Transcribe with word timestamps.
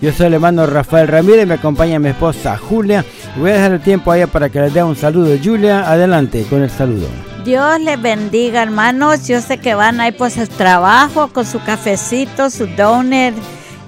Yo 0.00 0.12
soy 0.12 0.26
el 0.26 0.34
hermano 0.34 0.64
Rafael 0.64 1.08
Ramírez, 1.08 1.46
me 1.46 1.54
acompaña 1.54 1.98
mi 1.98 2.10
esposa 2.10 2.56
Julia. 2.56 3.04
Voy 3.36 3.50
a 3.50 3.54
dejar 3.54 3.72
el 3.72 3.80
tiempo 3.80 4.12
allá 4.12 4.28
para 4.28 4.48
que 4.48 4.60
les 4.60 4.72
dé 4.72 4.82
un 4.82 4.94
saludo. 4.94 5.36
Julia, 5.42 5.90
adelante 5.90 6.46
con 6.48 6.62
el 6.62 6.70
saludo. 6.70 7.08
Dios 7.44 7.80
les 7.80 8.00
bendiga, 8.00 8.62
hermanos. 8.62 9.26
Yo 9.26 9.40
sé 9.40 9.58
que 9.58 9.74
van 9.74 10.00
ahí 10.00 10.12
por 10.12 10.30
su 10.30 10.46
trabajo, 10.46 11.28
con 11.28 11.44
su 11.44 11.60
cafecito, 11.64 12.48
su 12.48 12.66
donut 12.66 13.34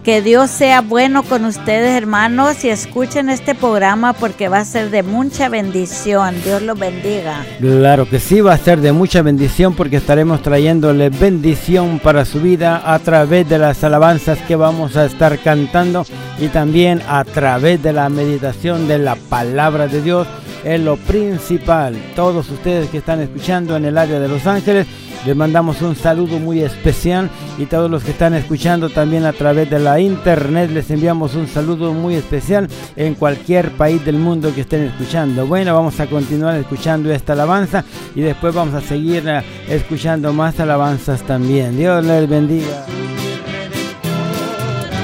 que 0.05 0.23
Dios 0.23 0.51
sea 0.51 0.81
bueno 0.81 1.23
con 1.23 1.45
ustedes, 1.45 1.95
hermanos, 1.95 2.65
y 2.65 2.71
escuchen 2.71 3.29
este 3.29 3.55
programa 3.55 4.13
porque 4.15 4.49
va 4.49 4.59
a 4.59 4.65
ser 4.65 4.91
de 4.91 5.03
mucha 5.03 5.49
bendición. 5.49 6.35
Dios 6.43 6.63
los 6.63 6.79
bendiga. 6.79 7.45
Claro 7.61 8.09
que 8.09 8.19
sí, 8.19 8.41
va 8.41 8.55
a 8.55 8.59
ser 8.59 8.81
de 8.81 8.93
mucha 8.93 9.23
bendición 9.23 9.75
porque 9.75 9.97
estaremos 9.97 10.43
trayéndole 10.43 11.11
bendición 11.11 11.99
para 11.99 12.25
su 12.25 12.41
vida 12.41 12.83
a 12.85 12.99
través 12.99 13.49
de 13.49 13.59
las 13.59 13.85
alabanzas 13.85 14.39
que 14.49 14.57
vamos 14.57 14.97
a 14.97 15.05
estar 15.05 15.39
cantando 15.39 16.07
y 16.39 16.49
también 16.49 17.03
a 17.07 17.25
través 17.25 17.83
de 17.83 17.93
la 17.93 18.09
meditación 18.09 18.89
de 18.89 18.99
la 18.99 19.17
palabra 19.17 19.87
de 19.87 20.01
Dios. 20.01 20.27
Es 20.65 20.81
lo 20.81 20.97
principal. 20.97 21.97
Todos 22.15 22.51
ustedes 22.51 22.91
que 22.91 22.99
están 22.99 23.21
escuchando 23.21 23.77
en 23.77 23.87
el 23.87 23.97
área 23.97 24.19
de 24.21 24.29
Los 24.29 24.47
Ángeles, 24.47 24.87
les 25.27 25.37
mandamos 25.37 25.83
un 25.83 25.95
saludo 25.97 26.39
muy 26.39 26.61
especial 26.61 27.29
y 27.59 27.67
todos 27.67 27.91
los 27.91 28.03
que 28.03 28.13
están 28.13 28.35
escuchando 28.35 28.89
también 28.89 29.25
a 29.25 29.33
través 29.33 29.69
de 29.69 29.79
la 29.79 30.01
internet 30.01 30.71
les 30.71 30.91
enviamos 30.91 31.35
un 31.35 31.47
saludo 31.47 31.93
muy 31.93 32.15
especial 32.15 32.69
en 32.97 33.15
cualquier 33.15 33.73
país 33.73 34.05
del 34.05 34.17
mundo 34.17 34.55
que 34.55 34.63
estén 34.63 34.85
escuchando. 34.85 35.47
Bueno, 35.47 35.75
vamos 35.75 36.01
a 36.01 36.07
continuar 36.07 36.57
escuchando 36.57 37.13
esta 37.13 37.35
alabanza 37.35 37.85
y 38.15 38.23
después 38.23 38.55
vamos 38.55 38.75
a 38.75 38.81
seguir 38.81 39.29
eh, 39.29 39.43
escuchando 39.69 40.33
más 40.33 40.59
alabanzas 40.59 41.23
también. 41.23 41.77
Dios 41.77 42.05
les 42.05 42.29
bendiga. 42.29 42.87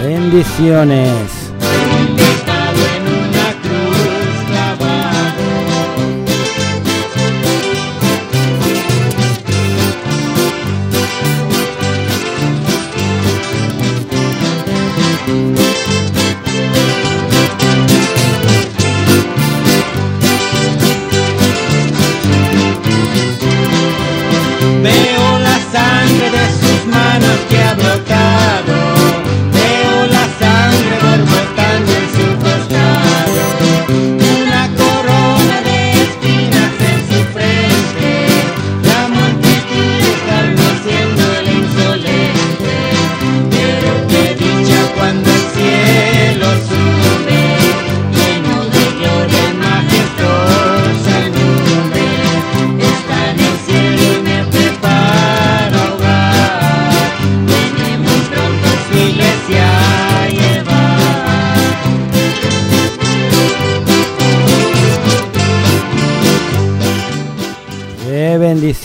Bendiciones. 0.02 1.52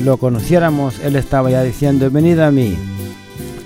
lo 0.02 0.16
conociéramos, 0.16 0.98
Él 1.00 1.16
estaba 1.16 1.50
ya 1.50 1.62
diciendo, 1.62 2.10
venid 2.10 2.38
a 2.38 2.50
mí, 2.50 2.76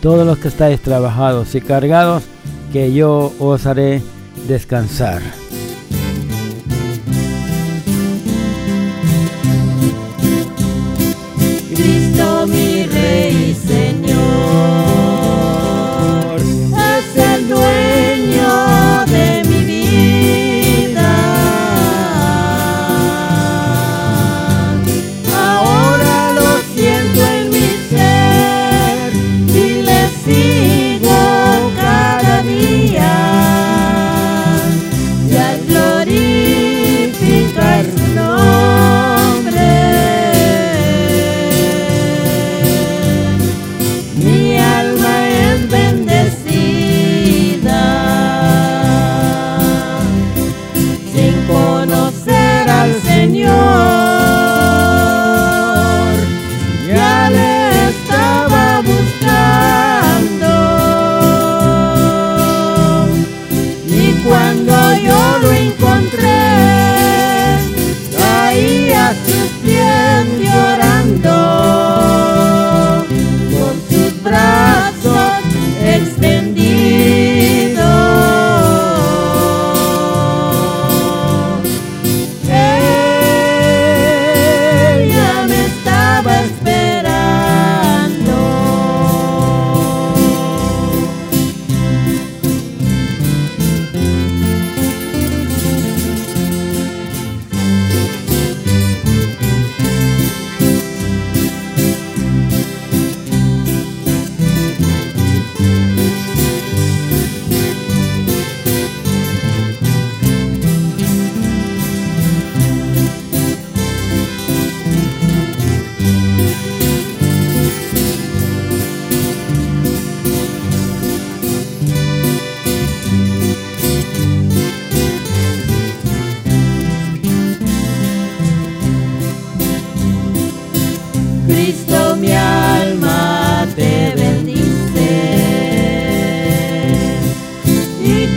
todos 0.00 0.26
los 0.26 0.38
que 0.38 0.48
estáis 0.48 0.80
trabajados 0.80 1.54
y 1.54 1.60
cargados, 1.60 2.24
que 2.72 2.92
yo 2.92 3.32
os 3.38 3.66
haré 3.66 4.02
descansar. 4.48 5.22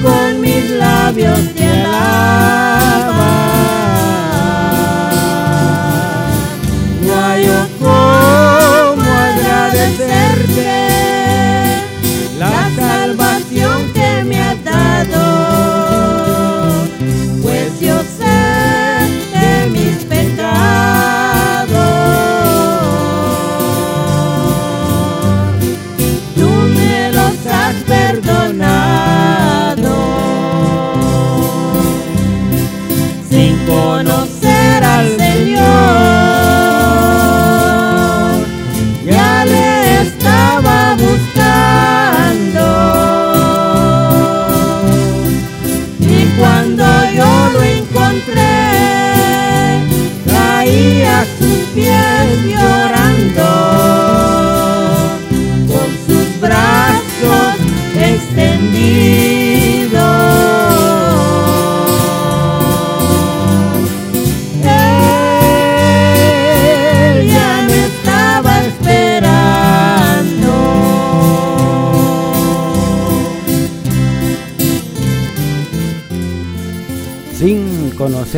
con 0.02 0.42
mis 0.42 0.70
labios 0.72 1.67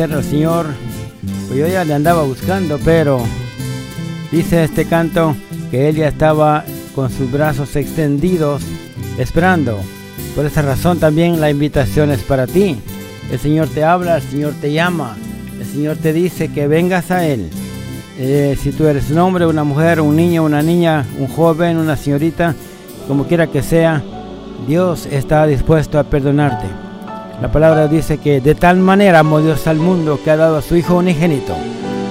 conocer 0.00 0.16
al 0.16 0.24
Señor, 0.24 0.66
pues 1.46 1.58
yo 1.58 1.68
ya 1.68 1.84
le 1.84 1.92
andaba 1.92 2.22
buscando, 2.22 2.78
pero 2.82 3.20
dice 4.32 4.64
este 4.64 4.86
canto 4.86 5.36
que 5.70 5.90
él 5.90 5.96
ya 5.96 6.08
estaba 6.08 6.64
con 6.94 7.10
sus 7.10 7.30
brazos 7.30 7.76
extendidos 7.76 8.62
esperando. 9.18 9.78
Por 10.34 10.46
esa 10.46 10.62
razón 10.62 10.98
también 10.98 11.40
la 11.40 11.50
invitación 11.50 12.10
es 12.10 12.22
para 12.22 12.46
ti. 12.46 12.78
El 13.30 13.38
Señor 13.38 13.68
te 13.68 13.84
habla, 13.84 14.16
el 14.16 14.22
Señor 14.22 14.54
te 14.58 14.72
llama, 14.72 15.16
el 15.58 15.66
Señor 15.66 15.98
te 15.98 16.14
dice 16.14 16.50
que 16.50 16.66
vengas 16.66 17.10
a 17.10 17.26
Él. 17.26 17.50
Eh, 18.18 18.56
si 18.60 18.72
tú 18.72 18.86
eres 18.86 19.10
un 19.10 19.18
hombre, 19.18 19.46
una 19.46 19.64
mujer, 19.64 20.00
un 20.00 20.16
niño, 20.16 20.44
una 20.44 20.62
niña, 20.62 21.04
un 21.18 21.26
joven, 21.26 21.76
una 21.76 21.96
señorita, 21.96 22.54
como 23.06 23.26
quiera 23.26 23.48
que 23.48 23.62
sea, 23.62 24.02
Dios 24.66 25.06
está 25.06 25.46
dispuesto 25.46 25.98
a 25.98 26.04
perdonarte. 26.04 26.89
La 27.40 27.50
palabra 27.50 27.88
dice 27.88 28.18
que 28.18 28.42
de 28.42 28.54
tal 28.54 28.76
manera 28.76 29.20
amó 29.20 29.40
Dios 29.40 29.66
al 29.66 29.78
mundo 29.78 30.20
que 30.22 30.30
ha 30.30 30.36
dado 30.36 30.58
a 30.58 30.62
su 30.62 30.76
Hijo 30.76 30.96
unigénito, 30.96 31.54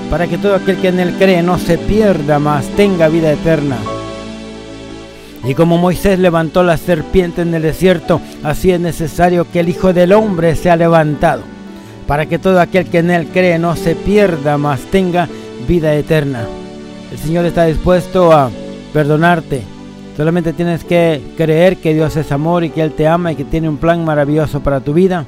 para 0.10 0.26
que 0.26 0.40
todo 0.40 0.56
aquel 0.56 0.78
que 0.78 0.88
en 0.88 1.00
él 1.00 1.16
cree 1.20 1.44
no 1.44 1.60
se 1.60 1.78
pierda, 1.78 2.40
mas 2.40 2.66
tenga 2.70 3.10
vida 3.10 3.32
eterna. 3.32 3.78
Y 5.46 5.54
como 5.54 5.78
Moisés 5.78 6.18
levantó 6.18 6.64
la 6.64 6.78
serpiente 6.78 7.44
en 7.44 7.54
el 7.54 7.62
desierto, 7.62 8.20
así 8.44 8.72
es 8.72 8.80
necesario 8.80 9.46
que 9.52 9.60
el 9.60 9.70
Hijo 9.70 9.94
del 9.94 10.14
Hombre 10.14 10.56
sea 10.56 10.76
levantado, 10.76 11.44
para 12.08 12.26
que 12.26 12.40
todo 12.40 12.60
aquel 12.60 12.88
que 12.88 12.98
en 12.98 13.12
él 13.12 13.28
cree 13.28 13.60
no 13.60 13.76
se 13.76 13.96
pierda, 13.96 14.58
mas 14.58 14.80
tenga 14.90 15.30
vida 15.68 15.94
eterna. 15.94 16.42
El 17.12 17.20
Señor 17.20 17.46
está 17.46 17.66
dispuesto 17.66 18.34
a 18.34 18.50
perdonarte, 18.94 19.62
Solamente 20.20 20.52
tienes 20.52 20.84
que 20.84 21.22
creer 21.38 21.78
que 21.78 21.94
Dios 21.94 22.18
es 22.18 22.34
amor 22.34 22.66
y 22.66 22.72
que 22.72 22.82
Él 22.82 22.92
te 22.92 23.08
ama 23.08 23.32
y 23.32 23.38
que 23.38 23.46
tiene 23.46 23.70
un 23.70 23.78
plan 23.78 24.04
maravilloso 24.04 24.60
para 24.60 24.82
tu 24.82 24.92
vida. 24.94 25.26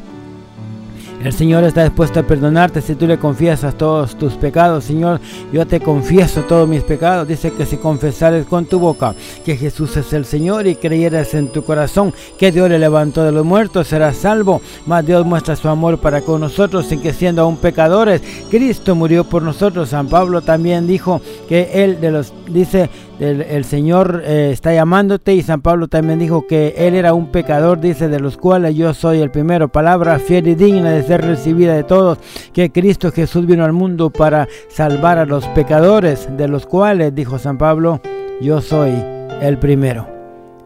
El 1.24 1.31
Señor 1.31 1.63
está 1.63 1.83
dispuesto 1.83 2.19
a 2.19 2.24
perdonarte 2.24 2.81
si 2.81 2.95
tú 2.95 3.07
le 3.07 3.19
confiesas 3.19 3.77
todos 3.77 4.17
tus 4.17 4.33
pecados. 4.33 4.83
Señor, 4.83 5.21
yo 5.53 5.65
te 5.65 5.79
confieso 5.79 6.41
todos 6.41 6.67
mis 6.67 6.81
pecados. 6.81 7.27
Dice 7.27 7.53
que 7.53 7.65
si 7.65 7.77
confesares 7.77 8.45
con 8.48 8.65
tu 8.65 8.79
boca 8.79 9.15
que 9.45 9.55
Jesús 9.55 9.95
es 9.95 10.12
el 10.13 10.25
Señor 10.25 10.67
y 10.67 10.75
creyeras 10.75 11.36
en 11.36 11.50
tu 11.50 11.63
corazón 11.63 12.12
que 12.38 12.51
Dios 12.51 12.69
le 12.69 12.79
levantó 12.79 13.24
de 13.24 13.31
los 13.31 13.45
muertos, 13.45 13.88
serás 13.88 14.17
salvo. 14.17 14.62
Mas 14.88 15.05
Dios 15.05 15.25
muestra 15.25 15.55
su 15.55 15.69
amor 15.69 16.00
para 16.00 16.21
con 16.21 16.41
nosotros 16.41 16.91
en 16.91 17.01
que 17.01 17.13
siendo 17.13 17.43
aún 17.43 17.57
pecadores, 17.57 18.21
Cristo 18.50 18.95
murió 18.95 19.24
por 19.24 19.43
nosotros. 19.43 19.89
San 19.89 20.07
Pablo 20.07 20.41
también 20.41 20.88
dijo 20.88 21.21
que 21.48 21.69
Él 21.75 22.01
de 22.01 22.12
los, 22.12 22.33
dice, 22.48 22.89
el, 23.21 23.65
Señor 23.65 24.23
eh, 24.25 24.49
está 24.51 24.73
llamándote 24.73 25.35
y 25.35 25.43
San 25.43 25.61
Pablo 25.61 25.87
también 25.87 26.17
dijo 26.17 26.47
que 26.47 26.73
Él 26.75 26.95
era 26.95 27.13
un 27.13 27.27
pecador, 27.27 27.79
dice, 27.79 28.07
de 28.07 28.19
los 28.19 28.35
cuales 28.35 28.75
yo 28.75 28.95
soy 28.95 29.19
el 29.19 29.29
primero. 29.29 29.67
Palabra 29.67 30.17
fiel 30.17 30.47
y 30.47 30.55
digna 30.55 30.89
de 30.89 31.03
ser 31.03 31.21
recibida 31.21 31.75
de 31.75 31.83
todos, 31.83 32.17
que 32.51 32.71
Cristo 32.71 33.11
Jesús 33.11 33.45
vino 33.45 33.63
al 33.63 33.73
mundo 33.73 34.09
para 34.09 34.47
salvar 34.69 35.19
a 35.19 35.27
los 35.27 35.45
pecadores, 35.49 36.29
de 36.35 36.47
los 36.47 36.65
cuales, 36.65 37.13
dijo 37.13 37.37
San 37.37 37.59
Pablo, 37.59 38.01
yo 38.41 38.59
soy 38.59 38.91
el 39.39 39.59
primero. 39.59 40.07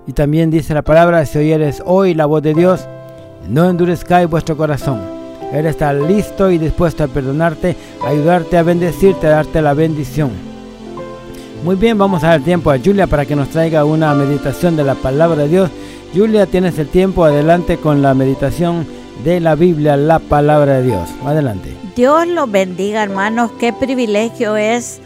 Y 0.07 0.13
también 0.13 0.49
dice 0.49 0.73
la 0.73 0.81
palabra, 0.81 1.25
si 1.25 1.39
oyeres 1.39 1.83
hoy 1.85 2.13
la 2.13 2.25
voz 2.25 2.41
de 2.41 2.53
Dios, 2.53 2.87
no 3.49 3.69
endurezcáis 3.69 4.29
vuestro 4.29 4.55
corazón. 4.55 5.01
Él 5.51 5.65
está 5.65 5.91
listo 5.91 6.49
y 6.49 6.57
dispuesto 6.57 7.03
a 7.03 7.07
perdonarte, 7.07 7.75
a 8.01 8.11
ayudarte, 8.11 8.57
a 8.57 8.63
bendecirte, 8.63 9.27
a 9.27 9.31
darte 9.31 9.61
la 9.61 9.73
bendición. 9.73 10.54
Muy 11.65 11.77
bien, 11.77 11.97
vamos 11.97 12.23
a 12.23 12.27
dar 12.27 12.41
tiempo 12.41 12.69
a 12.69 12.77
Julia 12.77 13.07
para 13.07 13.25
que 13.25 13.35
nos 13.35 13.49
traiga 13.49 13.85
una 13.85 14.13
meditación 14.13 14.77
de 14.77 14.83
la 14.83 14.93
palabra 14.93 15.41
de 15.41 15.47
Dios. 15.47 15.71
Julia, 16.13 16.45
tienes 16.45 16.77
el 16.77 16.87
tiempo, 16.87 17.25
adelante 17.25 17.77
con 17.77 18.03
la 18.03 18.13
meditación 18.13 18.85
de 19.23 19.39
la 19.39 19.55
Biblia, 19.55 19.97
la 19.97 20.19
palabra 20.19 20.73
de 20.73 20.83
Dios. 20.83 21.09
Adelante. 21.25 21.75
Dios 21.95 22.27
los 22.27 22.51
bendiga, 22.51 23.01
hermanos. 23.01 23.49
Qué 23.59 23.73
privilegio 23.73 24.55
es 24.57 24.99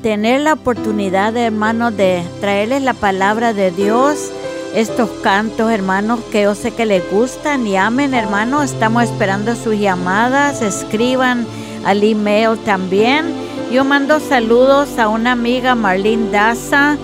tener 0.00 0.40
la 0.40 0.54
oportunidad, 0.54 1.36
hermanos, 1.36 1.94
de 1.94 2.22
traerles 2.40 2.80
la 2.80 2.94
palabra 2.94 3.52
de 3.52 3.70
Dios. 3.70 4.30
Estos 4.74 5.10
cantos, 5.22 5.70
hermanos, 5.70 6.20
que 6.32 6.44
yo 6.44 6.54
sé 6.54 6.70
que 6.70 6.86
les 6.86 7.02
gustan 7.10 7.66
y 7.66 7.76
amen, 7.76 8.14
hermanos. 8.14 8.72
Estamos 8.72 9.02
esperando 9.02 9.54
sus 9.54 9.78
llamadas. 9.78 10.62
Escriban 10.62 11.46
al 11.84 12.02
email 12.02 12.56
también 12.64 13.47
yo 13.72 13.84
mando 13.84 14.18
saludos 14.18 14.98
a 14.98 15.08
una 15.08 15.32
amiga 15.32 15.74
Marlene 15.74 16.30
Daza, 16.30 16.96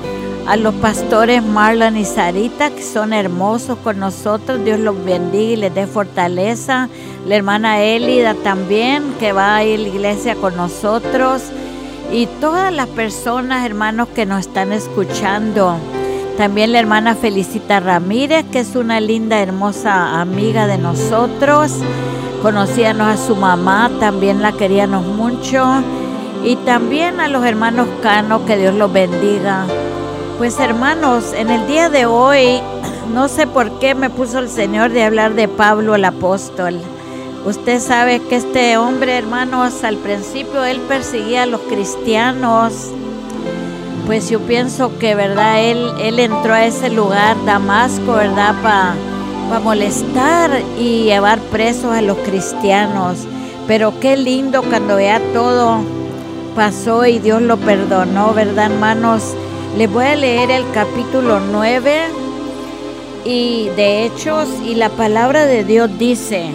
a 0.47 0.56
los 0.56 0.75
pastores 0.76 1.42
Marlon 1.42 1.97
y 1.99 2.06
Sarita, 2.06 2.71
que 2.71 2.83
son 2.83 3.12
hermosos 3.12 3.78
con 3.85 3.99
nosotros. 3.99 4.64
Dios 4.64 4.80
los 4.80 5.04
bendiga 5.04 5.52
y 5.52 5.56
les 5.56 5.75
dé 5.75 5.87
fortaleza. 5.87 6.88
La 7.26 7.37
hermana 7.37 7.83
Elida 7.83 8.35
también, 8.35 9.12
que 9.21 9.33
va 9.33 9.56
a 9.56 9.64
ir 9.64 9.78
a 9.78 9.83
la 9.83 9.88
iglesia 9.88 10.37
con 10.37 10.56
nosotros. 10.56 11.42
Y 12.11 12.26
todas 12.40 12.73
las 12.73 12.88
personas, 12.88 13.66
hermanos, 13.66 14.09
que 14.09 14.25
nos 14.25 14.40
están 14.40 14.73
escuchando. 14.73 15.76
También 16.38 16.73
la 16.73 16.80
hermana 16.80 17.14
Felicita 17.14 17.80
Ramírez, 17.80 18.44
que 18.50 18.61
es 18.61 18.75
una 18.75 19.00
linda, 19.00 19.38
hermosa 19.40 20.18
amiga 20.21 20.66
de 20.66 20.78
nosotros. 20.78 21.73
Conocíamos 22.40 23.06
a 23.06 23.16
su 23.18 23.37
mamá, 23.37 23.90
también 24.00 24.40
la 24.40 24.52
queríamos 24.52 25.04
mucho 25.06 25.83
y 26.44 26.56
también 26.56 27.20
a 27.20 27.28
los 27.28 27.44
hermanos 27.44 27.88
Cano, 28.02 28.44
que 28.44 28.58
Dios 28.58 28.74
los 28.74 28.92
bendiga. 28.92 29.64
Pues 30.36 30.60
hermanos, 30.60 31.32
en 31.32 31.48
el 31.48 31.66
día 31.66 31.88
de 31.88 32.04
hoy, 32.04 32.60
no 33.14 33.28
sé 33.28 33.46
por 33.46 33.78
qué 33.78 33.94
me 33.94 34.10
puso 34.10 34.38
el 34.40 34.50
Señor 34.50 34.90
de 34.90 35.04
hablar 35.04 35.34
de 35.34 35.48
Pablo 35.48 35.94
el 35.94 36.04
apóstol. 36.04 36.78
Usted 37.46 37.80
sabe 37.80 38.20
que 38.20 38.36
este 38.36 38.76
hombre, 38.76 39.16
hermanos, 39.16 39.84
al 39.84 39.96
principio 39.96 40.64
él 40.64 40.80
perseguía 40.80 41.44
a 41.44 41.46
los 41.46 41.62
cristianos. 41.62 42.90
Pues 44.06 44.28
yo 44.28 44.38
pienso 44.40 44.98
que, 44.98 45.14
¿verdad? 45.14 45.62
Él, 45.62 45.92
él 45.98 46.18
entró 46.18 46.52
a 46.52 46.66
ese 46.66 46.90
lugar, 46.90 47.36
Damasco, 47.46 48.12
¿verdad? 48.12 48.54
Para 48.62 49.60
molestar 49.60 50.50
y 50.78 51.04
llevar 51.04 51.38
presos 51.40 51.92
a 51.92 52.02
los 52.02 52.18
cristianos. 52.18 53.20
Pero 53.66 53.98
qué 53.98 54.16
lindo 54.18 54.62
cuando 54.62 54.96
vea 54.96 55.20
todo 55.32 56.03
pasó 56.54 57.04
y 57.04 57.18
Dios 57.18 57.42
lo 57.42 57.56
perdonó, 57.56 58.32
¿verdad, 58.32 58.73
hermanos? 58.73 59.34
Les 59.76 59.90
voy 59.90 60.04
a 60.04 60.16
leer 60.16 60.50
el 60.50 60.64
capítulo 60.73 61.40
9 61.40 62.02
y 63.25 63.68
de 63.70 64.04
Hechos 64.04 64.49
y 64.64 64.76
la 64.76 64.88
palabra 64.90 65.46
de 65.46 65.64
Dios 65.64 65.90
dice, 65.99 66.50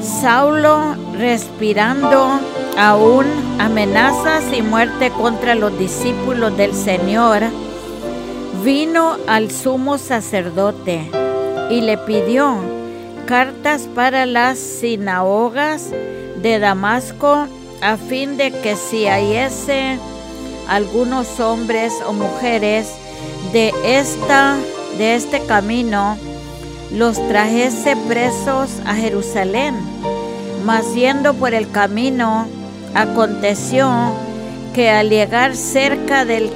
Saulo 0.00 0.94
respirando 1.18 2.38
aún 2.78 3.26
amenazas 3.58 4.44
y 4.56 4.62
muerte 4.62 5.10
contra 5.10 5.54
los 5.54 5.76
discípulos 5.78 6.56
del 6.56 6.72
Señor, 6.72 7.42
vino 8.64 9.16
al 9.26 9.50
sumo 9.50 9.98
sacerdote 9.98 11.10
y 11.70 11.80
le 11.80 11.98
pidió 11.98 12.54
cartas 13.26 13.88
para 13.94 14.26
las 14.26 14.58
sinagogas 14.58 15.90
de 16.42 16.58
Damasco 16.58 17.46
a 17.80 17.96
fin 17.96 18.36
de 18.36 18.50
que 18.50 18.76
si 18.76 19.06
hallase 19.06 19.98
algunos 20.68 21.40
hombres 21.40 21.94
o 22.06 22.12
mujeres 22.12 22.88
de 23.52 23.72
esta 23.84 24.56
de 24.98 25.14
este 25.14 25.40
camino 25.46 26.16
los 26.92 27.16
trajese 27.28 27.96
presos 28.08 28.70
a 28.84 28.94
Jerusalén. 28.94 29.74
Mas 30.64 30.94
yendo 30.94 31.34
por 31.34 31.54
el 31.54 31.70
camino 31.70 32.46
aconteció 32.94 33.90
que 34.74 34.90
al 34.90 35.08
llegar 35.08 35.56
cerca 35.56 36.24
del 36.24 36.50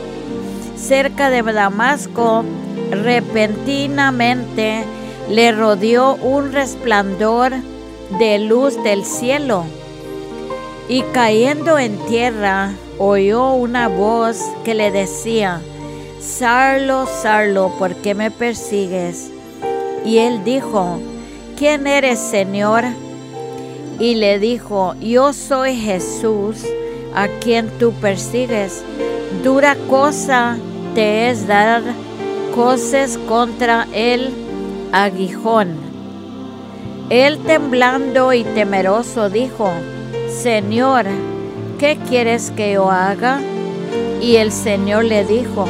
cerca 0.77 1.31
de 1.31 1.43
Damasco 1.43 2.45
repentinamente 2.91 4.85
le 5.31 5.53
rodeó 5.53 6.17
un 6.17 6.53
resplandor 6.53 7.53
de 8.19 8.39
luz 8.41 8.83
del 8.83 9.05
cielo 9.07 9.65
y 10.89 11.03
cayendo 11.13 11.79
en 11.79 11.97
tierra, 12.07 12.73
oyó 12.99 13.53
una 13.53 13.89
voz 13.89 14.39
que 14.65 14.75
le 14.75 14.91
decía, 14.91 15.61
Sarlo, 16.21 17.07
Sarlo, 17.07 17.73
¿por 17.79 17.95
qué 17.97 18.15
me 18.15 18.31
persigues? 18.31 19.31
Y 20.05 20.19
él 20.19 20.45
dijo, 20.45 21.01
¿quién 21.57 21.87
eres, 21.87 22.19
Señor? 22.19 22.85
Y 23.99 24.17
le 24.17 24.39
dijo, 24.39 24.95
yo 25.01 25.33
soy 25.33 25.77
Jesús, 25.77 26.65
a 27.15 27.29
quien 27.29 27.69
tú 27.79 27.93
persigues. 27.93 28.83
Dura 29.43 29.77
cosa 29.89 30.59
te 30.95 31.31
es 31.31 31.47
dar 31.47 31.83
coces 32.55 33.19
contra 33.19 33.87
el 33.93 34.31
aguijón. 34.93 35.77
Él 37.11 37.39
temblando 37.39 38.33
y 38.33 38.45
temeroso 38.45 39.29
dijo, 39.29 39.71
Señor, 40.43 41.07
¿qué 41.79 41.97
quieres 42.09 42.51
que 42.51 42.73
yo 42.73 42.91
haga? 42.91 43.41
Y 44.21 44.37
el 44.37 44.53
Señor 44.53 45.05
le 45.05 45.25
dijo, 45.25 45.65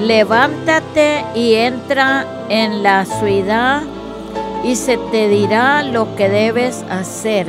levántate 0.00 1.24
y 1.34 1.54
entra 1.54 2.26
en 2.48 2.82
la 2.82 3.06
ciudad 3.06 3.82
y 4.62 4.76
se 4.76 4.98
te 4.98 5.28
dirá 5.28 5.82
lo 5.82 6.16
que 6.16 6.28
debes 6.28 6.84
hacer. 6.90 7.46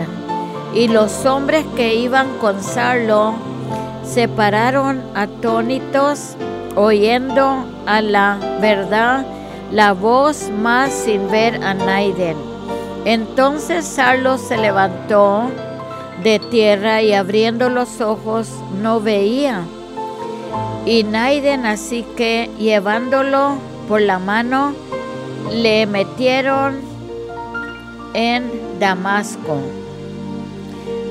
Y 0.73 0.87
los 0.87 1.25
hombres 1.25 1.65
que 1.75 1.95
iban 1.95 2.27
con 2.37 2.61
Sarlo 2.61 3.33
se 4.03 4.27
pararon 4.27 5.01
atónitos 5.13 6.35
oyendo 6.75 7.65
a 7.85 8.01
la 8.01 8.37
verdad 8.61 9.25
la 9.71 9.93
voz 9.93 10.49
más 10.51 10.93
sin 10.93 11.29
ver 11.29 11.61
a 11.63 11.73
Naiden. 11.73 12.37
Entonces 13.03 13.83
Sarlo 13.83 14.37
se 14.37 14.57
levantó 14.57 15.49
de 16.25 16.39
tierra 16.39 17.03
y 17.03 17.13
abriendo 17.13 17.69
los 17.69 18.01
ojos 18.01 18.49
no 18.81 18.99
veía. 18.99 19.61
Y 20.83 21.03
Naiden 21.03 21.67
así 21.67 22.03
que 22.17 22.49
llevándolo 22.57 23.59
por 23.87 24.01
la 24.01 24.17
mano 24.17 24.73
le 25.53 25.85
metieron 25.85 26.79
en 28.15 28.49
Damasco, 28.79 29.59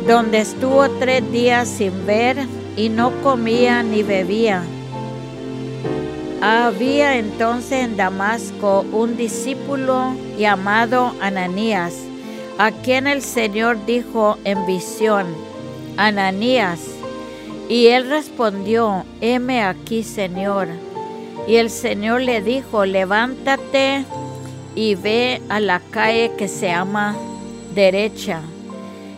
donde 0.09 0.41
estuvo 0.41 0.91
tres 0.99 1.31
días 1.31 1.69
sin 1.69 2.05
ver 2.07 2.37
y 2.77 2.89
no 2.89 3.13
comía 3.23 3.85
ni 3.85 4.03
bebía. 4.03 4.65
Había 6.43 7.19
entonces 7.19 7.85
en 7.85 7.97
Damasco 7.97 8.85
un 8.91 9.17
discípulo 9.17 10.13
llamado 10.37 11.15
Ananías, 11.21 12.04
a 12.59 12.71
quien 12.71 13.07
el 13.07 13.23
Señor 13.23 13.85
dijo 13.87 14.39
en 14.45 14.67
visión, 14.67 15.27
Ananías. 15.97 16.81
Y 17.69 17.87
él 17.87 18.09
respondió, 18.09 19.05
heme 19.21 19.63
aquí, 19.63 20.03
Señor. 20.03 20.69
Y 21.49 21.57
el 21.57 21.71
Señor 21.71 22.21
le 22.21 22.43
dijo, 22.43 22.85
levántate 22.85 24.05
y 24.75 24.95
ve 24.95 25.41
a 25.49 25.61
la 25.61 25.81
calle 25.81 26.33
que 26.37 26.49
se 26.49 26.67
llama 26.67 27.17
derecha 27.75 28.41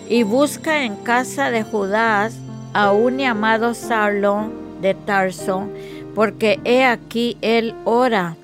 y 0.09 0.23
busca 0.23 0.85
en 0.85 0.97
casa 0.97 1.51
de 1.51 1.63
Judas 1.63 2.37
a 2.73 2.93
un 2.93 3.19
llamado 3.19 3.75
Saulo 3.75 4.51
de 4.81 4.95
Tarso, 4.95 5.69
porque 6.15 6.61
he 6.65 6.85
aquí 6.85 7.37
él 7.41 7.75
ora 7.85 8.37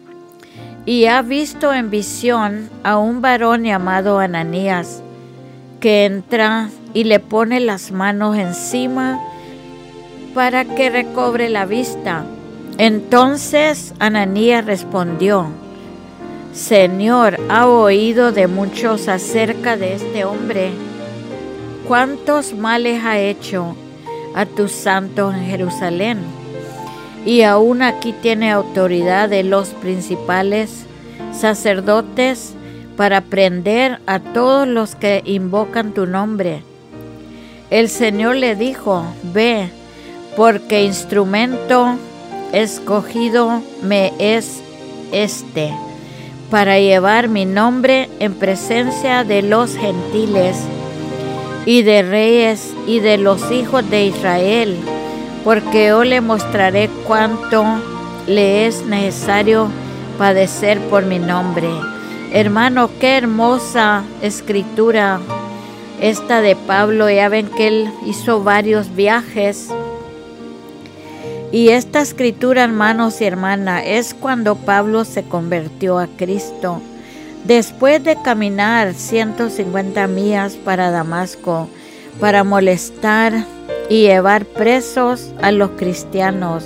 y 0.85 1.07
ha 1.07 1.23
visto 1.23 1.73
en 1.73 1.91
visión 1.91 2.69
a 2.83 2.99
un 2.99 3.21
varón 3.21 3.65
llamado 3.65 4.19
Ananías, 4.19 5.03
que 5.81 6.05
entra 6.05 6.71
y 6.95 7.05
le 7.05 7.21
pone 7.21 7.61
las 7.61 7.93
manos 7.93 8.37
encima 8.37 9.21
para 10.35 10.65
que 10.65 10.91
recobre 10.91 11.49
la 11.49 11.67
vista. 11.67 12.25
Entonces 12.79 13.95
Ananías 13.99 14.65
respondió, 14.65 15.47
Señor, 16.53 17.39
ha 17.49 17.67
oído 17.67 18.33
de 18.33 18.47
muchos 18.47 19.09
acerca 19.09 19.77
de 19.77 19.95
este 19.95 20.25
hombre, 20.25 20.71
cuántos 21.87 22.55
males 22.55 23.05
ha 23.05 23.19
hecho 23.19 23.77
a 24.35 24.47
tus 24.47 24.73
santos 24.73 25.35
en 25.35 25.47
Jerusalén. 25.47 26.42
Y 27.25 27.43
aún 27.43 27.83
aquí 27.83 28.13
tiene 28.13 28.51
autoridad 28.51 29.29
de 29.29 29.45
los 29.45 29.69
principales 29.69 30.87
sacerdotes 31.33 32.55
para 32.97 33.21
prender 33.21 34.01
a 34.07 34.19
todos 34.19 34.67
los 34.67 34.95
que 34.95 35.23
invocan 35.25 35.93
tu 35.93 36.07
nombre. 36.07 36.63
El 37.71 37.89
Señor 37.89 38.37
le 38.37 38.55
dijo, 38.55 39.05
ve, 39.23 39.71
porque 40.37 40.85
instrumento 40.85 41.97
escogido 42.53 43.63
me 43.83 44.13
es 44.19 44.63
este, 45.11 45.73
para 46.51 46.79
llevar 46.79 47.29
mi 47.29 47.47
nombre 47.47 48.11
en 48.19 48.35
presencia 48.35 49.25
de 49.25 49.43
los 49.43 49.75
gentiles 49.77 50.59
y 51.65 51.83
de 51.83 52.03
reyes 52.03 52.75
y 52.87 53.01
de 53.01 53.17
los 53.17 53.51
hijos 53.51 53.89
de 53.89 54.07
Israel, 54.07 54.77
porque 55.45 55.89
yo 55.89 56.05
le 56.05 56.21
mostraré 56.21 56.89
cuánto 57.07 57.65
le 58.27 58.67
es 58.67 58.85
necesario 58.87 59.69
padecer 60.19 60.81
por 60.89 61.05
mi 61.05 61.19
nombre. 61.19 61.69
Hermano, 62.33 62.91
qué 63.01 63.17
hermosa 63.17 64.05
escritura 64.23 65.21
esta 66.01 66.41
de 66.41 66.57
Pablo. 66.57 67.11
Ya 67.11 67.29
ven 67.29 67.49
que 67.49 67.69
él 67.69 67.91
hizo 68.07 68.43
varios 68.43 68.95
viajes. 68.95 69.69
Y 71.51 71.69
esta 71.69 72.01
escritura, 72.01 72.65
hermanos 72.65 73.21
y 73.21 73.25
hermanas, 73.25 73.83
es 73.85 74.15
cuando 74.15 74.57
Pablo 74.57 75.05
se 75.05 75.25
convirtió 75.25 75.99
a 75.99 76.07
Cristo. 76.07 76.81
Después 77.45 78.03
de 78.03 78.17
caminar 78.23 78.95
150 78.95 80.07
millas 80.07 80.55
para 80.55 80.91
Damasco, 80.91 81.69
para 82.21 82.45
molestar 82.45 83.45
y 83.89 84.03
llevar 84.03 84.45
presos 84.45 85.33
a 85.43 85.53
los 85.53 85.71
cristianos, 85.73 86.65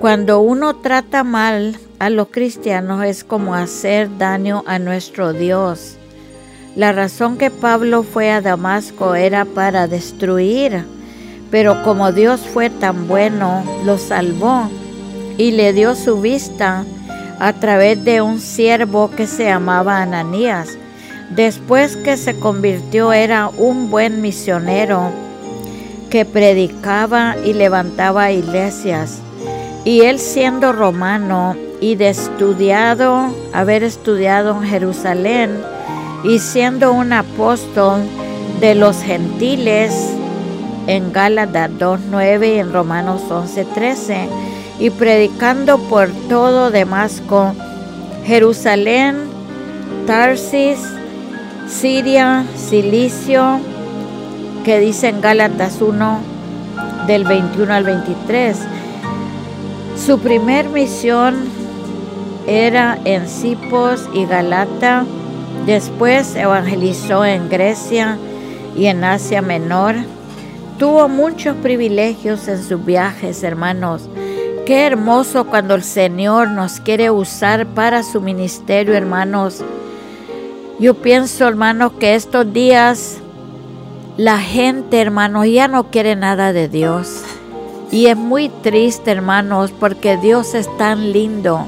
cuando 0.00 0.40
uno 0.40 0.76
trata 0.76 1.24
mal 1.24 1.78
a 1.98 2.10
los 2.10 2.28
cristianos 2.28 3.04
es 3.04 3.22
como 3.22 3.54
hacer 3.54 4.18
daño 4.18 4.64
a 4.66 4.78
nuestro 4.78 5.32
Dios. 5.32 5.96
La 6.74 6.90
razón 6.90 7.38
que 7.38 7.50
Pablo 7.50 8.02
fue 8.02 8.30
a 8.30 8.40
Damasco 8.40 9.14
era 9.14 9.44
para 9.44 9.86
destruir, 9.86 10.84
pero 11.50 11.82
como 11.84 12.10
Dios 12.12 12.40
fue 12.40 12.70
tan 12.70 13.06
bueno, 13.06 13.62
lo 13.84 13.98
salvó 13.98 14.68
y 15.38 15.52
le 15.52 15.72
dio 15.72 15.94
su 15.94 16.20
vista 16.20 16.84
a 17.38 17.52
través 17.52 18.02
de 18.04 18.22
un 18.22 18.40
siervo 18.40 19.10
que 19.10 19.26
se 19.26 19.44
llamaba 19.44 20.02
Ananías. 20.02 20.78
Después 21.30 21.96
que 21.96 22.16
se 22.16 22.38
convirtió 22.38 23.12
era 23.12 23.48
un 23.48 23.90
buen 23.90 24.20
misionero 24.22 25.12
que 26.12 26.26
predicaba 26.26 27.36
y 27.42 27.54
levantaba 27.54 28.32
iglesias. 28.32 29.22
Y 29.86 30.02
él 30.02 30.18
siendo 30.18 30.74
romano 30.74 31.56
y 31.80 31.94
de 31.94 32.10
estudiado, 32.10 33.34
haber 33.54 33.82
estudiado 33.82 34.50
en 34.60 34.68
Jerusalén 34.68 35.58
y 36.22 36.38
siendo 36.38 36.92
un 36.92 37.14
apóstol 37.14 38.02
de 38.60 38.74
los 38.74 39.00
gentiles 39.02 40.10
en 40.86 41.14
Gálatas 41.14 41.70
2.9 41.78 42.56
y 42.56 42.58
en 42.58 42.74
Romanos 42.74 43.22
11.13 43.30 44.28
y 44.80 44.90
predicando 44.90 45.78
por 45.78 46.10
todo 46.28 46.70
Damasco, 46.70 47.54
Jerusalén, 48.26 49.16
Tarsis, 50.06 50.78
Siria, 51.66 52.44
Cilicio, 52.54 53.60
que 54.62 54.78
dice 54.78 55.08
en 55.08 55.20
Gálatas 55.20 55.80
1 55.80 56.20
del 57.06 57.24
21 57.24 57.72
al 57.72 57.84
23. 57.84 58.56
Su 59.96 60.18
primer 60.18 60.68
misión 60.68 61.34
era 62.46 62.98
en 63.04 63.28
Cipos 63.28 64.08
y 64.12 64.24
Galata, 64.26 65.04
después 65.66 66.34
evangelizó 66.36 67.24
en 67.24 67.48
Grecia 67.48 68.18
y 68.76 68.86
en 68.86 69.04
Asia 69.04 69.42
Menor. 69.42 69.96
Tuvo 70.78 71.08
muchos 71.08 71.56
privilegios 71.56 72.48
en 72.48 72.62
sus 72.62 72.84
viajes, 72.84 73.42
hermanos. 73.42 74.08
Qué 74.66 74.86
hermoso 74.86 75.44
cuando 75.44 75.74
el 75.74 75.82
Señor 75.82 76.48
nos 76.48 76.80
quiere 76.80 77.10
usar 77.10 77.66
para 77.66 78.02
su 78.02 78.20
ministerio, 78.20 78.94
hermanos. 78.94 79.62
Yo 80.78 80.94
pienso, 80.94 81.46
hermanos, 81.46 81.92
que 81.98 82.14
estos 82.14 82.52
días 82.52 83.21
la 84.16 84.38
gente, 84.38 85.00
hermanos, 85.00 85.46
ya 85.46 85.68
no 85.68 85.90
quiere 85.90 86.16
nada 86.16 86.52
de 86.52 86.68
Dios. 86.68 87.22
Y 87.90 88.06
es 88.06 88.16
muy 88.16 88.48
triste, 88.48 89.10
hermanos, 89.10 89.72
porque 89.78 90.16
Dios 90.16 90.54
es 90.54 90.68
tan 90.78 91.12
lindo. 91.12 91.66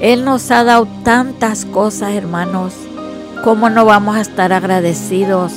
Él 0.00 0.24
nos 0.24 0.50
ha 0.50 0.64
dado 0.64 0.86
tantas 1.04 1.64
cosas, 1.64 2.12
hermanos. 2.12 2.74
¿Cómo 3.44 3.70
no 3.70 3.84
vamos 3.84 4.16
a 4.16 4.20
estar 4.20 4.52
agradecidos? 4.52 5.52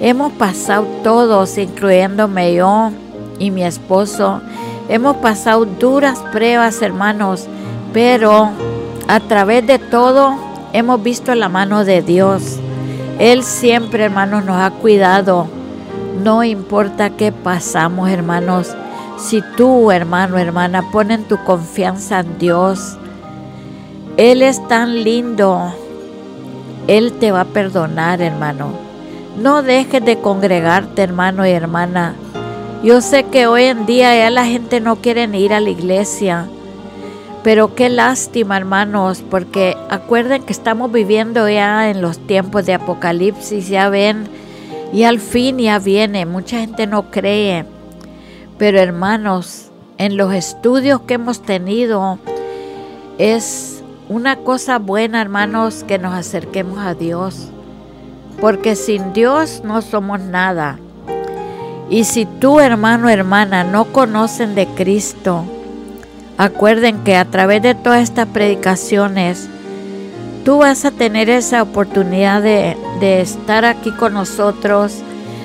Hemos 0.00 0.32
pasado 0.32 0.86
todos, 1.02 1.58
incluyéndome 1.58 2.54
yo 2.54 2.90
y 3.38 3.50
mi 3.50 3.64
esposo, 3.64 4.40
Hemos 4.88 5.16
pasado 5.16 5.64
duras 5.64 6.18
pruebas, 6.30 6.82
hermanos, 6.82 7.46
pero 7.94 8.50
a 9.08 9.20
través 9.20 9.66
de 9.66 9.78
todo 9.78 10.36
hemos 10.74 11.02
visto 11.02 11.34
la 11.34 11.48
mano 11.48 11.86
de 11.86 12.02
Dios. 12.02 12.58
Él 13.18 13.44
siempre, 13.44 14.04
hermanos, 14.04 14.44
nos 14.44 14.56
ha 14.56 14.70
cuidado. 14.70 15.46
No 16.22 16.42
importa 16.42 17.10
qué 17.10 17.32
pasamos, 17.32 18.10
hermanos. 18.10 18.74
Si 19.18 19.42
tú, 19.56 19.90
hermano, 19.90 20.38
hermana, 20.38 20.90
ponen 20.90 21.24
tu 21.24 21.42
confianza 21.44 22.20
en 22.20 22.38
Dios, 22.38 22.96
Él 24.16 24.42
es 24.42 24.66
tan 24.66 25.04
lindo. 25.04 25.72
Él 26.88 27.12
te 27.12 27.30
va 27.30 27.42
a 27.42 27.46
perdonar, 27.46 28.20
hermano. 28.20 28.72
No 29.40 29.62
dejes 29.62 30.04
de 30.04 30.18
congregarte, 30.18 31.02
hermano 31.02 31.46
y 31.46 31.50
hermana. 31.50 32.14
Yo 32.82 33.00
sé 33.00 33.24
que 33.24 33.46
hoy 33.46 33.64
en 33.64 33.86
día 33.86 34.16
ya 34.16 34.30
la 34.30 34.44
gente 34.44 34.80
no 34.80 34.96
quiere 34.96 35.24
ir 35.38 35.54
a 35.54 35.60
la 35.60 35.70
iglesia. 35.70 36.46
Pero 37.44 37.74
qué 37.74 37.90
lástima, 37.90 38.56
hermanos, 38.56 39.22
porque 39.30 39.76
acuerden 39.90 40.42
que 40.44 40.52
estamos 40.54 40.90
viviendo 40.90 41.46
ya 41.46 41.90
en 41.90 42.00
los 42.00 42.18
tiempos 42.18 42.64
de 42.64 42.72
Apocalipsis, 42.72 43.68
ya 43.68 43.90
ven, 43.90 44.26
y 44.94 45.04
al 45.04 45.20
fin 45.20 45.58
ya 45.58 45.78
viene. 45.78 46.24
Mucha 46.24 46.60
gente 46.60 46.86
no 46.86 47.10
cree. 47.10 47.66
Pero 48.56 48.80
hermanos, 48.80 49.70
en 49.98 50.16
los 50.16 50.32
estudios 50.32 51.02
que 51.02 51.14
hemos 51.14 51.42
tenido, 51.42 52.18
es 53.18 53.82
una 54.08 54.36
cosa 54.36 54.78
buena, 54.78 55.20
hermanos, 55.20 55.84
que 55.86 55.98
nos 55.98 56.14
acerquemos 56.14 56.78
a 56.78 56.94
Dios. 56.94 57.50
Porque 58.40 58.74
sin 58.74 59.12
Dios 59.12 59.60
no 59.62 59.82
somos 59.82 60.18
nada. 60.18 60.78
Y 61.90 62.04
si 62.04 62.24
tú, 62.24 62.58
hermano, 62.58 63.10
hermana, 63.10 63.64
no 63.64 63.84
conocen 63.84 64.54
de 64.54 64.66
Cristo, 64.66 65.44
acuerden 66.38 67.04
que 67.04 67.16
a 67.16 67.24
través 67.24 67.62
de 67.62 67.74
todas 67.74 68.02
estas 68.02 68.28
predicaciones, 68.28 69.48
tú 70.44 70.58
vas 70.58 70.84
a 70.84 70.90
tener 70.90 71.30
esa 71.30 71.62
oportunidad 71.62 72.42
de, 72.42 72.76
de 73.00 73.20
estar 73.20 73.64
aquí 73.64 73.90
con 73.92 74.14
nosotros 74.14 75.02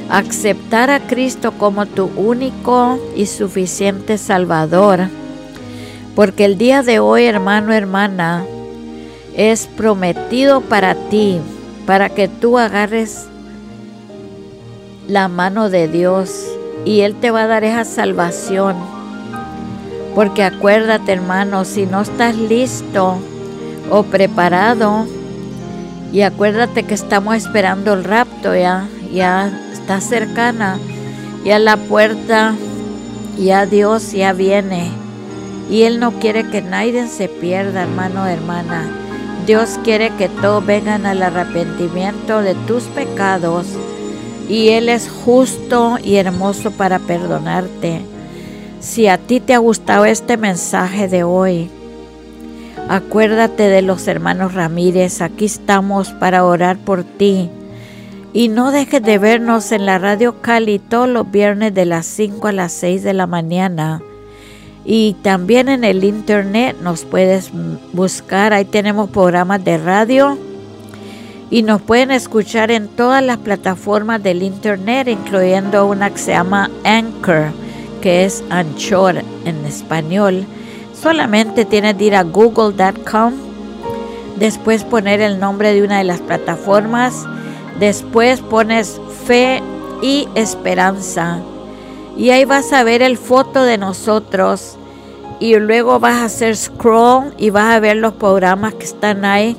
aceptar 0.09 0.89
a 0.89 0.99
Cristo 0.99 1.51
como 1.51 1.85
tu 1.85 2.05
único 2.15 2.99
y 3.15 3.27
suficiente 3.27 4.17
Salvador. 4.17 5.07
Porque 6.15 6.45
el 6.45 6.57
día 6.57 6.81
de 6.81 6.99
hoy, 6.99 7.25
hermano, 7.25 7.71
hermana, 7.73 8.43
es 9.35 9.67
prometido 9.67 10.61
para 10.61 10.95
ti, 10.95 11.39
para 11.85 12.09
que 12.09 12.27
tú 12.27 12.57
agarres 12.57 13.27
la 15.07 15.27
mano 15.27 15.69
de 15.69 15.87
Dios 15.87 16.45
y 16.83 17.01
Él 17.01 17.15
te 17.15 17.31
va 17.31 17.43
a 17.43 17.47
dar 17.47 17.63
esa 17.63 17.85
salvación. 17.85 18.98
Porque 20.15 20.43
acuérdate, 20.43 21.11
hermano, 21.11 21.65
si 21.65 21.85
no 21.85 22.01
estás 22.01 22.35
listo 22.35 23.17
o 23.89 24.03
preparado, 24.03 25.05
y 26.11 26.21
acuérdate 26.21 26.83
que 26.83 26.95
estamos 26.95 27.35
esperando 27.35 27.93
el 27.93 28.03
rapto 28.03 28.55
ya, 28.55 28.87
ya 29.13 29.51
está 29.71 30.01
cercana, 30.01 30.79
y 31.45 31.51
a 31.51 31.59
la 31.59 31.77
puerta, 31.77 32.55
ya 33.37 33.65
Dios 33.65 34.11
ya 34.11 34.33
viene. 34.33 34.91
Y 35.69 35.83
Él 35.83 35.99
no 35.99 36.13
quiere 36.13 36.49
que 36.49 36.61
nadie 36.61 37.07
se 37.07 37.27
pierda, 37.27 37.83
hermano, 37.83 38.25
hermana. 38.25 38.89
Dios 39.45 39.79
quiere 39.83 40.09
que 40.17 40.27
todos 40.27 40.65
vengan 40.65 41.05
al 41.05 41.21
arrepentimiento 41.21 42.41
de 42.41 42.55
tus 42.55 42.83
pecados. 42.83 43.67
Y 44.49 44.69
Él 44.69 44.89
es 44.89 45.09
justo 45.09 45.97
y 46.03 46.15
hermoso 46.15 46.71
para 46.71 46.97
perdonarte. 46.99 48.08
Si 48.79 49.07
a 49.07 49.17
ti 49.17 49.41
te 49.41 49.53
ha 49.53 49.57
gustado 49.57 50.05
este 50.05 50.37
mensaje 50.37 51.09
de 51.09 51.23
hoy, 51.23 51.69
acuérdate 52.87 53.63
de 53.63 53.81
los 53.81 54.07
hermanos 54.07 54.53
Ramírez. 54.53 55.21
Aquí 55.21 55.45
estamos 55.45 56.11
para 56.11 56.45
orar 56.45 56.77
por 56.77 57.03
ti 57.03 57.49
y 58.31 58.47
no 58.47 58.71
dejes 58.71 59.03
de 59.03 59.17
vernos 59.17 59.73
en 59.73 59.85
la 59.85 59.99
Radio 59.99 60.41
Cali 60.41 60.79
todos 60.79 61.09
los 61.09 61.29
viernes 61.29 61.73
de 61.73 61.85
las 61.85 62.05
5 62.05 62.47
a 62.47 62.51
las 62.53 62.71
6 62.71 63.03
de 63.03 63.13
la 63.13 63.27
mañana. 63.27 64.01
Y 64.85 65.17
también 65.23 65.67
en 65.67 65.83
el 65.83 66.05
internet 66.05 66.77
nos 66.81 67.03
puedes 67.03 67.51
buscar, 67.91 68.53
ahí 68.53 68.63
tenemos 68.63 69.09
programas 69.09 69.63
de 69.63 69.77
radio 69.77 70.37
y 71.49 71.63
nos 71.63 71.81
pueden 71.81 72.11
escuchar 72.11 72.71
en 72.71 72.87
todas 72.87 73.21
las 73.23 73.39
plataformas 73.39 74.23
del 74.23 74.41
internet, 74.41 75.09
incluyendo 75.09 75.85
una 75.85 76.09
que 76.11 76.17
se 76.17 76.31
llama 76.31 76.71
Anchor, 76.85 77.51
que 78.01 78.25
es 78.25 78.43
Anchor 78.49 79.23
en 79.45 79.65
español. 79.65 80.45
Solamente 80.93 81.65
tienes 81.65 81.95
que 81.95 82.05
ir 82.05 82.15
a 82.15 82.23
google.com, 82.23 83.33
después 84.37 84.83
poner 84.83 85.21
el 85.21 85.39
nombre 85.39 85.73
de 85.73 85.83
una 85.83 85.99
de 85.99 86.03
las 86.03 86.19
plataformas 86.19 87.25
Después 87.79 88.41
pones 88.41 88.99
fe 89.25 89.63
y 90.01 90.27
esperanza. 90.35 91.39
Y 92.17 92.31
ahí 92.31 92.43
vas 92.43 92.73
a 92.73 92.83
ver 92.83 93.01
el 93.01 93.17
foto 93.17 93.63
de 93.63 93.77
nosotros. 93.77 94.75
Y 95.39 95.55
luego 95.55 95.99
vas 96.01 96.17
a 96.17 96.25
hacer 96.25 96.57
scroll 96.57 97.33
y 97.37 97.49
vas 97.51 97.73
a 97.73 97.79
ver 97.79 97.95
los 97.95 98.13
programas 98.13 98.73
que 98.73 98.83
están 98.83 99.23
ahí. 99.23 99.55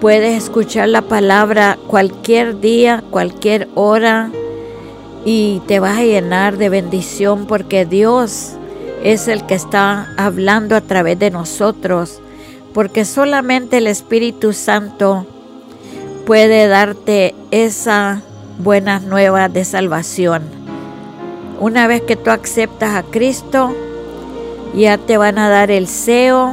Puedes 0.00 0.44
escuchar 0.44 0.88
la 0.88 1.02
palabra 1.02 1.78
cualquier 1.86 2.60
día, 2.60 3.04
cualquier 3.10 3.68
hora. 3.74 4.30
Y 5.24 5.62
te 5.66 5.80
vas 5.80 5.98
a 5.98 6.04
llenar 6.04 6.58
de 6.58 6.68
bendición 6.68 7.46
porque 7.46 7.86
Dios 7.86 8.52
es 9.02 9.28
el 9.28 9.46
que 9.46 9.54
está 9.54 10.12
hablando 10.16 10.76
a 10.76 10.80
través 10.80 11.18
de 11.18 11.30
nosotros. 11.30 12.20
Porque 12.72 13.04
solamente 13.04 13.78
el 13.78 13.86
Espíritu 13.86 14.52
Santo 14.52 15.26
puede 16.26 16.66
darte 16.66 17.34
esa 17.50 18.22
buena 18.58 19.00
nueva 19.00 19.48
de 19.48 19.64
salvación. 19.64 20.42
Una 21.60 21.86
vez 21.86 22.02
que 22.02 22.16
tú 22.16 22.30
aceptas 22.30 22.94
a 22.96 23.02
Cristo, 23.02 23.74
ya 24.74 24.98
te 24.98 25.16
van 25.16 25.38
a 25.38 25.48
dar 25.48 25.70
el 25.70 25.86
seo 25.86 26.52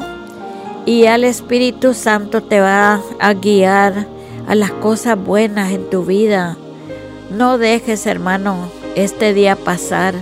y 0.85 1.05
al 1.05 1.23
Espíritu 1.23 1.93
Santo 1.93 2.41
te 2.41 2.59
va 2.59 3.01
a 3.19 3.33
guiar 3.33 4.07
a 4.47 4.55
las 4.55 4.71
cosas 4.71 5.17
buenas 5.17 5.71
en 5.71 5.89
tu 5.89 6.03
vida. 6.03 6.57
No 7.31 7.57
dejes, 7.57 8.05
hermano, 8.05 8.69
este 8.95 9.33
día 9.33 9.55
pasar. 9.55 10.15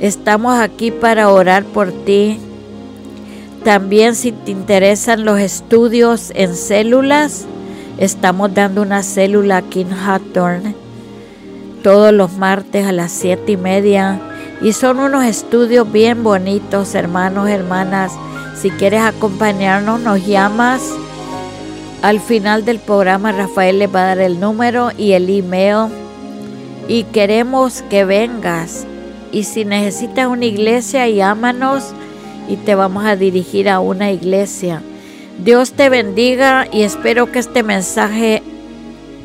Estamos 0.00 0.58
aquí 0.58 0.90
para 0.90 1.30
orar 1.30 1.64
por 1.64 1.92
ti. 1.92 2.38
También 3.64 4.14
si 4.14 4.32
te 4.32 4.50
interesan 4.52 5.24
los 5.24 5.38
estudios 5.40 6.32
en 6.34 6.54
células, 6.54 7.46
Estamos 7.98 8.54
dando 8.54 8.82
una 8.82 9.02
célula 9.02 9.56
aquí 9.56 9.80
en 9.80 9.92
Hawthorne 9.92 10.76
todos 11.82 12.12
los 12.12 12.32
martes 12.32 12.86
a 12.86 12.92
las 12.92 13.12
siete 13.12 13.52
y 13.52 13.56
media. 13.56 14.20
Y 14.60 14.72
son 14.72 14.98
unos 14.98 15.24
estudios 15.24 15.90
bien 15.90 16.24
bonitos, 16.24 16.94
hermanos, 16.94 17.48
hermanas. 17.48 18.12
Si 18.56 18.70
quieres 18.70 19.02
acompañarnos, 19.02 20.00
nos 20.00 20.26
llamas. 20.26 20.82
Al 22.02 22.20
final 22.20 22.64
del 22.64 22.78
programa, 22.78 23.32
Rafael 23.32 23.78
les 23.78 23.94
va 23.94 24.02
a 24.02 24.06
dar 24.06 24.18
el 24.18 24.40
número 24.40 24.90
y 24.96 25.12
el 25.12 25.30
email. 25.30 25.88
Y 26.88 27.04
queremos 27.04 27.82
que 27.82 28.04
vengas. 28.04 28.86
Y 29.30 29.44
si 29.44 29.64
necesitas 29.64 30.26
una 30.26 30.46
iglesia, 30.46 31.06
llámanos 31.08 31.92
y 32.48 32.56
te 32.56 32.74
vamos 32.74 33.04
a 33.04 33.14
dirigir 33.14 33.68
a 33.68 33.78
una 33.78 34.10
iglesia. 34.10 34.82
Dios 35.44 35.72
te 35.72 35.90
bendiga 35.90 36.66
y 36.72 36.82
espero 36.82 37.30
que 37.30 37.38
este 37.38 37.62
mensaje 37.62 38.42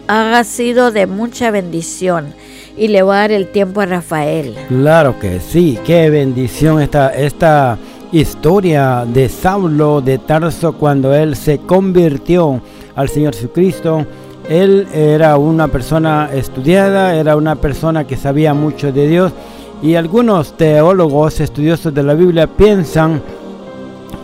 haya 0.07 0.43
sido 0.43 0.91
de 0.91 1.07
mucha 1.07 1.49
bendición. 1.49 2.33
Y 2.77 2.89
le 2.89 3.01
voy 3.01 3.15
a 3.15 3.19
dar 3.19 3.31
el 3.31 3.47
tiempo 3.51 3.81
a 3.81 3.85
Rafael. 3.85 4.55
Claro 4.67 5.19
que 5.19 5.39
sí, 5.39 5.79
qué 5.85 6.09
bendición 6.09 6.81
esta, 6.81 7.09
esta 7.09 7.77
historia 8.11 9.05
de 9.07 9.29
Saulo 9.29 10.01
de 10.01 10.17
Tarso 10.17 10.73
cuando 10.73 11.13
él 11.15 11.35
se 11.35 11.59
convirtió 11.59 12.61
al 12.95 13.09
Señor 13.09 13.33
Jesucristo. 13.33 14.05
Él 14.49 14.87
era 14.93 15.37
una 15.37 15.67
persona 15.69 16.29
estudiada, 16.33 17.15
era 17.15 17.35
una 17.35 17.55
persona 17.55 18.05
que 18.05 18.17
sabía 18.17 18.53
mucho 18.53 18.91
de 18.91 19.07
Dios 19.07 19.31
y 19.81 19.95
algunos 19.95 20.53
teólogos 20.53 21.39
estudiosos 21.39 21.93
de 21.93 22.03
la 22.03 22.13
Biblia 22.13 22.47
piensan 22.47 23.21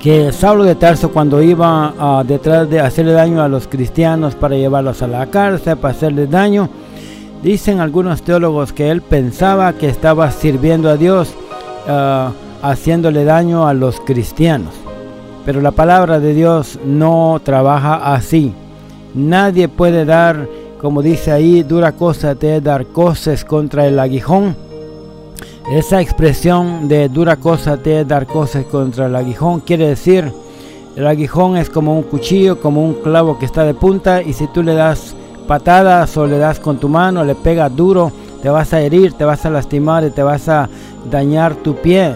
que 0.01 0.32
Saulo 0.32 0.63
de 0.63 0.75
Tarso 0.75 1.12
cuando 1.12 1.41
iba 1.41 1.93
a, 1.99 2.23
detrás 2.23 2.69
de 2.69 2.79
hacerle 2.79 3.12
daño 3.12 3.41
a 3.41 3.49
los 3.49 3.67
cristianos 3.67 4.36
para 4.36 4.55
llevarlos 4.55 5.01
a 5.01 5.08
la 5.08 5.27
cárcel, 5.27 5.77
para 5.77 5.93
hacerles 5.93 6.29
daño, 6.29 6.69
dicen 7.43 7.79
algunos 7.79 8.21
teólogos 8.21 8.71
que 8.71 8.89
él 8.89 9.01
pensaba 9.01 9.73
que 9.73 9.89
estaba 9.89 10.32
sirviendo 10.32 10.89
a 10.89 10.97
Dios 10.97 11.34
ah, 11.88 12.32
haciéndole 12.62 13.25
daño 13.25 13.67
a 13.67 13.73
los 13.73 13.99
cristianos. 13.99 14.73
Pero 15.45 15.62
la 15.62 15.71
palabra 15.71 16.19
de 16.19 16.34
Dios 16.34 16.79
no 16.86 17.41
trabaja 17.43 18.13
así. 18.13 18.53
Nadie 19.13 19.67
puede 19.67 20.05
dar, 20.05 20.47
como 20.79 21.01
dice 21.01 21.31
ahí, 21.31 21.63
dura 21.63 21.93
cosa 21.93 22.35
te 22.35 22.61
dar 22.61 22.85
cosas 22.87 23.43
contra 23.43 23.87
el 23.87 23.99
aguijón 23.99 24.55
esa 25.71 26.01
expresión 26.01 26.87
de 26.87 27.09
dura 27.09 27.35
cosa 27.35 27.77
te 27.77 28.03
dar 28.03 28.25
cosas 28.25 28.65
contra 28.65 29.05
el 29.05 29.15
aguijón 29.15 29.59
quiere 29.59 29.89
decir 29.89 30.33
el 30.99 31.07
aguijón 31.07 31.55
es 31.55 31.69
como 31.69 31.95
un 31.95 32.03
cuchillo, 32.03 32.59
como 32.59 32.83
un 32.83 32.95
clavo 32.95 33.39
que 33.39 33.45
está 33.45 33.63
de 33.63 33.73
punta 33.73 34.21
y 34.21 34.33
si 34.33 34.47
tú 34.47 34.63
le 34.63 34.73
das 34.73 35.15
patadas 35.47 36.17
o 36.17 36.27
le 36.27 36.37
das 36.37 36.59
con 36.59 36.77
tu 36.77 36.89
mano, 36.89 37.23
le 37.23 37.35
pega 37.35 37.69
duro, 37.69 38.11
te 38.41 38.49
vas 38.49 38.73
a 38.73 38.81
herir, 38.81 39.13
te 39.13 39.23
vas 39.23 39.45
a 39.45 39.49
lastimar 39.49 40.03
y 40.03 40.09
te 40.09 40.23
vas 40.23 40.49
a 40.49 40.67
dañar 41.09 41.55
tu 41.55 41.75
pie. 41.75 42.15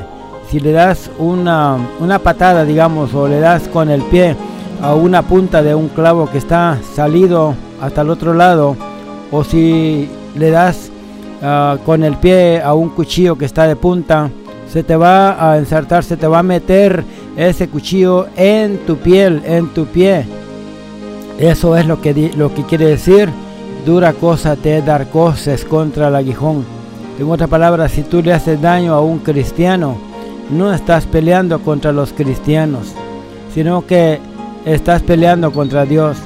Si 0.49 0.59
le 0.59 0.73
das 0.73 1.09
una, 1.17 1.77
una 2.01 2.19
patada, 2.19 2.65
digamos, 2.65 3.13
o 3.13 3.25
le 3.25 3.39
das 3.39 3.69
con 3.69 3.89
el 3.89 4.01
pie 4.01 4.35
a 4.83 4.93
una 4.95 5.21
punta 5.21 5.63
de 5.63 5.73
un 5.73 5.87
clavo 5.87 6.29
que 6.29 6.37
está 6.37 6.77
salido 6.93 7.55
hasta 7.79 8.01
el 8.01 8.09
otro 8.09 8.33
lado, 8.33 8.75
o 9.31 9.45
si 9.45 10.09
le 10.35 10.49
das 10.49 10.91
ah, 11.41 11.77
con 11.85 12.03
el 12.03 12.17
pie 12.17 12.61
a 12.61 12.73
un 12.73 12.89
cuchillo 12.89 13.37
que 13.37 13.45
está 13.45 13.65
de 13.65 13.77
punta, 13.77 14.29
se 14.69 14.83
te 14.83 14.97
va 14.97 15.51
a 15.51 15.57
ensartar, 15.57 16.03
se 16.03 16.17
te 16.17 16.27
va 16.27 16.39
a 16.39 16.43
meter 16.43 17.05
ese 17.37 17.69
cuchillo 17.69 18.27
en 18.35 18.79
tu 18.85 18.97
piel, 18.97 19.41
en 19.45 19.73
tu 19.73 19.85
pie. 19.85 20.25
Eso 21.39 21.77
es 21.77 21.87
lo 21.87 22.01
que, 22.01 22.31
lo 22.35 22.53
que 22.53 22.63
quiere 22.63 22.85
decir. 22.87 23.29
Dura 23.85 24.11
cosa 24.11 24.57
te 24.57 24.81
dar 24.81 25.09
cosas 25.09 25.63
contra 25.63 26.09
el 26.09 26.15
aguijón. 26.15 26.65
En 27.17 27.29
otras 27.31 27.49
palabras, 27.49 27.91
si 27.91 28.01
tú 28.01 28.21
le 28.21 28.33
haces 28.33 28.61
daño 28.61 28.93
a 28.93 29.01
un 29.01 29.19
cristiano, 29.19 29.97
no 30.49 30.73
estás 30.73 31.05
peleando 31.05 31.59
contra 31.59 31.93
los 31.93 32.11
cristianos, 32.11 32.93
sino 33.53 33.85
que 33.85 34.19
estás 34.65 35.01
peleando 35.01 35.51
contra 35.51 35.85
Dios. 35.85 36.17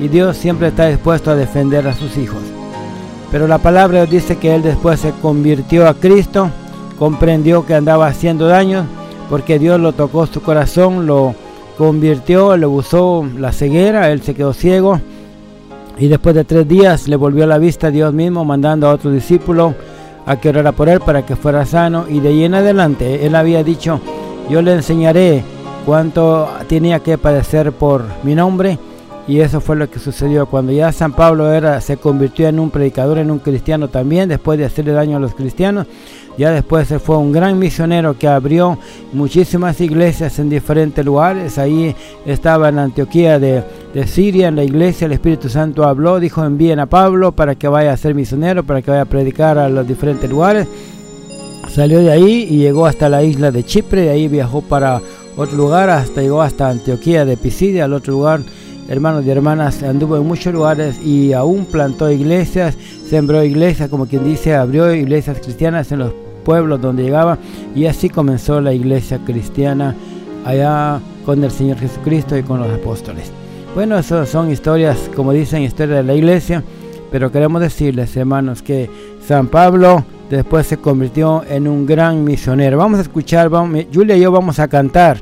Y 0.00 0.08
Dios 0.08 0.36
siempre 0.36 0.68
está 0.68 0.88
dispuesto 0.88 1.30
a 1.30 1.36
defender 1.36 1.86
a 1.86 1.94
sus 1.94 2.16
hijos. 2.16 2.42
Pero 3.30 3.46
la 3.46 3.58
palabra 3.58 4.04
dice 4.06 4.36
que 4.36 4.54
él 4.54 4.62
después 4.62 5.00
se 5.00 5.12
convirtió 5.22 5.88
a 5.88 5.94
Cristo, 5.94 6.50
comprendió 6.98 7.64
que 7.64 7.74
andaba 7.74 8.06
haciendo 8.06 8.46
daño, 8.46 8.84
porque 9.30 9.58
Dios 9.58 9.80
lo 9.80 9.92
tocó 9.92 10.26
su 10.26 10.42
corazón, 10.42 11.06
lo 11.06 11.34
convirtió, 11.78 12.56
le 12.56 12.66
usó 12.66 13.26
la 13.38 13.52
ceguera, 13.52 14.10
él 14.10 14.22
se 14.22 14.34
quedó 14.34 14.52
ciego. 14.52 15.00
Y 15.98 16.08
después 16.08 16.34
de 16.34 16.44
tres 16.44 16.66
días 16.68 17.08
le 17.08 17.16
volvió 17.16 17.46
la 17.46 17.58
vista 17.58 17.86
a 17.86 17.90
Dios 17.90 18.12
mismo, 18.12 18.44
mandando 18.44 18.88
a 18.88 18.92
otro 18.92 19.10
discípulo 19.10 19.74
a 20.26 20.36
que 20.36 20.48
orara 20.48 20.72
por 20.72 20.88
él 20.88 21.00
para 21.00 21.24
que 21.24 21.36
fuera 21.36 21.64
sano. 21.64 22.06
Y 22.08 22.20
de 22.20 22.28
ahí 22.30 22.44
en 22.44 22.54
adelante 22.54 23.24
él 23.26 23.34
había 23.34 23.64
dicho, 23.64 24.00
yo 24.50 24.60
le 24.62 24.72
enseñaré 24.74 25.42
cuánto 25.84 26.48
tenía 26.68 27.00
que 27.00 27.18
padecer 27.18 27.72
por 27.72 28.04
mi 28.22 28.34
nombre. 28.34 28.78
Y 29.28 29.38
eso 29.38 29.60
fue 29.60 29.76
lo 29.76 29.88
que 29.88 30.00
sucedió. 30.00 30.46
Cuando 30.46 30.72
ya 30.72 30.90
San 30.90 31.12
Pablo 31.12 31.52
era, 31.52 31.80
se 31.80 31.96
convirtió 31.96 32.48
en 32.48 32.58
un 32.58 32.70
predicador, 32.70 33.18
en 33.18 33.30
un 33.30 33.38
cristiano 33.38 33.88
también, 33.88 34.28
después 34.28 34.58
de 34.58 34.64
hacerle 34.64 34.92
daño 34.92 35.16
a 35.16 35.20
los 35.20 35.34
cristianos, 35.34 35.86
ya 36.36 36.50
después 36.50 36.88
se 36.88 36.98
fue 36.98 37.18
un 37.18 37.30
gran 37.30 37.58
misionero 37.58 38.18
que 38.18 38.26
abrió 38.26 38.78
muchísimas 39.12 39.80
iglesias 39.80 40.38
en 40.40 40.48
diferentes 40.48 41.04
lugares. 41.04 41.56
Ahí 41.58 41.94
estaba 42.26 42.70
en 42.70 42.80
Antioquía 42.80 43.38
de, 43.38 43.62
de 43.94 44.06
Siria, 44.06 44.48
en 44.48 44.56
la 44.56 44.64
iglesia, 44.64 45.04
el 45.04 45.12
Espíritu 45.12 45.48
Santo 45.48 45.84
habló, 45.84 46.18
dijo 46.18 46.44
envíen 46.44 46.80
a 46.80 46.86
Pablo 46.86 47.30
para 47.32 47.54
que 47.54 47.68
vaya 47.68 47.92
a 47.92 47.96
ser 47.96 48.14
misionero, 48.14 48.64
para 48.64 48.82
que 48.82 48.90
vaya 48.90 49.02
a 49.02 49.06
predicar 49.06 49.56
a 49.56 49.68
los 49.68 49.86
diferentes 49.86 50.28
lugares. 50.28 50.66
Salió 51.68 52.00
de 52.00 52.10
ahí 52.10 52.46
y 52.50 52.58
llegó 52.58 52.86
hasta 52.86 53.08
la 53.08 53.22
isla 53.22 53.50
de 53.50 53.64
Chipre, 53.64 54.02
de 54.02 54.10
ahí 54.10 54.26
viajó 54.28 54.62
para 54.62 55.00
otro 55.36 55.56
lugar, 55.56 55.90
hasta 55.90 56.20
llegó 56.20 56.42
hasta 56.42 56.68
Antioquía 56.68 57.24
de 57.24 57.36
Pisidia, 57.36 57.84
al 57.84 57.92
otro 57.92 58.12
lugar 58.12 58.40
hermanos 58.88 59.24
y 59.24 59.30
hermanas, 59.30 59.82
anduvo 59.82 60.16
en 60.16 60.26
muchos 60.26 60.52
lugares 60.52 61.00
y 61.02 61.32
aún 61.32 61.64
plantó 61.64 62.10
iglesias, 62.10 62.76
sembró 63.08 63.42
iglesias, 63.42 63.88
como 63.88 64.06
quien 64.06 64.24
dice, 64.24 64.54
abrió 64.54 64.92
iglesias 64.94 65.38
cristianas 65.40 65.92
en 65.92 66.00
los 66.00 66.12
pueblos 66.44 66.80
donde 66.80 67.04
llegaba 67.04 67.38
y 67.74 67.86
así 67.86 68.08
comenzó 68.08 68.60
la 68.60 68.72
iglesia 68.72 69.18
cristiana 69.24 69.94
allá 70.44 71.00
con 71.24 71.42
el 71.42 71.50
Señor 71.50 71.78
Jesucristo 71.78 72.36
y 72.36 72.42
con 72.42 72.60
los 72.60 72.70
apóstoles. 72.70 73.30
Bueno, 73.74 73.98
eso 73.98 74.26
son 74.26 74.50
historias, 74.50 75.10
como 75.14 75.32
dicen, 75.32 75.62
historia 75.62 75.96
de 75.96 76.02
la 76.02 76.14
iglesia, 76.14 76.62
pero 77.10 77.30
queremos 77.30 77.62
decirles, 77.62 78.16
hermanos, 78.16 78.60
que 78.60 78.90
San 79.26 79.46
Pablo 79.46 80.04
después 80.36 80.66
se 80.66 80.76
convirtió 80.76 81.44
en 81.48 81.68
un 81.68 81.86
gran 81.86 82.24
misionero. 82.24 82.78
Vamos 82.78 82.98
a 82.98 83.02
escuchar, 83.02 83.48
vamos, 83.48 83.84
Julia 83.92 84.16
y 84.16 84.20
yo 84.20 84.32
vamos 84.32 84.58
a 84.58 84.68
cantar 84.68 85.20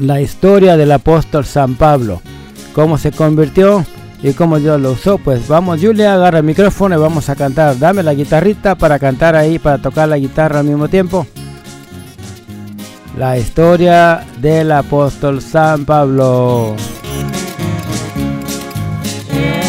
la 0.00 0.20
historia 0.20 0.76
del 0.76 0.92
apóstol 0.92 1.44
San 1.44 1.74
Pablo 1.74 2.20
cómo 2.72 2.98
se 2.98 3.12
convirtió 3.12 3.84
y 4.22 4.32
cómo 4.32 4.58
Dios 4.58 4.80
lo 4.80 4.92
usó. 4.92 5.18
Pues 5.18 5.46
vamos, 5.48 5.80
Julia, 5.80 6.14
agarra 6.14 6.38
el 6.38 6.44
micrófono 6.44 6.96
y 6.96 6.98
vamos 6.98 7.28
a 7.28 7.36
cantar. 7.36 7.78
Dame 7.78 8.02
la 8.02 8.14
guitarrita 8.14 8.74
para 8.74 8.98
cantar 8.98 9.36
ahí, 9.36 9.58
para 9.58 9.78
tocar 9.78 10.08
la 10.08 10.16
guitarra 10.16 10.60
al 10.60 10.66
mismo 10.66 10.88
tiempo. 10.88 11.26
La 13.18 13.36
historia 13.36 14.24
del 14.40 14.72
apóstol 14.72 15.42
San 15.42 15.84
Pablo. 15.84 16.76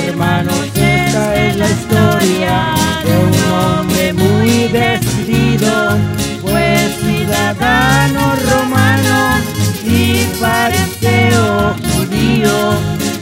Hermanos, 0.07 0.71
esta 0.75 1.35
es 1.35 1.57
la 1.57 1.69
historia 1.69 2.65
de 3.03 3.17
un 3.17 3.42
ciudadano 7.53 8.35
romano 8.49 9.37
y 9.85 10.25
fariseo 10.39 11.75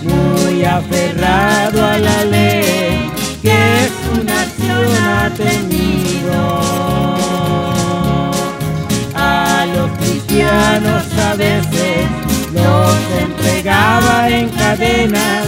muy 0.03 0.63
aferrado 0.63 1.85
a 1.85 1.97
la 1.97 2.23
ley 2.25 3.11
que 3.41 3.89
su 4.01 4.23
nación 4.23 4.87
ha 5.03 5.29
tenido. 5.35 6.61
A 9.15 9.65
los 9.75 9.91
cristianos 9.99 11.03
a 11.17 11.35
veces 11.35 12.07
los 12.53 12.95
entregaba 13.19 14.29
en 14.29 14.49
cadenas 14.49 15.45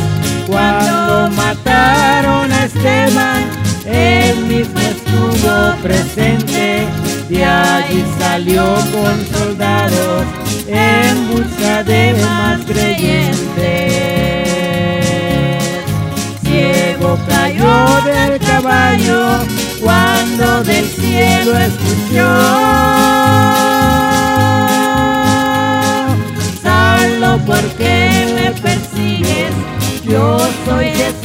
cuando 0.48 1.30
mataron 1.36 2.52
a 2.52 2.66
Esteban. 2.66 3.44
Él 3.86 4.46
mismo 4.46 4.80
estuvo 4.80 5.76
presente, 5.82 6.88
de 7.34 7.44
allí 7.46 8.06
salió 8.20 8.64
con 8.94 9.26
soldados 9.36 10.26
en 10.68 11.28
busca 11.32 11.84
de 11.84 12.14
más 12.22 12.62
creyentes. 12.66 13.74
Ciego 16.44 17.18
cayó 17.28 18.02
del 18.06 18.40
caballo 18.40 19.40
cuando 19.82 20.64
del 20.64 20.86
cielo 20.86 21.58
escuchó. 21.58 22.30
Salvo 26.62 27.40
porque 27.46 28.28
me 28.36 28.52
persigues, 28.62 29.54
yo 30.08 30.38
soy 30.66 30.86
Jesús 30.86 31.23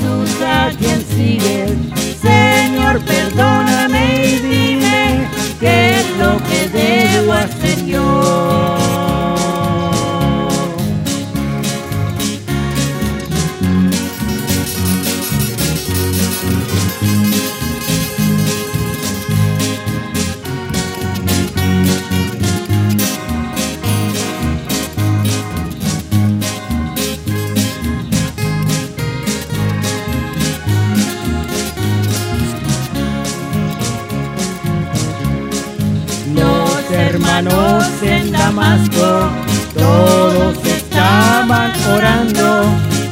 Todos 39.75 40.57
estaban 40.67 41.73
orando 41.91 42.65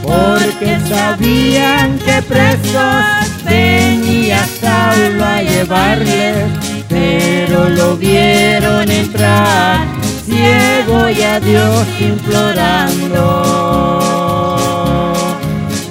porque 0.03 0.79
sabían 0.87 1.99
que 1.99 2.21
presos 2.23 3.05
venía 3.45 4.47
Saulo 4.61 5.25
a 5.25 5.42
llevarle, 5.42 6.45
pero 6.88 7.71
lo 7.71 7.97
vieron 7.97 8.90
entrar 8.90 9.81
ciego 10.27 11.09
y 11.09 11.23
a 11.23 11.40
Dios 11.40 11.87
implorando. 12.01 13.42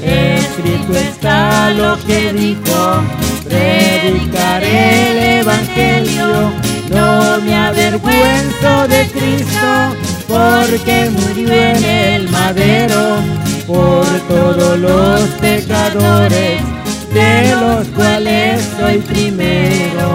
Escrito 0.04 0.94
está 0.94 1.72
lo 1.72 1.98
que 2.06 2.34
dijo, 2.34 3.02
predicaré 3.44 5.12
el 5.12 5.18
Evangelio 5.42 6.65
no 6.96 7.42
me 7.42 7.56
avergüenzo 7.56 8.88
de 8.88 9.08
Cristo, 9.10 9.72
porque 10.28 11.10
murió 11.12 11.52
en 11.52 11.84
el 11.84 12.30
madero 12.30 13.18
por 13.68 14.06
todos 14.28 14.80
los 14.80 15.22
pecadores, 15.42 16.62
de 17.14 17.56
los 17.62 17.88
cuales 17.90 18.62
soy 18.80 19.00
primero. 19.00 20.10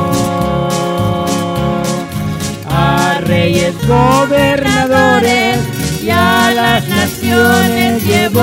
A 2.68 3.18
reyes 3.24 3.74
gobernadores 3.86 5.58
y 6.02 6.10
a 6.10 6.52
las 6.54 6.88
naciones 6.88 8.02
llevó 8.04 8.40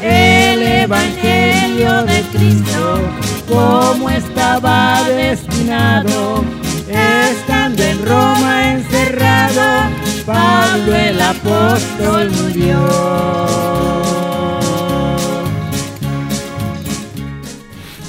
el 0.00 0.62
Evangelio 0.62 2.04
como 3.48 4.10
estaba 4.10 5.02
destinado, 5.08 6.44
estando 6.88 7.82
en 7.82 8.06
Roma 8.06 8.72
encerrado, 8.72 9.90
Pablo 10.26 10.94
el 10.94 11.20
apóstol 11.20 12.30
murió. 12.30 12.78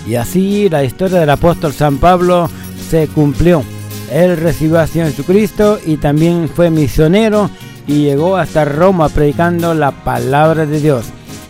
Y 0.08 0.16
así 0.16 0.70
la 0.70 0.84
historia 0.84 1.20
del 1.20 1.30
apóstol 1.30 1.72
San 1.72 1.98
Pablo 1.98 2.50
se 2.90 3.08
cumplió. 3.08 3.64
Él 4.12 4.38
recibió 4.38 4.80
a 4.80 4.88
Jesucristo 4.88 5.80
y 5.86 5.98
también 5.98 6.50
fue 6.50 6.72
misionero 6.72 7.50
y 7.86 8.04
llegó 8.04 8.38
hasta 8.38 8.66
Roma 8.66 9.10
predicando 9.10 9.76
la 9.76 9.92
palabra 9.92 10.66
de 10.66 10.80
Dios. 10.80 11.06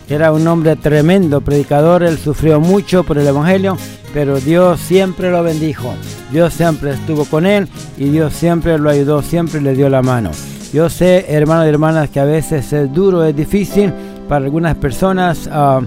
Era 0.10 0.32
un 0.32 0.48
hombre 0.48 0.76
tremendo, 0.76 1.42
predicador, 1.42 2.02
él 2.02 2.18
sufrió 2.18 2.60
mucho 2.60 3.04
por 3.04 3.20
el 3.20 3.28
Evangelio, 3.28 3.78
pero 4.12 4.40
Dios 4.40 4.80
siempre 4.80 5.30
lo 5.30 5.44
bendijo. 5.44 5.94
Dios 6.32 6.54
siempre 6.54 6.92
estuvo 6.92 7.26
con 7.26 7.46
él 7.46 7.68
y 7.96 8.06
Dios 8.06 8.34
siempre 8.34 8.80
lo 8.80 8.90
ayudó, 8.90 9.22
siempre 9.22 9.62
le 9.62 9.76
dio 9.76 9.88
la 9.88 10.02
mano. 10.02 10.32
Yo 10.74 10.90
sé, 10.90 11.26
hermanos 11.30 11.68
y 11.68 11.70
hermanas, 11.70 12.10
que 12.10 12.20
a 12.20 12.26
veces 12.26 12.74
es 12.74 12.92
duro, 12.92 13.24
es 13.24 13.36
difícil 13.36 13.94
para 14.28 14.46
algunas 14.46 14.76
personas. 14.76 15.48
Ah, 15.52 15.82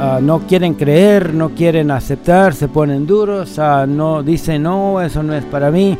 ah, 0.00 0.18
no 0.20 0.40
quieren 0.40 0.74
creer, 0.74 1.32
no 1.32 1.50
quieren 1.50 1.92
aceptar, 1.92 2.54
se 2.54 2.66
ponen 2.66 3.06
duros, 3.06 3.56
uh, 3.58 3.86
no 3.86 4.22
dicen 4.24 4.64
no, 4.64 5.00
eso 5.00 5.22
no 5.22 5.34
es 5.34 5.44
para 5.44 5.70
mí. 5.70 5.96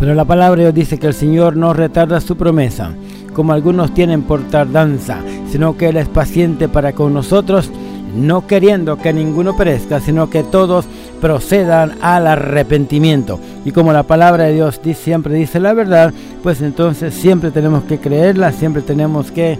Pero 0.00 0.14
la 0.14 0.24
palabra 0.24 0.62
Dios 0.62 0.74
dice 0.74 0.98
que 0.98 1.06
el 1.06 1.14
Señor 1.14 1.56
no 1.56 1.72
retarda 1.72 2.20
su 2.20 2.36
promesa, 2.36 2.90
como 3.32 3.52
algunos 3.52 3.94
tienen 3.94 4.22
por 4.22 4.42
tardanza, 4.44 5.18
sino 5.54 5.76
que 5.76 5.90
Él 5.90 5.98
es 5.98 6.08
paciente 6.08 6.68
para 6.68 6.94
con 6.94 7.14
nosotros, 7.14 7.70
no 8.16 8.44
queriendo 8.44 8.96
que 8.96 9.12
ninguno 9.12 9.56
perezca, 9.56 10.00
sino 10.00 10.28
que 10.28 10.42
todos 10.42 10.84
procedan 11.20 11.92
al 12.00 12.26
arrepentimiento. 12.26 13.38
Y 13.64 13.70
como 13.70 13.92
la 13.92 14.02
palabra 14.02 14.46
de 14.46 14.54
Dios 14.54 14.80
siempre 14.96 15.36
dice 15.36 15.60
la 15.60 15.72
verdad, 15.72 16.12
pues 16.42 16.60
entonces 16.60 17.14
siempre 17.14 17.52
tenemos 17.52 17.84
que 17.84 17.98
creerla, 17.98 18.50
siempre 18.50 18.82
tenemos 18.82 19.30
que 19.30 19.56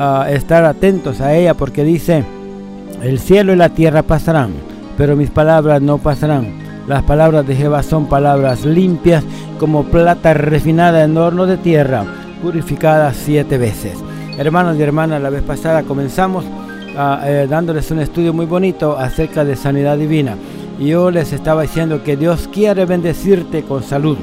uh, 0.00 0.24
estar 0.28 0.64
atentos 0.64 1.20
a 1.20 1.36
ella, 1.36 1.54
porque 1.54 1.84
dice, 1.84 2.24
el 3.00 3.20
cielo 3.20 3.52
y 3.52 3.56
la 3.56 3.68
tierra 3.68 4.02
pasarán, 4.02 4.50
pero 4.96 5.14
mis 5.14 5.30
palabras 5.30 5.80
no 5.80 5.98
pasarán. 5.98 6.48
Las 6.88 7.04
palabras 7.04 7.46
de 7.46 7.54
Jehová 7.54 7.84
son 7.84 8.06
palabras 8.06 8.64
limpias 8.64 9.22
como 9.60 9.84
plata 9.84 10.34
refinada 10.34 11.04
en 11.04 11.16
horno 11.16 11.46
de 11.46 11.58
tierra, 11.58 12.06
purificada 12.42 13.14
siete 13.14 13.56
veces. 13.56 14.07
Hermanos 14.38 14.76
y 14.78 14.82
hermanas, 14.82 15.20
la 15.20 15.30
vez 15.30 15.42
pasada 15.42 15.82
comenzamos 15.82 16.44
ah, 16.96 17.22
eh, 17.24 17.48
dándoles 17.50 17.90
un 17.90 17.98
estudio 17.98 18.32
muy 18.32 18.46
bonito 18.46 18.96
acerca 18.96 19.44
de 19.44 19.56
sanidad 19.56 19.98
divina. 19.98 20.36
Y 20.78 20.90
yo 20.90 21.10
les 21.10 21.32
estaba 21.32 21.62
diciendo 21.62 22.04
que 22.04 22.16
Dios 22.16 22.48
quiere 22.52 22.84
bendecirte 22.84 23.64
con 23.64 23.82
salud 23.82 24.16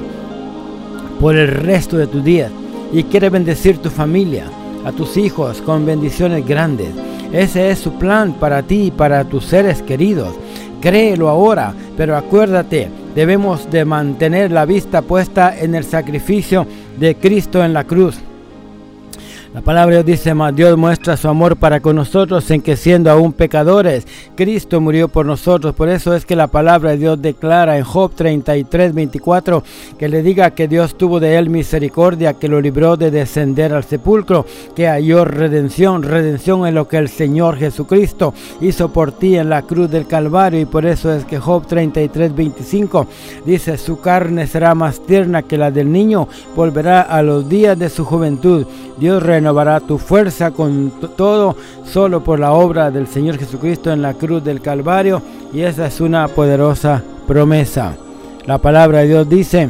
por 1.20 1.36
el 1.36 1.48
resto 1.48 1.98
de 1.98 2.06
tu 2.06 2.22
día 2.22 2.48
y 2.94 3.02
quiere 3.02 3.28
bendecir 3.28 3.76
tu 3.76 3.90
familia, 3.90 4.46
a 4.86 4.92
tus 4.92 5.18
hijos 5.18 5.60
con 5.60 5.84
bendiciones 5.84 6.46
grandes. 6.46 6.88
Ese 7.30 7.68
es 7.68 7.78
su 7.78 7.92
plan 7.98 8.32
para 8.40 8.62
ti 8.62 8.84
y 8.84 8.90
para 8.92 9.22
tus 9.24 9.44
seres 9.44 9.82
queridos. 9.82 10.34
Créelo 10.80 11.28
ahora, 11.28 11.74
pero 11.94 12.16
acuérdate, 12.16 12.88
debemos 13.14 13.70
de 13.70 13.84
mantener 13.84 14.50
la 14.50 14.64
vista 14.64 15.02
puesta 15.02 15.54
en 15.54 15.74
el 15.74 15.84
sacrificio 15.84 16.66
de 16.98 17.16
Cristo 17.16 17.62
en 17.62 17.74
la 17.74 17.84
cruz. 17.84 18.16
La 19.56 19.62
palabra 19.62 20.02
dice, 20.02 20.34
más 20.34 20.54
Dios 20.54 20.76
muestra 20.76 21.16
su 21.16 21.28
amor 21.28 21.56
para 21.56 21.80
con 21.80 21.96
nosotros 21.96 22.50
en 22.50 22.60
que 22.60 22.76
siendo 22.76 23.10
aún 23.10 23.32
pecadores, 23.32 24.06
Cristo 24.34 24.82
murió 24.82 25.08
por 25.08 25.24
nosotros. 25.24 25.74
Por 25.74 25.88
eso 25.88 26.14
es 26.14 26.26
que 26.26 26.36
la 26.36 26.48
palabra 26.48 26.90
de 26.90 26.98
Dios 26.98 27.22
declara 27.22 27.78
en 27.78 27.84
Job 27.84 28.12
33, 28.14 28.92
24, 28.92 29.64
que 29.98 30.10
le 30.10 30.22
diga 30.22 30.50
que 30.50 30.68
Dios 30.68 30.98
tuvo 30.98 31.20
de 31.20 31.38
él 31.38 31.48
misericordia, 31.48 32.34
que 32.34 32.48
lo 32.48 32.60
libró 32.60 32.98
de 32.98 33.10
descender 33.10 33.72
al 33.72 33.84
sepulcro, 33.84 34.44
que 34.74 34.88
halló 34.88 35.24
redención, 35.24 36.02
redención 36.02 36.66
en 36.66 36.74
lo 36.74 36.86
que 36.86 36.98
el 36.98 37.08
Señor 37.08 37.56
Jesucristo 37.56 38.34
hizo 38.60 38.92
por 38.92 39.12
ti 39.12 39.38
en 39.38 39.48
la 39.48 39.62
cruz 39.62 39.90
del 39.90 40.06
Calvario. 40.06 40.60
Y 40.60 40.66
por 40.66 40.84
eso 40.84 41.10
es 41.14 41.24
que 41.24 41.38
Job 41.38 41.66
33, 41.66 42.36
25 42.36 43.06
dice, 43.46 43.78
su 43.78 44.00
carne 44.00 44.46
será 44.46 44.74
más 44.74 45.00
tierna 45.00 45.44
que 45.44 45.56
la 45.56 45.70
del 45.70 45.90
niño, 45.90 46.28
volverá 46.54 47.00
a 47.00 47.22
los 47.22 47.48
días 47.48 47.78
de 47.78 47.88
su 47.88 48.04
juventud. 48.04 48.66
Dios 48.96 49.22
renovará 49.22 49.80
tu 49.80 49.98
fuerza 49.98 50.50
con 50.52 50.92
todo 51.16 51.56
solo 51.84 52.24
por 52.24 52.40
la 52.40 52.52
obra 52.52 52.90
del 52.90 53.06
Señor 53.06 53.38
Jesucristo 53.38 53.92
en 53.92 54.00
la 54.00 54.14
cruz 54.14 54.42
del 54.42 54.60
Calvario 54.62 55.20
y 55.52 55.60
esa 55.60 55.86
es 55.86 56.00
una 56.00 56.28
poderosa 56.28 57.02
promesa. 57.26 57.94
La 58.46 58.58
palabra 58.58 59.00
de 59.00 59.08
Dios 59.08 59.28
dice, 59.28 59.68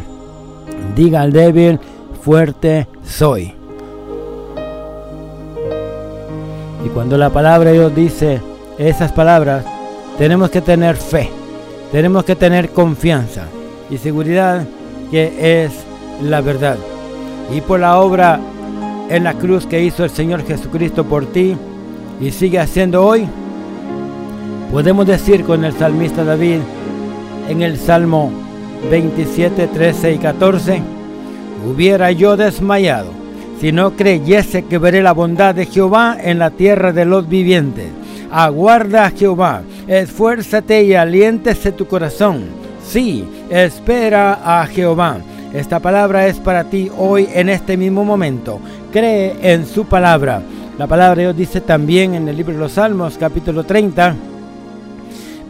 diga 0.95 1.23
al 1.23 1.33
débil, 1.33 1.81
fuerte 2.23 2.87
soy. 3.05 3.53
Y 6.85 6.89
cuando 6.91 7.19
la 7.19 7.31
palabra 7.31 7.71
de 7.71 7.79
Dios 7.79 7.95
dice 7.95 8.41
esas 8.79 9.11
palabras, 9.11 9.65
tenemos 10.19 10.51
que 10.51 10.61
tener 10.61 10.97
fe, 10.97 11.31
tenemos 11.91 12.25
que 12.25 12.37
tener 12.37 12.71
confianza 12.71 13.47
y 13.91 13.99
seguridad 13.99 14.65
que 15.11 15.65
es 15.65 15.73
la 16.23 16.41
verdad. 16.41 16.77
Y 17.53 17.61
por 17.61 17.81
la 17.81 17.99
obra 17.99 18.41
en 19.09 19.25
la 19.25 19.35
cruz 19.35 19.67
que 19.67 19.83
hizo 19.83 20.05
el 20.05 20.11
Señor 20.11 20.45
Jesucristo 20.47 21.05
por 21.05 21.27
ti 21.27 21.57
y 22.21 22.31
sigue 22.31 22.59
haciendo 22.59 23.05
hoy, 23.05 23.27
podemos 24.73 25.07
decir 25.07 25.45
con 25.45 25.65
el 25.65 25.73
salmista 25.73 26.25
David 26.25 26.59
en 27.49 27.63
el 27.63 27.79
Salmo 27.79 28.33
27, 28.91 29.69
13 29.69 30.13
y 30.15 30.19
14, 30.19 30.83
hubiera 31.69 32.11
yo 32.13 32.37
desmayado 32.37 33.11
si 33.61 33.73
no 33.73 33.93
creyese 33.93 34.65
que 34.65 34.79
veré 34.79 35.03
la 35.03 35.13
bondad 35.13 35.55
de 35.55 35.67
Jehová 35.67 36.17
en 36.23 36.39
la 36.39 36.51
tierra 36.51 36.93
de 36.93 37.05
los 37.05 37.29
vivientes. 37.29 37.87
Aguarda 38.31 39.07
a 39.07 39.11
Jehová, 39.11 39.63
esfuérzate 39.87 40.83
y 40.85 40.95
aliéntese 40.95 41.73
tu 41.73 41.87
corazón. 41.87 42.45
Sí, 42.87 43.27
espera 43.49 44.41
a 44.45 44.67
Jehová. 44.67 45.19
Esta 45.55 45.81
palabra 45.81 46.27
es 46.27 46.39
para 46.39 46.65
ti 46.65 46.91
hoy 46.99 47.29
en 47.33 47.49
este 47.49 47.77
mismo 47.77 48.05
momento 48.05 48.61
cree 48.97 49.37
en 49.43 49.67
su 49.67 49.85
palabra. 49.85 50.41
La 50.79 50.87
palabra 50.87 51.17
de 51.17 51.23
Dios 51.25 51.37
dice 51.37 51.61
también 51.61 52.15
en 52.15 52.29
el 52.29 52.37
libro 52.39 52.55
de 52.55 52.61
los 52.61 52.73
Salmos, 52.73 53.19
capítulo 53.19 53.65
30, 53.65 54.17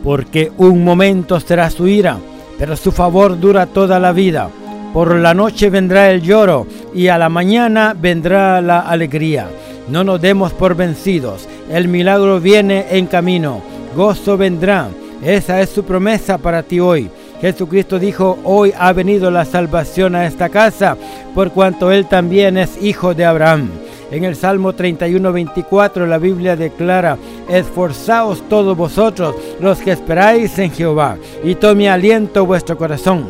porque 0.02 0.50
un 0.56 0.82
momento 0.82 1.38
será 1.38 1.70
su 1.70 1.86
ira, 1.86 2.18
pero 2.58 2.74
su 2.74 2.90
favor 2.90 3.38
dura 3.38 3.66
toda 3.66 4.00
la 4.00 4.10
vida. 4.10 4.50
Por 4.92 5.14
la 5.14 5.32
noche 5.32 5.70
vendrá 5.70 6.10
el 6.10 6.22
lloro 6.22 6.66
y 6.92 7.06
a 7.06 7.18
la 7.18 7.28
mañana 7.28 7.94
vendrá 7.96 8.60
la 8.60 8.80
alegría. 8.80 9.46
No 9.88 10.02
nos 10.02 10.20
demos 10.20 10.52
por 10.52 10.74
vencidos. 10.74 11.46
El 11.70 11.86
milagro 11.86 12.40
viene 12.40 12.86
en 12.90 13.06
camino. 13.06 13.62
Gozo 13.94 14.36
vendrá. 14.36 14.88
Esa 15.22 15.60
es 15.60 15.70
su 15.70 15.84
promesa 15.84 16.36
para 16.36 16.64
ti 16.64 16.80
hoy. 16.80 17.08
Jesucristo 17.40 17.98
dijo, 17.98 18.38
hoy 18.44 18.72
ha 18.78 18.92
venido 18.92 19.30
la 19.30 19.44
salvación 19.44 20.14
a 20.14 20.26
esta 20.26 20.48
casa, 20.48 20.96
por 21.34 21.52
cuanto 21.52 21.92
él 21.92 22.06
también 22.06 22.56
es 22.56 22.82
hijo 22.82 23.14
de 23.14 23.24
Abraham. 23.24 23.68
En 24.10 24.24
el 24.24 24.36
Salmo 24.36 24.72
31, 24.72 25.32
24 25.32 26.06
la 26.06 26.18
Biblia 26.18 26.56
declara, 26.56 27.18
esforzaos 27.48 28.48
todos 28.48 28.76
vosotros 28.76 29.34
los 29.60 29.78
que 29.78 29.92
esperáis 29.92 30.58
en 30.58 30.70
Jehová, 30.70 31.16
y 31.44 31.56
tome 31.56 31.90
aliento 31.90 32.46
vuestro 32.46 32.78
corazón. 32.78 33.26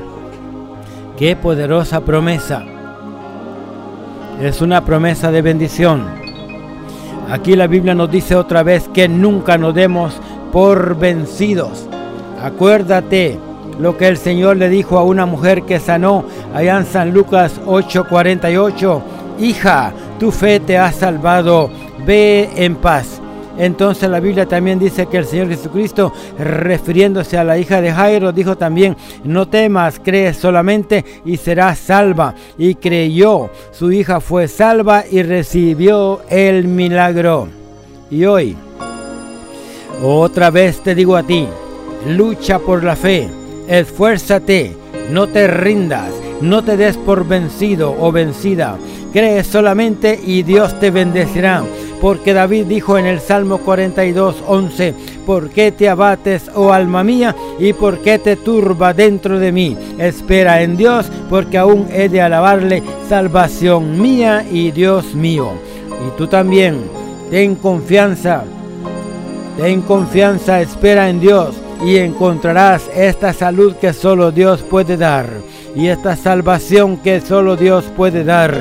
Qué 1.16 1.34
poderosa 1.34 2.00
promesa. 2.02 2.62
Es 4.40 4.60
una 4.60 4.84
promesa 4.84 5.32
de 5.32 5.40
bendición. 5.42 6.04
Aquí 7.30 7.56
la 7.56 7.66
Biblia 7.66 7.94
nos 7.94 8.10
dice 8.10 8.36
otra 8.36 8.62
vez 8.62 8.86
que 8.88 9.08
nunca 9.08 9.58
nos 9.58 9.74
demos 9.74 10.14
por 10.52 10.96
vencidos. 10.96 11.88
Acuérdate 12.42 13.40
lo 13.78 13.96
que 13.96 14.08
el 14.08 14.16
Señor 14.16 14.56
le 14.56 14.68
dijo 14.68 14.98
a 14.98 15.04
una 15.04 15.26
mujer 15.26 15.62
que 15.62 15.80
sanó 15.80 16.24
allá 16.54 16.78
en 16.78 16.86
San 16.86 17.12
Lucas 17.12 17.60
8:48, 17.66 19.02
hija, 19.38 19.92
tu 20.18 20.30
fe 20.30 20.60
te 20.60 20.78
ha 20.78 20.92
salvado, 20.92 21.70
ve 22.06 22.48
en 22.56 22.76
paz. 22.76 23.20
Entonces 23.58 24.10
la 24.10 24.20
Biblia 24.20 24.44
también 24.46 24.78
dice 24.78 25.06
que 25.06 25.16
el 25.16 25.24
Señor 25.24 25.48
Jesucristo, 25.48 26.12
refiriéndose 26.38 27.38
a 27.38 27.44
la 27.44 27.56
hija 27.56 27.80
de 27.80 27.90
Jairo, 27.90 28.30
dijo 28.30 28.56
también, 28.58 28.96
no 29.24 29.48
temas, 29.48 29.98
cree 30.02 30.34
solamente 30.34 31.04
y 31.24 31.38
serás 31.38 31.78
salva. 31.78 32.34
Y 32.58 32.74
creyó, 32.74 33.48
su 33.72 33.90
hija 33.92 34.20
fue 34.20 34.46
salva 34.48 35.04
y 35.10 35.22
recibió 35.22 36.20
el 36.28 36.68
milagro. 36.68 37.48
Y 38.10 38.26
hoy, 38.26 38.54
otra 40.02 40.50
vez 40.50 40.82
te 40.82 40.94
digo 40.94 41.16
a 41.16 41.22
ti, 41.22 41.48
lucha 42.06 42.58
por 42.58 42.84
la 42.84 42.94
fe 42.94 43.26
esfuérzate, 43.68 44.76
no 45.10 45.26
te 45.26 45.46
rindas, 45.46 46.12
no 46.40 46.64
te 46.64 46.76
des 46.76 46.96
por 46.96 47.26
vencido 47.26 47.94
o 47.98 48.12
vencida. 48.12 48.76
Cree 49.12 49.44
solamente 49.44 50.18
y 50.24 50.42
Dios 50.42 50.78
te 50.80 50.90
bendecirá. 50.90 51.62
porque 52.00 52.34
David 52.34 52.66
dijo 52.66 52.98
en 52.98 53.06
el 53.06 53.20
Salmo 53.20 53.56
42, 53.56 54.44
11, 54.46 54.94
¿por 55.24 55.48
qué 55.48 55.72
te 55.72 55.88
abates, 55.88 56.50
oh 56.54 56.70
alma 56.70 57.02
mía, 57.02 57.34
y 57.58 57.72
por 57.72 58.00
qué 58.00 58.18
te 58.18 58.36
turba 58.36 58.92
dentro 58.92 59.38
de 59.38 59.50
mí? 59.50 59.78
Espera 59.98 60.60
en 60.60 60.76
Dios, 60.76 61.06
porque 61.30 61.56
aún 61.56 61.88
he 61.90 62.10
de 62.10 62.20
alabarle, 62.20 62.82
salvación 63.08 63.98
mía 63.98 64.44
y 64.52 64.72
Dios 64.72 65.14
mío. 65.14 65.52
Y 66.06 66.18
tú 66.18 66.26
también, 66.26 66.82
ten 67.30 67.54
confianza, 67.54 68.44
ten 69.56 69.80
confianza, 69.80 70.60
espera 70.60 71.08
en 71.08 71.18
Dios 71.18 71.56
y 71.84 71.98
encontrarás 71.98 72.88
esta 72.94 73.32
salud 73.32 73.74
que 73.76 73.92
solo 73.92 74.32
Dios 74.32 74.62
puede 74.62 74.96
dar 74.96 75.26
y 75.74 75.88
esta 75.88 76.16
salvación 76.16 76.96
que 76.96 77.20
solo 77.20 77.56
Dios 77.56 77.84
puede 77.96 78.24
dar. 78.24 78.54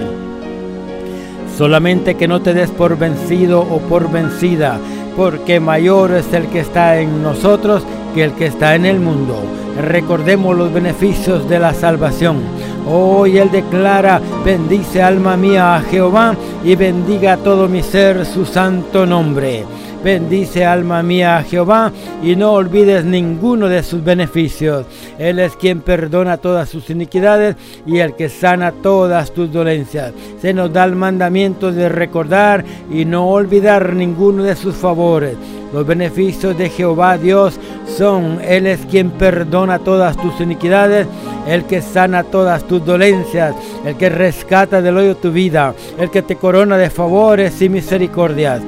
Solamente 1.57 2.15
que 2.15 2.27
no 2.27 2.41
te 2.41 2.53
des 2.53 2.69
por 2.69 2.97
vencido 2.97 3.61
o 3.61 3.79
por 3.79 4.11
vencida, 4.11 4.77
porque 5.15 5.61
mayor 5.61 6.11
es 6.11 6.33
el 6.33 6.47
que 6.47 6.59
está 6.59 6.99
en 6.99 7.23
nosotros 7.23 7.83
que 8.13 8.25
el 8.25 8.33
que 8.33 8.47
está 8.47 8.75
en 8.75 8.85
el 8.85 8.99
mundo. 8.99 9.41
Recordemos 9.81 10.57
los 10.57 10.73
beneficios 10.73 11.47
de 11.47 11.59
la 11.59 11.73
salvación. 11.73 12.41
Hoy 12.87 13.37
Él 13.37 13.49
declara, 13.51 14.21
bendice 14.43 15.01
alma 15.01 15.37
mía 15.37 15.75
a 15.75 15.81
Jehová 15.81 16.35
y 16.63 16.75
bendiga 16.75 17.37
todo 17.37 17.67
mi 17.69 17.81
ser 17.81 18.25
su 18.25 18.45
santo 18.45 19.05
nombre. 19.05 19.63
Bendice 20.05 20.63
alma 20.63 21.01
mía 21.01 21.37
a 21.37 21.43
Jehová 21.43 21.91
y 22.21 22.35
no 22.35 22.51
olvides 22.51 23.03
ninguno 23.03 23.67
de 23.67 23.81
sus 23.81 24.03
beneficios. 24.03 24.85
Él 25.17 25.39
es 25.39 25.55
quien 25.55 25.81
perdona 25.81 26.37
todas 26.37 26.69
sus 26.69 26.91
iniquidades 26.91 27.55
y 27.87 27.97
el 27.97 28.15
que 28.15 28.29
sana 28.29 28.71
todas 28.71 29.31
tus 29.31 29.51
dolencias. 29.51 30.13
Se 30.39 30.53
nos 30.53 30.71
da 30.71 30.83
el 30.83 30.95
mandamiento 30.95 31.71
de 31.71 31.89
recordar 31.89 32.63
y 32.91 33.03
no 33.03 33.27
olvidar 33.29 33.93
ninguno 33.93 34.43
de 34.43 34.55
sus 34.55 34.75
favores. 34.75 35.37
Los 35.73 35.87
beneficios 35.87 36.55
de 36.55 36.69
Jehová 36.69 37.17
Dios 37.17 37.59
son, 37.87 38.39
Él 38.43 38.67
es 38.67 38.81
quien 38.85 39.09
perdona 39.09 39.79
todas 39.79 40.17
tus 40.17 40.39
iniquidades, 40.39 41.07
el 41.47 41.65
que 41.65 41.81
sana 41.81 42.23
todas 42.23 42.63
tus 42.67 42.85
dolencias, 42.85 43.55
el 43.83 43.95
que 43.95 44.09
rescata 44.09 44.83
del 44.83 44.97
hoyo 44.97 45.15
tu 45.17 45.31
vida, 45.31 45.73
el 45.97 46.11
que 46.11 46.21
te 46.21 46.35
corona 46.35 46.77
de 46.77 46.91
favores 46.91 47.59
y 47.63 47.69
misericordias 47.69 48.61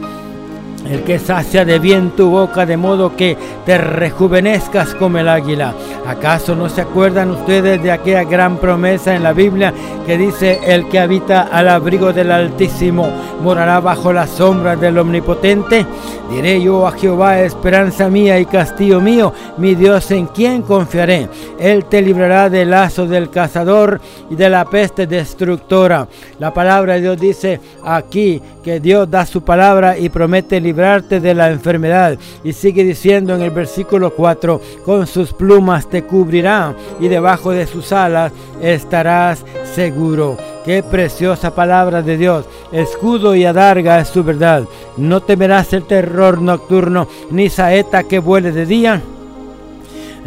el 0.89 1.03
que 1.03 1.19
sacia 1.19 1.65
de 1.65 1.79
bien 1.79 2.11
tu 2.11 2.29
boca 2.29 2.65
de 2.65 2.77
modo 2.77 3.15
que 3.15 3.37
te 3.65 3.77
rejuvenezcas 3.77 4.95
como 4.95 5.17
el 5.17 5.27
águila. 5.27 5.73
¿Acaso 6.05 6.55
no 6.55 6.69
se 6.69 6.81
acuerdan 6.81 7.31
ustedes 7.31 7.81
de 7.83 7.91
aquella 7.91 8.23
gran 8.23 8.57
promesa 8.57 9.15
en 9.15 9.23
la 9.23 9.33
Biblia 9.33 9.73
que 10.05 10.17
dice, 10.17 10.59
el 10.65 10.87
que 10.87 10.99
habita 10.99 11.43
al 11.43 11.67
abrigo 11.67 12.13
del 12.13 12.31
Altísimo 12.31 13.09
morará 13.41 13.79
bajo 13.79 14.13
la 14.13 14.27
sombra 14.27 14.75
del 14.75 14.97
Omnipotente? 14.97 15.85
Diré 16.29 16.61
yo 16.61 16.85
a 16.85 16.91
Jehová, 16.91 17.39
esperanza 17.39 18.09
mía 18.09 18.37
y 18.37 18.45
castillo 18.45 18.99
mío, 18.99 19.33
mi 19.57 19.75
Dios 19.75 20.11
en 20.11 20.27
quien 20.27 20.61
confiaré. 20.61 21.29
Él 21.57 21.85
te 21.85 22.01
librará 22.01 22.49
del 22.49 22.71
lazo 22.71 23.07
del 23.07 23.29
cazador 23.29 24.01
y 24.29 24.35
de 24.35 24.49
la 24.49 24.65
peste 24.65 25.07
destructora. 25.07 26.07
La 26.39 26.53
palabra 26.53 26.95
de 26.95 27.01
Dios 27.01 27.19
dice 27.19 27.61
aquí 27.83 28.41
que 28.61 28.81
Dios 28.81 29.09
da 29.09 29.25
su 29.25 29.41
palabra 29.41 29.97
y 29.97 30.09
promete 30.09 30.59
de 30.77 31.33
la 31.33 31.49
enfermedad. 31.49 32.17
Y 32.43 32.53
sigue 32.53 32.83
diciendo 32.83 33.33
en 33.33 33.41
el 33.41 33.49
versículo 33.49 34.13
4, 34.13 34.61
con 34.85 35.07
sus 35.07 35.33
plumas 35.33 35.89
te 35.89 36.03
cubrirá 36.03 36.75
y 36.99 37.07
debajo 37.07 37.51
de 37.51 37.65
sus 37.65 37.91
alas 37.91 38.31
estarás 38.61 39.43
seguro. 39.73 40.37
Qué 40.63 40.83
preciosa 40.83 41.55
palabra 41.55 42.01
de 42.03 42.17
Dios. 42.17 42.45
Escudo 42.71 43.35
y 43.35 43.45
adarga 43.45 43.99
es 43.99 44.09
su 44.09 44.23
verdad. 44.23 44.65
No 44.97 45.21
temerás 45.21 45.73
el 45.73 45.83
terror 45.83 46.41
nocturno, 46.41 47.07
ni 47.31 47.49
saeta 47.49 48.03
que 48.03 48.19
vuele 48.19 48.51
de 48.51 48.65
día 48.65 49.01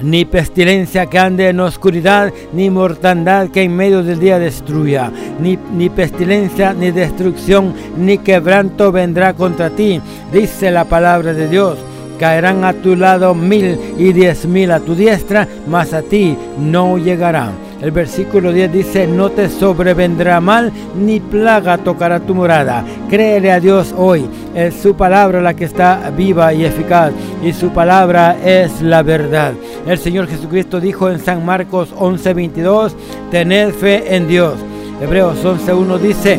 ni 0.02 0.24
pestilencia 0.24 1.06
que 1.06 1.18
ande 1.18 1.48
en 1.48 1.60
oscuridad, 1.60 2.32
ni 2.52 2.70
mortandad 2.70 3.48
que 3.48 3.62
en 3.62 3.76
medio 3.76 4.02
del 4.02 4.18
día 4.18 4.38
destruya, 4.38 5.10
ni, 5.40 5.58
ni 5.74 5.88
pestilencia, 5.88 6.72
ni 6.74 6.90
destrucción, 6.90 7.74
ni 7.96 8.18
quebranto 8.18 8.92
vendrá 8.92 9.34
contra 9.34 9.70
ti, 9.70 10.00
dice 10.32 10.70
la 10.70 10.84
palabra 10.84 11.32
de 11.32 11.48
Dios. 11.48 11.78
Caerán 12.18 12.64
a 12.64 12.74
tu 12.74 12.96
lado 12.96 13.34
mil 13.34 13.78
y 13.96 14.12
diez 14.12 14.44
mil 14.44 14.72
a 14.72 14.80
tu 14.80 14.94
diestra, 14.94 15.48
mas 15.66 15.94
a 15.94 16.02
ti 16.02 16.36
no 16.58 16.98
llegarán. 16.98 17.69
El 17.80 17.92
versículo 17.92 18.52
10 18.52 18.72
dice, 18.72 19.06
no 19.06 19.30
te 19.30 19.48
sobrevendrá 19.48 20.38
mal, 20.40 20.70
ni 20.98 21.18
plaga 21.18 21.78
tocará 21.78 22.20
tu 22.20 22.34
morada. 22.34 22.84
Créele 23.08 23.50
a 23.50 23.58
Dios 23.58 23.94
hoy. 23.96 24.26
Es 24.54 24.74
su 24.74 24.94
palabra 24.94 25.40
la 25.40 25.54
que 25.54 25.64
está 25.64 26.12
viva 26.14 26.52
y 26.52 26.66
eficaz. 26.66 27.12
Y 27.42 27.54
su 27.54 27.70
palabra 27.70 28.36
es 28.44 28.82
la 28.82 29.02
verdad. 29.02 29.54
El 29.86 29.98
Señor 29.98 30.26
Jesucristo 30.26 30.78
dijo 30.78 31.08
en 31.08 31.20
San 31.20 31.44
Marcos 31.46 31.94
11:22, 31.94 32.92
tened 33.30 33.72
fe 33.72 34.14
en 34.14 34.28
Dios. 34.28 34.54
Hebreos 35.00 35.42
11:1 35.42 35.98
dice, 35.98 36.38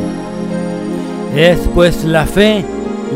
es 1.36 1.60
pues 1.74 2.04
la 2.04 2.28
fe, 2.28 2.64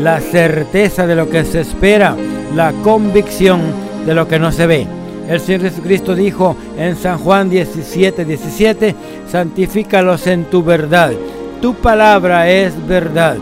la 0.02 0.18
certeza 0.20 1.06
de 1.06 1.14
lo 1.14 1.30
que 1.30 1.44
se 1.44 1.60
espera, 1.60 2.16
la 2.56 2.72
convicción 2.82 3.60
de 4.04 4.14
lo 4.14 4.26
que 4.26 4.40
no 4.40 4.50
se 4.50 4.66
ve. 4.66 4.95
El 5.28 5.40
Señor 5.40 5.62
Jesucristo 5.62 6.14
dijo 6.14 6.56
en 6.78 6.96
San 6.96 7.18
Juan 7.18 7.50
17, 7.50 8.24
17, 8.24 8.94
santifícalos 9.28 10.26
en 10.26 10.44
tu 10.44 10.62
verdad. 10.62 11.12
Tu 11.60 11.74
palabra 11.74 12.48
es 12.48 12.74
verdad. 12.86 13.36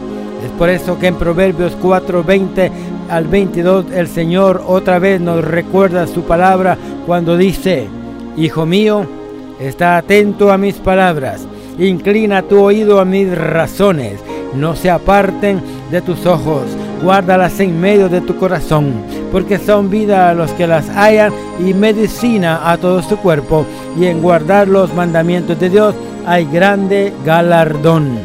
Es 0.45 0.51
por 0.59 0.68
eso 0.68 0.99
que 0.99 1.09
en 1.09 1.16
Proverbios 1.16 1.76
4, 1.80 2.24
20 2.24 2.72
al 3.09 3.26
22 3.26 3.87
el 3.93 4.09
Señor 4.09 4.62
otra 4.66 4.99
vez 4.99 5.20
nos 5.20 5.45
recuerda 5.45 6.07
su 6.07 6.22
palabra 6.22 6.76
cuando 7.07 7.37
dice, 7.37 7.87
Hijo 8.37 8.66
mío, 8.66 9.07
está 9.61 9.97
atento 9.97 10.51
a 10.51 10.59
mis 10.59 10.76
palabras, 10.76 11.47
inclina 11.78 12.43
tu 12.43 12.61
oído 12.61 12.99
a 12.99 13.05
mis 13.05 13.32
razones, 13.37 14.20
no 14.55 14.74
se 14.74 14.91
aparten 14.91 15.61
de 15.91 16.01
tus 16.03 16.26
ojos, 16.26 16.64
guárdalas 17.05 17.61
en 17.61 17.78
medio 17.78 18.09
de 18.09 18.22
tu 18.22 18.36
corazón, 18.36 18.94
porque 19.30 19.59
son 19.59 19.90
vida 19.90 20.30
a 20.30 20.34
los 20.34 20.50
que 20.52 20.66
las 20.66 20.88
hallan 20.88 21.32
y 21.64 21.74
medicina 21.74 22.72
a 22.72 22.78
todo 22.78 23.02
su 23.02 23.18
cuerpo, 23.18 23.66
y 24.00 24.07
en 24.07 24.22
guardar 24.22 24.66
los 24.66 24.92
mandamientos 24.94 25.61
de 25.61 25.68
Dios 25.68 25.94
hay 26.26 26.46
grande 26.46 27.12
galardón. 27.24 28.18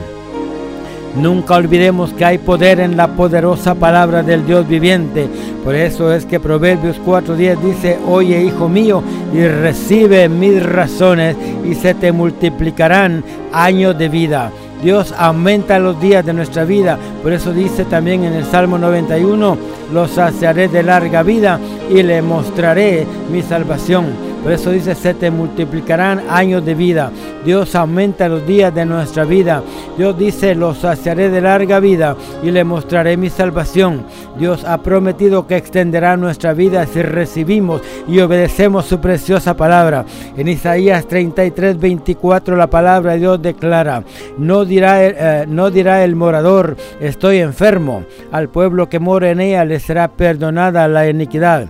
Nunca 1.15 1.55
olvidemos 1.55 2.13
que 2.13 2.23
hay 2.23 2.37
poder 2.37 2.79
en 2.79 2.95
la 2.95 3.07
poderosa 3.07 3.75
palabra 3.75 4.23
del 4.23 4.45
Dios 4.45 4.67
viviente. 4.67 5.27
Por 5.63 5.75
eso 5.75 6.13
es 6.13 6.25
que 6.25 6.39
Proverbios 6.39 7.01
4.10 7.05 7.59
dice, 7.59 7.99
oye 8.07 8.43
hijo 8.43 8.69
mío, 8.69 9.03
y 9.33 9.45
recibe 9.45 10.29
mis 10.29 10.63
razones 10.63 11.35
y 11.65 11.75
se 11.75 11.95
te 11.95 12.11
multiplicarán 12.11 13.23
años 13.51 13.97
de 13.97 14.07
vida. 14.07 14.51
Dios 14.81 15.13
aumenta 15.17 15.79
los 15.79 15.99
días 15.99 16.25
de 16.25 16.33
nuestra 16.33 16.63
vida. 16.63 16.97
Por 17.21 17.33
eso 17.33 17.51
dice 17.51 17.85
también 17.85 18.23
en 18.23 18.33
el 18.33 18.45
Salmo 18.45 18.77
91, 18.77 19.57
los 19.93 20.11
saciaré 20.11 20.67
de 20.67 20.83
larga 20.83 21.23
vida 21.23 21.59
y 21.89 22.01
le 22.03 22.21
mostraré 22.21 23.05
mi 23.31 23.41
salvación. 23.41 24.28
Por 24.43 24.53
eso 24.53 24.71
dice, 24.71 24.95
se 24.95 25.13
te 25.13 25.31
multiplicarán 25.31 26.23
años 26.29 26.65
de 26.65 26.73
vida. 26.73 27.11
Dios 27.45 27.75
aumenta 27.75 28.29
los 28.29 28.45
días 28.47 28.73
de 28.73 28.85
nuestra 28.85 29.25
vida. 29.25 29.61
Dios 29.97 30.17
dice, 30.17 30.55
los 30.55 30.79
saciaré 30.79 31.29
de 31.29 31.41
larga 31.41 31.79
vida 31.79 32.15
y 32.41 32.51
le 32.51 32.63
mostraré 32.63 33.17
mi 33.17 33.29
salvación. 33.29 34.05
Dios 34.37 34.63
ha 34.63 34.77
prometido 34.81 35.45
que 35.45 35.57
extenderá 35.57 36.15
nuestra 36.15 36.53
vida 36.53 36.85
si 36.85 37.01
recibimos 37.01 37.81
y 38.07 38.19
obedecemos 38.19 38.85
su 38.85 38.99
preciosa 38.99 39.57
palabra. 39.57 40.05
En 40.37 40.47
Isaías 40.47 41.05
33, 41.07 41.79
24 41.79 42.55
la 42.55 42.69
palabra 42.69 43.13
de 43.13 43.19
Dios 43.19 43.41
declara, 43.41 44.03
no 44.37 44.63
dirá, 44.63 45.05
eh, 45.05 45.45
no 45.47 45.69
dirá 45.69 46.03
el 46.03 46.15
morador, 46.15 46.77
estoy 47.01 47.39
enfermo. 47.39 48.05
Al 48.31 48.49
pueblo 48.49 48.89
que 48.89 48.99
mora 48.99 49.31
en 49.31 49.41
ella 49.41 49.65
le 49.65 49.79
será 49.79 50.07
perdonada 50.07 50.87
la 50.87 51.09
iniquidad. 51.09 51.69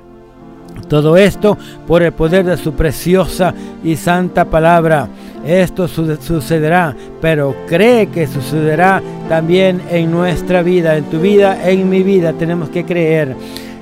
Todo 0.87 1.17
esto 1.17 1.57
por 1.87 2.03
el 2.03 2.11
poder 2.13 2.45
de 2.45 2.57
su 2.57 2.73
preciosa 2.73 3.53
y 3.83 3.95
santa 3.95 4.45
palabra. 4.45 5.07
Esto 5.45 5.87
sucederá, 5.87 6.95
pero 7.21 7.55
cree 7.67 8.07
que 8.07 8.27
sucederá 8.27 9.01
también 9.29 9.81
en 9.89 10.11
nuestra 10.11 10.61
vida, 10.61 10.97
en 10.97 11.05
tu 11.05 11.19
vida, 11.19 11.69
en 11.69 11.89
mi 11.89 12.03
vida. 12.03 12.33
Tenemos 12.33 12.69
que 12.69 12.85
creer. 12.85 13.35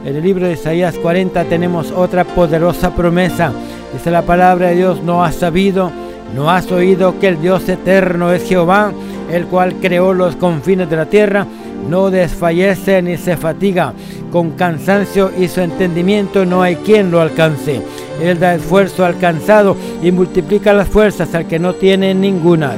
En 0.05 0.15
el 0.15 0.23
libro 0.23 0.45
de 0.45 0.53
Isaías 0.53 0.95
40 0.95 1.43
tenemos 1.45 1.91
otra 1.91 2.23
poderosa 2.23 2.95
promesa. 2.95 3.51
Dice 3.93 4.11
la 4.11 4.21
palabra 4.21 4.67
de 4.67 4.75
Dios, 4.75 5.01
no 5.01 5.23
has 5.23 5.35
sabido, 5.35 5.91
no 6.35 6.49
has 6.51 6.71
oído 6.71 7.19
que 7.19 7.29
el 7.29 7.41
Dios 7.41 7.67
eterno 7.67 8.31
es 8.31 8.47
Jehová, 8.47 8.91
el 9.31 9.47
cual 9.47 9.75
creó 9.81 10.13
los 10.13 10.35
confines 10.35 10.89
de 10.89 10.95
la 10.95 11.05
tierra 11.07 11.47
no 11.89 12.09
desfallece 12.09 13.01
ni 13.01 13.17
se 13.17 13.37
fatiga. 13.37 13.93
Con 14.31 14.51
cansancio 14.51 15.31
y 15.37 15.47
su 15.47 15.61
entendimiento 15.61 16.45
no 16.45 16.61
hay 16.61 16.75
quien 16.77 17.11
lo 17.11 17.21
alcance. 17.21 17.81
Él 18.21 18.39
da 18.39 18.55
esfuerzo 18.55 19.05
al 19.05 19.17
cansado 19.17 19.75
y 20.01 20.11
multiplica 20.11 20.73
las 20.73 20.87
fuerzas 20.87 21.33
al 21.33 21.47
que 21.47 21.59
no 21.59 21.73
tiene 21.73 22.13
ninguna. 22.13 22.73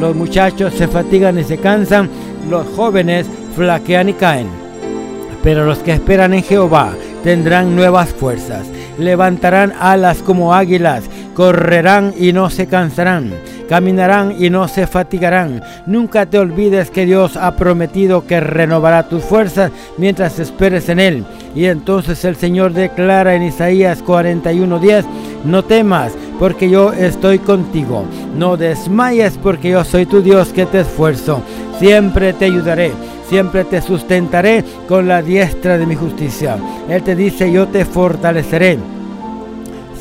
Los 0.00 0.14
muchachos 0.14 0.74
se 0.74 0.88
fatigan 0.88 1.38
y 1.38 1.44
se 1.44 1.58
cansan, 1.58 2.08
los 2.48 2.66
jóvenes 2.68 3.26
flaquean 3.56 4.08
y 4.08 4.12
caen. 4.14 4.48
Pero 5.42 5.64
los 5.64 5.78
que 5.78 5.92
esperan 5.92 6.34
en 6.34 6.42
Jehová 6.42 6.92
tendrán 7.22 7.74
nuevas 7.74 8.10
fuerzas, 8.10 8.66
levantarán 8.98 9.72
alas 9.78 10.18
como 10.18 10.54
águilas, 10.54 11.04
correrán 11.34 12.14
y 12.16 12.32
no 12.32 12.50
se 12.50 12.66
cansarán, 12.66 13.32
caminarán 13.68 14.34
y 14.38 14.50
no 14.50 14.66
se 14.68 14.86
fatigarán. 14.86 15.62
Nunca 15.86 16.26
te 16.26 16.38
olvides 16.38 16.90
que 16.90 17.06
Dios 17.06 17.36
ha 17.36 17.54
prometido 17.56 18.26
que 18.26 18.40
renovará 18.40 19.08
tus 19.08 19.22
fuerzas 19.24 19.70
mientras 19.96 20.38
esperes 20.38 20.88
en 20.88 20.98
Él. 20.98 21.24
Y 21.54 21.66
entonces 21.66 22.24
el 22.24 22.36
Señor 22.36 22.72
declara 22.72 23.34
en 23.34 23.42
Isaías 23.42 24.02
41:10, 24.04 25.04
no 25.44 25.64
temas, 25.64 26.12
porque 26.38 26.70
yo 26.70 26.92
estoy 26.92 27.38
contigo. 27.38 28.04
No 28.36 28.56
desmayes, 28.56 29.38
porque 29.42 29.70
yo 29.70 29.84
soy 29.84 30.06
tu 30.06 30.22
Dios 30.22 30.48
que 30.52 30.66
te 30.66 30.80
esfuerzo. 30.80 31.42
Siempre 31.78 32.32
te 32.32 32.46
ayudaré 32.46 32.92
siempre 33.28 33.64
te 33.64 33.82
sustentaré 33.82 34.64
con 34.88 35.06
la 35.06 35.22
diestra 35.22 35.78
de 35.78 35.86
mi 35.86 35.94
justicia. 35.94 36.56
Él 36.88 37.02
te 37.02 37.14
dice, 37.14 37.52
yo 37.52 37.68
te 37.68 37.84
fortaleceré. 37.84 38.78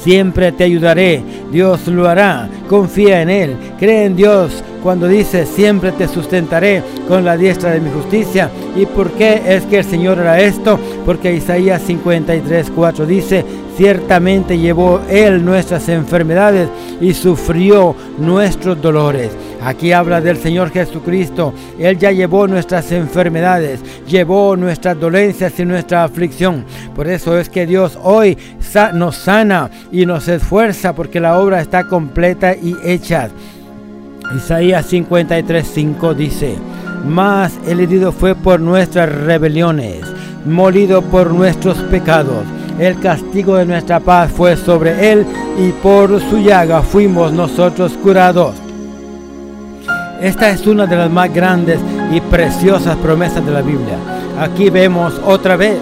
Siempre 0.07 0.53
te 0.53 0.63
ayudaré, 0.63 1.21
Dios 1.51 1.85
lo 1.87 2.07
hará, 2.07 2.47
confía 2.69 3.21
en 3.21 3.29
Él, 3.29 3.57
cree 3.77 4.05
en 4.05 4.15
Dios 4.15 4.63
cuando 4.81 5.05
dice, 5.05 5.45
siempre 5.45 5.91
te 5.91 6.07
sustentaré 6.07 6.81
con 7.09 7.25
la 7.25 7.35
diestra 7.35 7.71
de 7.71 7.81
mi 7.81 7.91
justicia. 7.91 8.49
¿Y 8.77 8.85
por 8.85 9.11
qué 9.11 9.41
es 9.45 9.65
que 9.65 9.79
el 9.79 9.83
Señor 9.83 10.17
hará 10.17 10.39
esto? 10.39 10.79
Porque 11.05 11.33
Isaías 11.33 11.81
53, 11.81 12.71
4 12.73 13.05
dice, 13.05 13.43
ciertamente 13.75 14.57
llevó 14.57 15.01
Él 15.09 15.43
nuestras 15.43 15.89
enfermedades 15.89 16.69
y 17.01 17.13
sufrió 17.13 17.93
nuestros 18.17 18.81
dolores. 18.81 19.31
Aquí 19.63 19.91
habla 19.91 20.21
del 20.21 20.37
Señor 20.37 20.71
Jesucristo. 20.71 21.53
Él 21.79 21.97
ya 21.97 22.11
llevó 22.11 22.47
nuestras 22.47 22.91
enfermedades, 22.91 23.81
llevó 24.07 24.55
nuestras 24.55 24.99
dolencias 24.99 25.59
y 25.59 25.65
nuestra 25.65 26.03
aflicción. 26.03 26.65
Por 26.95 27.07
eso 27.07 27.37
es 27.37 27.49
que 27.49 27.65
Dios 27.65 27.97
hoy 28.01 28.37
nos 28.93 29.15
sana 29.15 29.69
y 29.91 30.05
nos 30.05 30.27
esfuerza 30.27 30.93
porque 30.93 31.19
la 31.19 31.39
obra 31.39 31.61
está 31.61 31.87
completa 31.87 32.53
y 32.55 32.75
hecha. 32.83 33.29
Isaías 34.35 34.91
53:5 34.91 36.13
dice, 36.13 36.55
Mas 37.05 37.57
el 37.67 37.79
herido 37.79 38.11
fue 38.11 38.35
por 38.35 38.59
nuestras 38.59 39.09
rebeliones, 39.09 40.01
molido 40.45 41.01
por 41.01 41.31
nuestros 41.31 41.77
pecados. 41.77 42.43
El 42.79 42.99
castigo 42.99 43.55
de 43.55 43.65
nuestra 43.65 43.99
paz 43.99 44.31
fue 44.31 44.55
sobre 44.55 45.11
él 45.11 45.25
y 45.57 45.71
por 45.71 46.19
su 46.29 46.37
llaga 46.37 46.81
fuimos 46.81 47.31
nosotros 47.31 47.93
curados. 48.03 48.66
Esta 50.22 50.49
es 50.49 50.65
una 50.65 50.88
de 50.88 50.95
las 50.95 51.11
más 51.11 51.32
grandes 51.32 51.80
y 52.11 52.20
preciosas 52.22 52.95
promesas 52.97 53.45
de 53.45 53.51
la 53.51 53.61
Biblia. 53.61 53.97
Aquí 54.39 54.70
vemos 54.70 55.13
otra 55.26 55.55
vez 55.55 55.78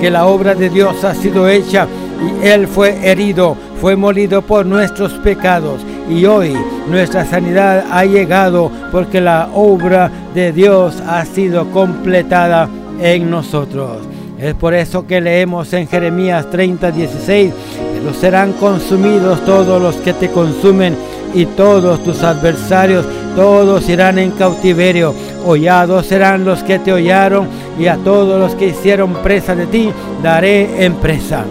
que 0.00 0.10
la 0.10 0.26
obra 0.26 0.54
de 0.54 0.70
Dios 0.70 1.02
ha 1.04 1.14
sido 1.14 1.48
hecha 1.48 1.88
y 2.20 2.46
Él 2.46 2.68
fue 2.68 2.98
herido, 3.02 3.56
fue 3.80 3.96
molido 3.96 4.42
por 4.42 4.64
nuestros 4.64 5.12
pecados 5.14 5.80
y 6.08 6.24
hoy 6.24 6.54
nuestra 6.88 7.24
sanidad 7.24 7.84
ha 7.90 8.04
llegado 8.04 8.70
porque 8.92 9.20
la 9.20 9.48
obra 9.54 10.10
de 10.34 10.52
Dios 10.52 10.94
ha 11.06 11.24
sido 11.24 11.66
completada 11.70 12.68
en 13.00 13.28
nosotros. 13.28 13.98
Es 14.38 14.54
por 14.54 14.72
eso 14.72 15.06
que 15.06 15.20
leemos 15.20 15.72
en 15.72 15.86
Jeremías 15.86 16.48
30, 16.48 16.92
16, 16.92 17.52
pero 17.94 18.14
serán 18.14 18.52
consumidos 18.54 19.44
todos 19.44 19.82
los 19.82 19.96
que 19.96 20.14
te 20.14 20.30
consumen 20.30 20.96
y 21.34 21.46
todos 21.46 22.02
tus 22.02 22.22
adversarios, 22.22 23.04
todos 23.36 23.88
irán 23.88 24.18
en 24.18 24.30
cautiverio. 24.32 25.14
Hollados 25.44 26.06
serán 26.06 26.44
los 26.44 26.62
que 26.62 26.78
te 26.78 26.92
hollaron 26.92 27.48
y 27.78 27.86
a 27.86 27.96
todos 27.96 28.38
los 28.38 28.54
que 28.54 28.68
hicieron 28.68 29.14
presa 29.14 29.54
de 29.54 29.66
ti 29.66 29.90
daré 30.22 30.84
en 30.84 30.94
presa. 30.94 31.44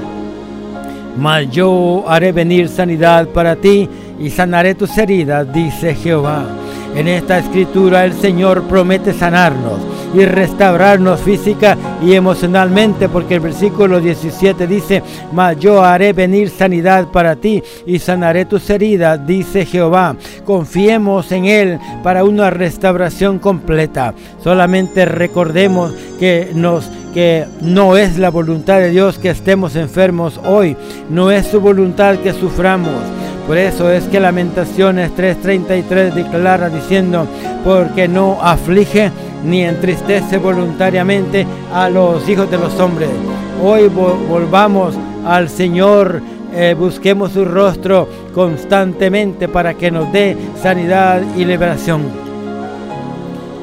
Mas 1.18 1.50
yo 1.50 2.06
haré 2.08 2.32
venir 2.32 2.70
sanidad 2.70 3.28
para 3.30 3.56
ti 3.56 3.90
y 4.20 4.30
sanaré 4.30 4.76
tus 4.76 4.98
heridas, 4.98 5.52
dice 5.52 5.96
Jehová. 5.96 6.46
En 6.96 7.08
esta 7.08 7.40
escritura 7.40 8.06
el 8.06 8.14
Señor 8.14 8.64
promete 8.64 9.14
sanarnos 9.14 9.80
y 10.14 10.26
restaurarnos 10.26 11.20
física 11.22 11.78
y 12.04 12.14
emocionalmente, 12.14 13.10
porque 13.10 13.36
el 13.36 13.42
versículo 13.42 14.00
17 14.00 14.68
dice, 14.68 15.04
mas 15.32 15.58
yo 15.60 15.84
haré 15.84 16.14
venir 16.14 16.50
sanidad 16.50 17.08
para 17.08 17.36
ti 17.36 17.62
y 17.86 18.00
sanaré 18.00 18.46
tus 18.46 18.70
heridas, 18.70 19.26
dice 19.26 19.66
Jehová. 19.66 20.16
Confiemos 20.46 21.32
en 21.32 21.46
Él 21.46 21.80
para 22.04 22.24
una 22.24 22.50
restauración 22.50 23.40
completa. 23.40 24.14
Solamente 24.44 25.06
recordemos 25.06 25.94
que 26.20 26.52
nos 26.54 26.90
que 27.14 27.48
no 27.62 27.98
es 27.98 28.20
la 28.20 28.30
voluntad 28.30 28.78
de 28.78 28.92
Dios 28.92 29.18
que 29.18 29.32
estemos 29.32 29.76
enfermos 29.76 30.40
hoy, 30.46 30.78
no 31.10 31.32
es 31.32 31.48
su 31.48 31.60
voluntad 31.60 32.18
que 32.18 32.34
suframos. 32.34 32.94
Por 33.48 33.58
eso 33.58 33.90
es 33.90 34.04
que 34.04 34.20
Lamentaciones 34.20 35.12
3:33 35.18 36.14
declara 36.14 36.70
diciendo, 36.70 37.28
porque 37.64 38.08
no 38.08 38.38
aflige 38.42 39.12
ni 39.44 39.64
entristece 39.64 40.38
voluntariamente 40.38 41.46
a 41.74 41.90
los 41.90 42.28
hijos 42.28 42.50
de 42.50 42.58
los 42.58 42.80
hombres. 42.80 43.10
Hoy 43.64 43.88
volvamos 43.88 44.96
al 45.26 45.50
Señor, 45.50 46.22
eh, 46.54 46.76
busquemos 46.78 47.32
su 47.32 47.46
rostro 47.46 48.08
constantemente 48.34 49.48
para 49.48 49.74
que 49.74 49.92
nos 49.92 50.12
dé 50.12 50.38
sanidad 50.62 51.22
y 51.36 51.46
liberación. 51.46 52.04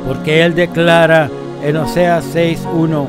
Porque 0.06 0.44
Él 0.44 0.54
declara 0.54 1.28
en 1.64 1.76
Oseas 1.76 2.24
6.1, 2.34 3.06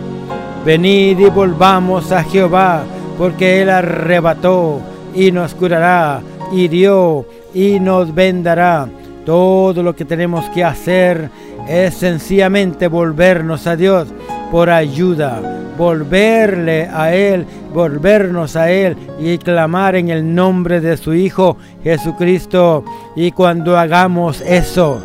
venid 0.65 1.19
y 1.19 1.29
volvamos 1.29 2.11
a 2.11 2.23
Jehová, 2.23 2.83
porque 3.17 3.61
Él 3.61 3.69
arrebató 3.69 4.79
y 5.13 5.31
nos 5.31 5.53
curará, 5.53 6.21
hirió 6.51 7.25
y 7.53 7.79
nos 7.79 8.13
vendará. 8.13 8.87
Todo 9.25 9.83
lo 9.83 9.93
que 9.93 10.05
tenemos 10.05 10.45
que 10.51 10.63
hacer 10.63 11.29
es 11.67 11.95
sencillamente 11.95 12.87
volvernos 12.87 13.67
a 13.67 13.75
Dios 13.75 14.07
por 14.51 14.69
ayuda, 14.69 15.41
volverle 15.77 16.87
a 16.91 17.13
Él, 17.13 17.45
volvernos 17.73 18.55
a 18.55 18.71
Él 18.71 18.95
y 19.19 19.37
clamar 19.37 19.95
en 19.95 20.09
el 20.09 20.33
nombre 20.33 20.81
de 20.81 20.97
su 20.97 21.13
Hijo 21.13 21.57
Jesucristo. 21.83 22.83
Y 23.15 23.31
cuando 23.31 23.77
hagamos 23.77 24.41
eso, 24.41 25.01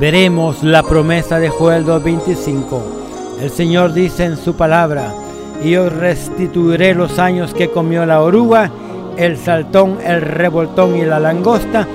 veremos 0.00 0.62
la 0.62 0.82
promesa 0.82 1.38
de 1.38 1.48
Joel 1.48 1.84
2.25. 1.86 2.80
El 3.40 3.50
Señor 3.50 3.92
dice 3.92 4.24
en 4.24 4.36
su 4.36 4.56
palabra, 4.56 5.12
y 5.62 5.76
os 5.76 5.92
restituiré 5.92 6.94
los 6.94 7.18
años 7.18 7.54
que 7.54 7.70
comió 7.70 8.04
la 8.04 8.20
oruga, 8.22 8.70
el 9.16 9.38
saltón, 9.38 9.98
el 10.04 10.20
revoltón 10.20 10.96
y 10.96 11.04
la 11.04 11.18
langosta, 11.18 11.86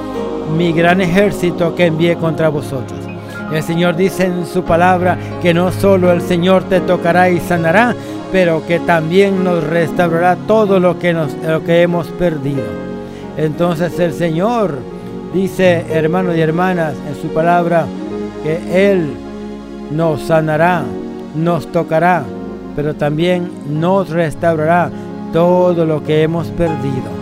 mi 0.57 0.73
gran 0.73 1.01
ejército 1.01 1.75
que 1.75 1.85
envié 1.85 2.15
contra 2.15 2.49
vosotros. 2.49 3.00
El 3.51 3.63
Señor 3.63 3.97
dice 3.97 4.25
en 4.25 4.45
su 4.45 4.63
palabra 4.63 5.17
que 5.41 5.53
no 5.53 5.71
solo 5.71 6.11
el 6.11 6.21
Señor 6.21 6.63
te 6.63 6.79
tocará 6.79 7.29
y 7.29 7.39
sanará, 7.39 7.93
pero 8.31 8.65
que 8.65 8.79
también 8.79 9.43
nos 9.43 9.63
restaurará 9.63 10.37
todo 10.47 10.79
lo 10.79 10.97
que, 10.97 11.09
hemos 11.67 12.07
perdido. 12.07 12.63
Entonces 13.35 13.99
el 13.99 14.13
Señor 14.13 14.77
dice, 15.33 15.85
hermanos 15.89 16.37
y 16.37 16.41
hermanas, 16.41 16.93
en 17.07 17.21
su 17.21 17.27
palabra, 17.33 17.85
que 18.43 18.91
Él 18.91 19.13
nos 19.91 20.21
sanará, 20.21 20.83
nos 21.35 21.69
tocará, 21.73 22.23
pero 22.75 22.95
también 22.95 23.51
nos 23.69 24.09
restaurará 24.09 24.89
todo 25.33 25.85
lo 25.85 26.03
que 26.03 26.23
hemos 26.23 26.47
perdido. 26.47 27.20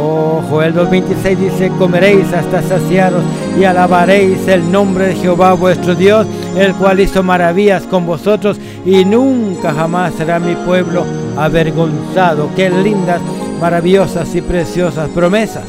Oh, 0.00 0.40
Joel 0.48 0.74
2.26 0.74 1.36
dice, 1.36 1.72
comeréis 1.76 2.32
hasta 2.32 2.62
saciaros 2.62 3.22
y 3.58 3.64
alabaréis 3.64 4.46
el 4.46 4.70
nombre 4.70 5.08
de 5.08 5.14
Jehová 5.16 5.54
vuestro 5.54 5.96
Dios, 5.96 6.24
el 6.56 6.72
cual 6.74 7.00
hizo 7.00 7.24
maravillas 7.24 7.82
con 7.82 8.06
vosotros 8.06 8.58
y 8.86 9.04
nunca 9.04 9.74
jamás 9.74 10.14
será 10.14 10.38
mi 10.38 10.54
pueblo 10.54 11.04
avergonzado. 11.36 12.50
Qué 12.54 12.70
lindas, 12.70 13.20
maravillosas 13.60 14.32
y 14.36 14.40
preciosas 14.40 15.08
promesas. 15.08 15.64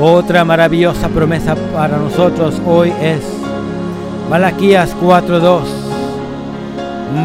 Otra 0.00 0.44
maravillosa 0.44 1.08
promesa 1.08 1.54
para 1.72 1.96
nosotros 1.98 2.60
hoy 2.66 2.92
es 3.00 3.20
Malaquías 4.28 4.94
4.2. 5.00 5.60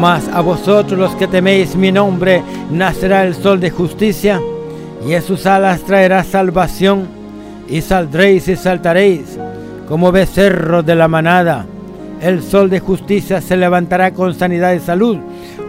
Mas 0.00 0.28
a 0.28 0.40
vosotros 0.40 0.98
los 0.98 1.14
que 1.16 1.26
teméis 1.26 1.74
mi 1.74 1.90
nombre, 1.90 2.44
nacerá 2.70 3.24
el 3.24 3.34
sol 3.34 3.58
de 3.58 3.70
justicia 3.70 4.40
y 5.06 5.14
en 5.14 5.22
sus 5.22 5.46
alas 5.46 5.82
traerá 5.82 6.24
salvación, 6.24 7.06
y 7.68 7.80
saldréis 7.80 8.48
y 8.48 8.56
saltaréis 8.56 9.38
como 9.88 10.12
becerros 10.12 10.84
de 10.84 10.94
la 10.94 11.08
manada. 11.08 11.64
El 12.20 12.42
sol 12.42 12.70
de 12.70 12.80
justicia 12.80 13.40
se 13.40 13.56
levantará 13.56 14.12
con 14.12 14.34
sanidad 14.34 14.72
y 14.74 14.80
salud. 14.80 15.18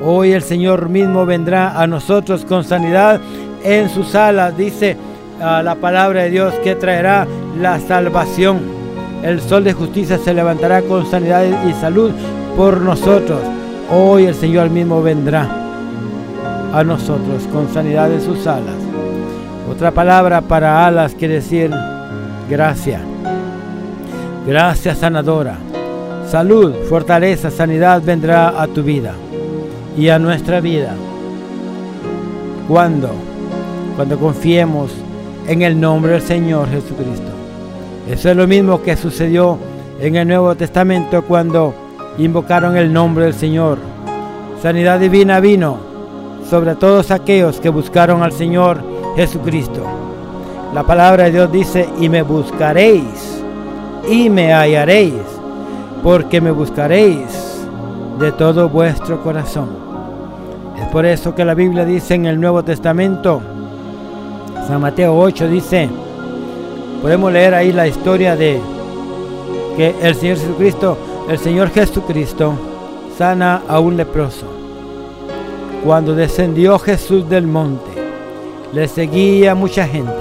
Hoy 0.03 0.33
el 0.33 0.41
Señor 0.41 0.89
mismo 0.89 1.25
vendrá 1.25 1.79
a 1.81 1.87
nosotros 1.87 2.45
con 2.45 2.63
sanidad 2.63 3.21
en 3.63 3.89
sus 3.89 4.13
alas, 4.15 4.55
dice 4.57 4.97
la 5.39 5.75
palabra 5.75 6.23
de 6.23 6.29
Dios 6.29 6.53
que 6.63 6.75
traerá 6.75 7.25
la 7.59 7.79
salvación. 7.79 8.59
El 9.23 9.39
sol 9.39 9.63
de 9.63 9.73
justicia 9.73 10.17
se 10.17 10.33
levantará 10.33 10.81
con 10.81 11.09
sanidad 11.09 11.45
y 11.67 11.73
salud 11.73 12.11
por 12.57 12.81
nosotros. 12.81 13.39
Hoy 13.89 14.25
el 14.25 14.35
Señor 14.35 14.69
mismo 14.69 15.01
vendrá 15.01 15.47
a 16.73 16.83
nosotros 16.83 17.43
con 17.51 17.73
sanidad 17.73 18.09
de 18.09 18.19
sus 18.19 18.45
alas. 18.45 18.82
Otra 19.69 19.91
palabra 19.91 20.41
para 20.41 20.85
alas 20.85 21.15
quiere 21.15 21.35
decir 21.35 21.71
gracia. 22.49 22.99
Gracia 24.45 24.93
sanadora. 24.93 25.57
Salud, 26.29 26.73
fortaleza, 26.89 27.49
sanidad 27.49 28.01
vendrá 28.03 28.61
a 28.61 28.67
tu 28.67 28.83
vida 28.83 29.13
y 29.97 30.09
a 30.09 30.19
nuestra 30.19 30.59
vida. 30.59 30.93
¿Cuándo? 32.67 33.09
Cuando 33.95 34.19
confiemos 34.19 34.91
en 35.47 35.61
el 35.61 35.79
nombre 35.79 36.13
del 36.13 36.21
Señor 36.21 36.69
Jesucristo. 36.69 37.31
Eso 38.09 38.29
es 38.31 38.35
lo 38.35 38.47
mismo 38.47 38.81
que 38.81 38.97
sucedió 38.97 39.57
en 39.99 40.15
el 40.15 40.27
Nuevo 40.27 40.55
Testamento 40.55 41.23
cuando 41.23 41.73
invocaron 42.17 42.75
el 42.75 42.91
nombre 42.91 43.25
del 43.25 43.33
Señor. 43.33 43.77
Sanidad 44.61 44.99
divina 44.99 45.39
vino 45.39 45.77
sobre 46.49 46.75
todos 46.75 47.11
aquellos 47.11 47.59
que 47.59 47.69
buscaron 47.69 48.23
al 48.23 48.31
Señor 48.31 48.92
Jesucristo. 49.15 49.83
La 50.73 50.83
palabra 50.83 51.25
de 51.25 51.31
Dios 51.31 51.51
dice, 51.51 51.87
y 51.99 52.09
me 52.09 52.23
buscaréis, 52.23 53.41
y 54.09 54.29
me 54.29 54.53
hallaréis, 54.53 55.21
porque 56.01 56.41
me 56.41 56.51
buscaréis 56.51 57.53
de 58.19 58.31
todo 58.31 58.69
vuestro 58.69 59.21
corazón. 59.21 59.69
Es 60.79 60.87
por 60.87 61.05
eso 61.05 61.35
que 61.35 61.45
la 61.45 61.53
Biblia 61.53 61.85
dice 61.85 62.15
en 62.15 62.25
el 62.25 62.39
Nuevo 62.39 62.63
Testamento, 62.63 63.41
San 64.67 64.81
Mateo 64.81 65.17
8 65.17 65.47
dice, 65.47 65.89
podemos 67.01 67.31
leer 67.31 67.53
ahí 67.53 67.71
la 67.71 67.87
historia 67.87 68.35
de 68.35 68.59
que 69.77 69.95
el 70.01 70.15
Señor 70.15 70.37
Jesucristo, 70.37 70.97
el 71.29 71.37
Señor 71.37 71.69
Jesucristo 71.69 72.53
sana 73.17 73.61
a 73.67 73.79
un 73.79 73.97
leproso. 73.97 74.45
Cuando 75.85 76.15
descendió 76.15 76.79
Jesús 76.79 77.27
del 77.29 77.45
monte, 77.45 77.92
le 78.73 78.87
seguía 78.87 79.55
mucha 79.55 79.87
gente. 79.87 80.11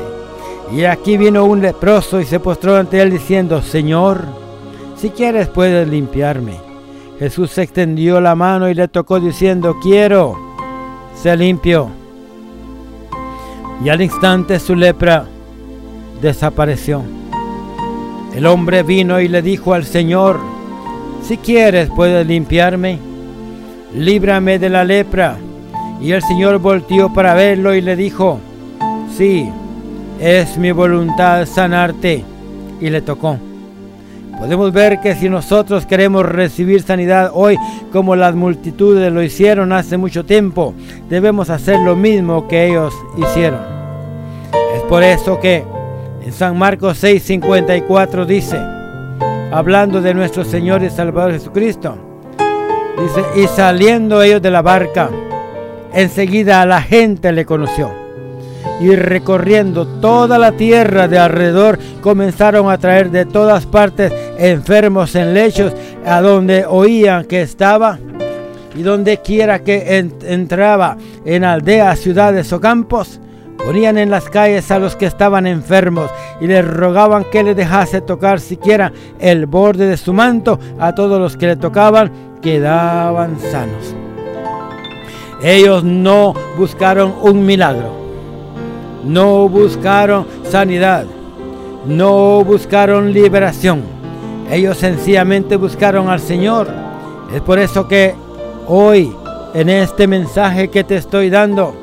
Y 0.72 0.84
aquí 0.84 1.16
vino 1.16 1.44
un 1.44 1.60
leproso 1.60 2.20
y 2.20 2.24
se 2.24 2.40
postró 2.40 2.76
ante 2.76 3.00
él 3.00 3.10
diciendo, 3.10 3.62
Señor, 3.62 4.24
si 4.96 5.10
quieres 5.10 5.48
puedes 5.48 5.88
limpiarme. 5.88 6.56
Jesús 7.18 7.50
se 7.50 7.62
extendió 7.62 8.20
la 8.20 8.34
mano 8.34 8.68
y 8.68 8.74
le 8.74 8.88
tocó 8.88 9.20
diciendo, 9.20 9.76
quiero, 9.82 10.36
se 11.14 11.36
limpio. 11.36 11.88
Y 13.84 13.88
al 13.88 14.00
instante 14.00 14.58
su 14.58 14.74
lepra 14.74 15.26
desapareció. 16.20 17.02
El 18.34 18.46
hombre 18.46 18.82
vino 18.82 19.20
y 19.20 19.28
le 19.28 19.42
dijo 19.42 19.74
al 19.74 19.84
Señor, 19.84 20.40
si 21.22 21.36
quieres 21.36 21.90
puedes 21.94 22.26
limpiarme, 22.26 22.98
líbrame 23.94 24.58
de 24.58 24.68
la 24.70 24.84
lepra. 24.84 25.36
Y 26.02 26.10
el 26.10 26.22
Señor 26.22 26.58
volteó 26.58 27.12
para 27.12 27.32
verlo 27.34 27.74
y 27.74 27.80
le 27.80 27.94
dijo, 27.94 28.40
sí, 29.16 29.48
es 30.18 30.58
mi 30.58 30.72
voluntad 30.72 31.46
sanarte. 31.46 32.24
Y 32.80 32.90
le 32.90 33.00
tocó. 33.00 33.38
Podemos 34.36 34.72
ver 34.72 34.98
que 35.00 35.14
si 35.14 35.28
nosotros 35.28 35.86
queremos 35.86 36.26
recibir 36.26 36.82
sanidad 36.82 37.30
hoy 37.32 37.56
como 37.92 38.16
las 38.16 38.34
multitudes 38.34 39.12
lo 39.12 39.22
hicieron 39.22 39.72
hace 39.72 39.96
mucho 39.96 40.24
tiempo, 40.24 40.74
debemos 41.08 41.48
hacer 41.48 41.78
lo 41.78 41.94
mismo 41.94 42.48
que 42.48 42.66
ellos 42.66 42.92
hicieron. 43.16 43.60
Es 44.74 44.82
por 44.88 45.04
eso 45.04 45.38
que 45.38 45.64
en 46.24 46.32
San 46.32 46.58
Marcos 46.58 47.00
6:54 47.04 48.26
dice, 48.26 48.58
hablando 49.52 50.02
de 50.02 50.14
nuestro 50.14 50.44
Señor 50.44 50.82
y 50.82 50.90
Salvador 50.90 51.34
Jesucristo, 51.34 51.96
dice, 53.00 53.22
y 53.40 53.46
saliendo 53.46 54.20
ellos 54.20 54.42
de 54.42 54.50
la 54.50 54.62
barca, 54.62 55.08
enseguida 55.94 56.64
la 56.66 56.82
gente 56.82 57.32
le 57.32 57.44
conoció 57.44 57.92
y 58.80 58.94
recorriendo 58.96 59.86
toda 59.86 60.38
la 60.38 60.52
tierra 60.52 61.08
de 61.08 61.18
alrededor 61.18 61.78
comenzaron 62.00 62.70
a 62.70 62.78
traer 62.78 63.10
de 63.10 63.24
todas 63.24 63.66
partes 63.66 64.12
enfermos 64.38 65.14
en 65.14 65.34
lechos 65.34 65.72
a 66.04 66.20
donde 66.20 66.64
oían 66.66 67.24
que 67.24 67.42
estaba 67.42 67.98
y 68.74 68.82
donde 68.82 69.18
quiera 69.18 69.60
que 69.60 69.98
entraba 70.22 70.96
en 71.24 71.44
aldeas, 71.44 71.98
ciudades 71.98 72.52
o 72.52 72.60
campos, 72.60 73.20
ponían 73.58 73.98
en 73.98 74.10
las 74.10 74.28
calles 74.28 74.70
a 74.70 74.78
los 74.78 74.96
que 74.96 75.06
estaban 75.06 75.46
enfermos 75.46 76.10
y 76.40 76.46
les 76.46 76.66
rogaban 76.66 77.24
que 77.30 77.42
le 77.42 77.54
dejase 77.54 78.00
tocar 78.00 78.40
siquiera 78.40 78.92
el 79.20 79.46
borde 79.46 79.86
de 79.86 79.96
su 79.96 80.12
manto. 80.12 80.58
A 80.78 80.94
todos 80.94 81.20
los 81.20 81.36
que 81.36 81.48
le 81.48 81.56
tocaban 81.56 82.10
quedaban 82.40 83.38
sanos. 83.38 84.01
Ellos 85.42 85.82
no 85.82 86.34
buscaron 86.56 87.14
un 87.22 87.44
milagro 87.44 88.02
no 89.04 89.48
buscaron 89.48 90.26
sanidad, 90.44 91.06
no 91.86 92.44
buscaron 92.44 93.12
liberación. 93.12 93.82
Ellos 94.50 94.78
sencillamente 94.78 95.56
buscaron 95.56 96.08
al 96.08 96.20
Señor. 96.20 96.68
Es 97.34 97.40
por 97.40 97.58
eso 97.58 97.88
que 97.88 98.14
hoy, 98.68 99.12
en 99.54 99.68
este 99.68 100.06
mensaje 100.06 100.68
que 100.68 100.84
te 100.84 100.96
estoy 100.96 101.30
dando, 101.30 101.74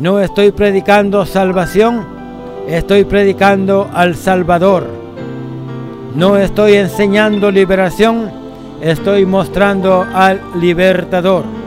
no 0.00 0.20
estoy 0.20 0.52
predicando 0.52 1.26
salvación, 1.26 2.04
estoy 2.66 3.04
predicando 3.04 3.88
al 3.92 4.16
Salvador. 4.16 4.86
No 6.14 6.36
estoy 6.36 6.74
enseñando 6.74 7.50
liberación, 7.50 8.30
estoy 8.80 9.26
mostrando 9.26 10.04
al 10.12 10.40
libertador. 10.58 11.57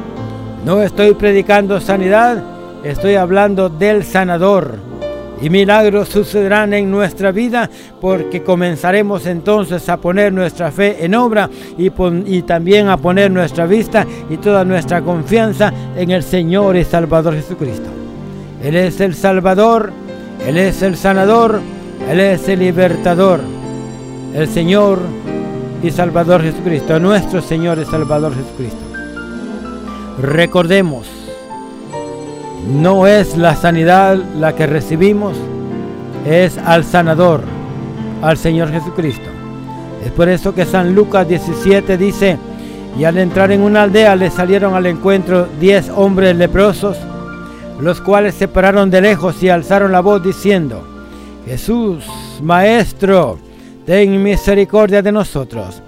No 0.66 0.82
estoy 0.82 1.14
predicando 1.14 1.80
sanidad, 1.80 2.44
Estoy 2.84 3.14
hablando 3.16 3.70
del 3.70 4.04
sanador. 4.04 4.76
Y 5.40 5.50
milagros 5.50 6.10
sucederán 6.10 6.74
en 6.74 6.92
nuestra 6.92 7.32
vida 7.32 7.70
porque 8.00 8.44
comenzaremos 8.44 9.26
entonces 9.26 9.90
a 9.90 9.98
poner 9.98 10.32
nuestra 10.32 10.72
fe 10.72 11.04
en 11.04 11.16
obra 11.16 11.50
y, 11.78 12.42
también 12.44 12.90
a 12.90 12.98
poner 12.98 13.32
nuestra 13.32 13.66
vista 13.66 14.06
y 14.30 14.38
toda 14.38 14.64
nuestra 14.64 15.02
confianza 15.02 15.74
en 15.96 16.12
el 16.12 16.22
Señor 16.22 16.76
y 16.76 16.84
Salvador 16.84 17.34
Jesucristo. 17.34 17.90
Él 18.64 18.76
es 18.76 19.02
el 19.02 19.16
Salvador, 19.16 19.92
Él 20.46 20.58
es 20.58 20.84
el 20.84 20.96
sanador, 20.96 21.60
Él 22.08 22.20
es 22.20 22.48
el 22.48 22.60
libertador. 22.60 23.40
El 24.36 24.48
Señor 24.48 25.00
y 25.82 25.90
Salvador 25.90 26.44
Jesucristo, 26.44 27.00
nuestro 27.00 27.42
Señor 27.42 27.80
y 27.80 27.86
Salvador 27.86 28.34
Jesucristo. 28.36 28.91
Recordemos 30.20 31.08
no 32.68 33.08
es 33.08 33.38
la 33.38 33.56
sanidad 33.56 34.18
la 34.38 34.56
que 34.56 34.68
recibimos, 34.68 35.36
es 36.26 36.58
al 36.60 36.84
sanador, 36.84 37.42
al 38.22 38.38
Señor 38.38 38.72
Jesucristo. 38.72 39.30
Es 40.06 40.12
por 40.12 40.30
eso 40.30 40.54
que 40.54 40.66
San 40.66 40.94
Lucas 40.94 41.28
17 41.28 41.98
dice, 41.98 42.38
y 42.98 43.04
al 43.04 43.18
entrar 43.18 43.52
en 43.52 43.62
una 43.62 43.84
aldea 43.84 44.16
le 44.16 44.30
salieron 44.30 44.76
al 44.76 44.86
encuentro 44.86 45.48
diez 45.60 45.90
hombres 45.90 46.36
leprosos, 46.36 46.98
los 47.80 48.00
cuales 48.02 48.36
se 48.36 48.48
pararon 48.48 48.92
de 48.92 49.02
lejos 49.02 49.42
y 49.42 49.50
alzaron 49.50 49.92
la 49.92 50.02
voz 50.02 50.24
diciendo, 50.24 50.84
Jesús, 51.46 52.06
Maestro, 52.44 53.40
ten 53.86 54.22
misericordia 54.22 55.02
de 55.02 55.12
nosotros. 55.12 55.82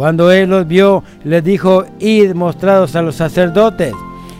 Cuando 0.00 0.32
él 0.32 0.48
los 0.48 0.66
vio, 0.66 1.04
les 1.24 1.44
dijo, 1.44 1.84
id 1.98 2.32
mostrados 2.32 2.96
a 2.96 3.02
los 3.02 3.16
sacerdotes. 3.16 3.92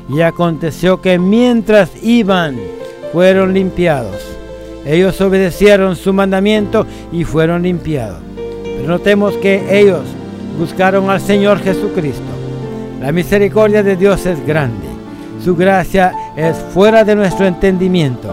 Y 0.09 0.23
aconteció 0.23 1.03
que 1.03 1.19
mientras 1.19 1.91
iban, 2.03 2.57
fueron 3.13 3.53
limpiados. 3.53 4.17
Ellos 4.87 5.21
obedecieron 5.21 5.97
su 5.97 6.15
mandamiento 6.15 6.87
y 7.13 7.25
fueron 7.25 7.61
limpiados. 7.61 8.21
Pero 8.63 8.89
notemos 8.89 9.35
que 9.37 9.79
ellos 9.79 10.01
buscaron 10.59 11.11
al 11.11 11.21
Señor 11.21 11.59
Jesucristo. 11.59 12.23
La 13.03 13.13
misericordia 13.13 13.83
de 13.83 13.97
Dios 13.97 14.25
es 14.25 14.43
grande. 14.47 14.87
Su 15.45 15.55
gracia 15.57 16.15
es 16.39 16.57
fuera 16.73 17.05
de 17.05 17.15
nuestro 17.17 17.45
entendimiento. 17.45 18.31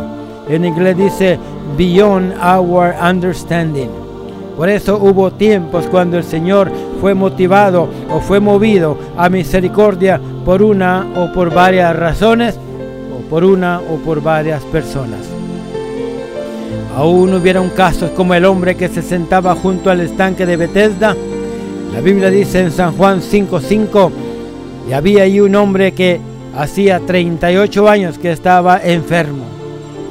En 0.47 0.63
inglés 0.63 0.95
dice 0.95 1.37
beyond 1.77 2.31
our 2.41 2.95
understanding. 3.03 4.06
Por 4.57 4.69
eso 4.69 4.97
hubo 4.97 5.29
tiempos 5.31 5.85
cuando 5.85 6.17
el 6.17 6.23
Señor 6.23 6.71
fue 6.99 7.13
motivado 7.13 7.87
o 8.11 8.19
fue 8.19 8.39
movido 8.39 8.97
a 9.15 9.29
misericordia 9.29 10.19
por 10.43 10.63
una 10.63 11.05
o 11.15 11.31
por 11.31 11.53
varias 11.53 11.95
razones 11.95 12.57
o 13.15 13.29
por 13.29 13.43
una 13.43 13.79
o 13.79 13.97
por 13.97 14.23
varias 14.23 14.63
personas. 14.63 15.19
Aún 16.95 17.35
hubieron 17.35 17.69
casos 17.69 18.09
como 18.11 18.33
el 18.33 18.45
hombre 18.45 18.75
que 18.75 18.89
se 18.89 19.03
sentaba 19.03 19.53
junto 19.53 19.91
al 19.91 19.99
estanque 19.99 20.47
de 20.47 20.57
Bethesda. 20.57 21.15
La 21.93 22.01
Biblia 22.01 22.31
dice 22.31 22.61
en 22.61 22.71
San 22.71 22.97
Juan 22.97 23.21
5:5 23.21 24.11
y 24.89 24.93
había 24.93 25.21
ahí 25.21 25.39
un 25.39 25.53
hombre 25.53 25.91
que 25.91 26.19
hacía 26.57 26.99
38 26.99 27.87
años 27.87 28.17
que 28.17 28.31
estaba 28.31 28.81
enfermo. 28.83 29.43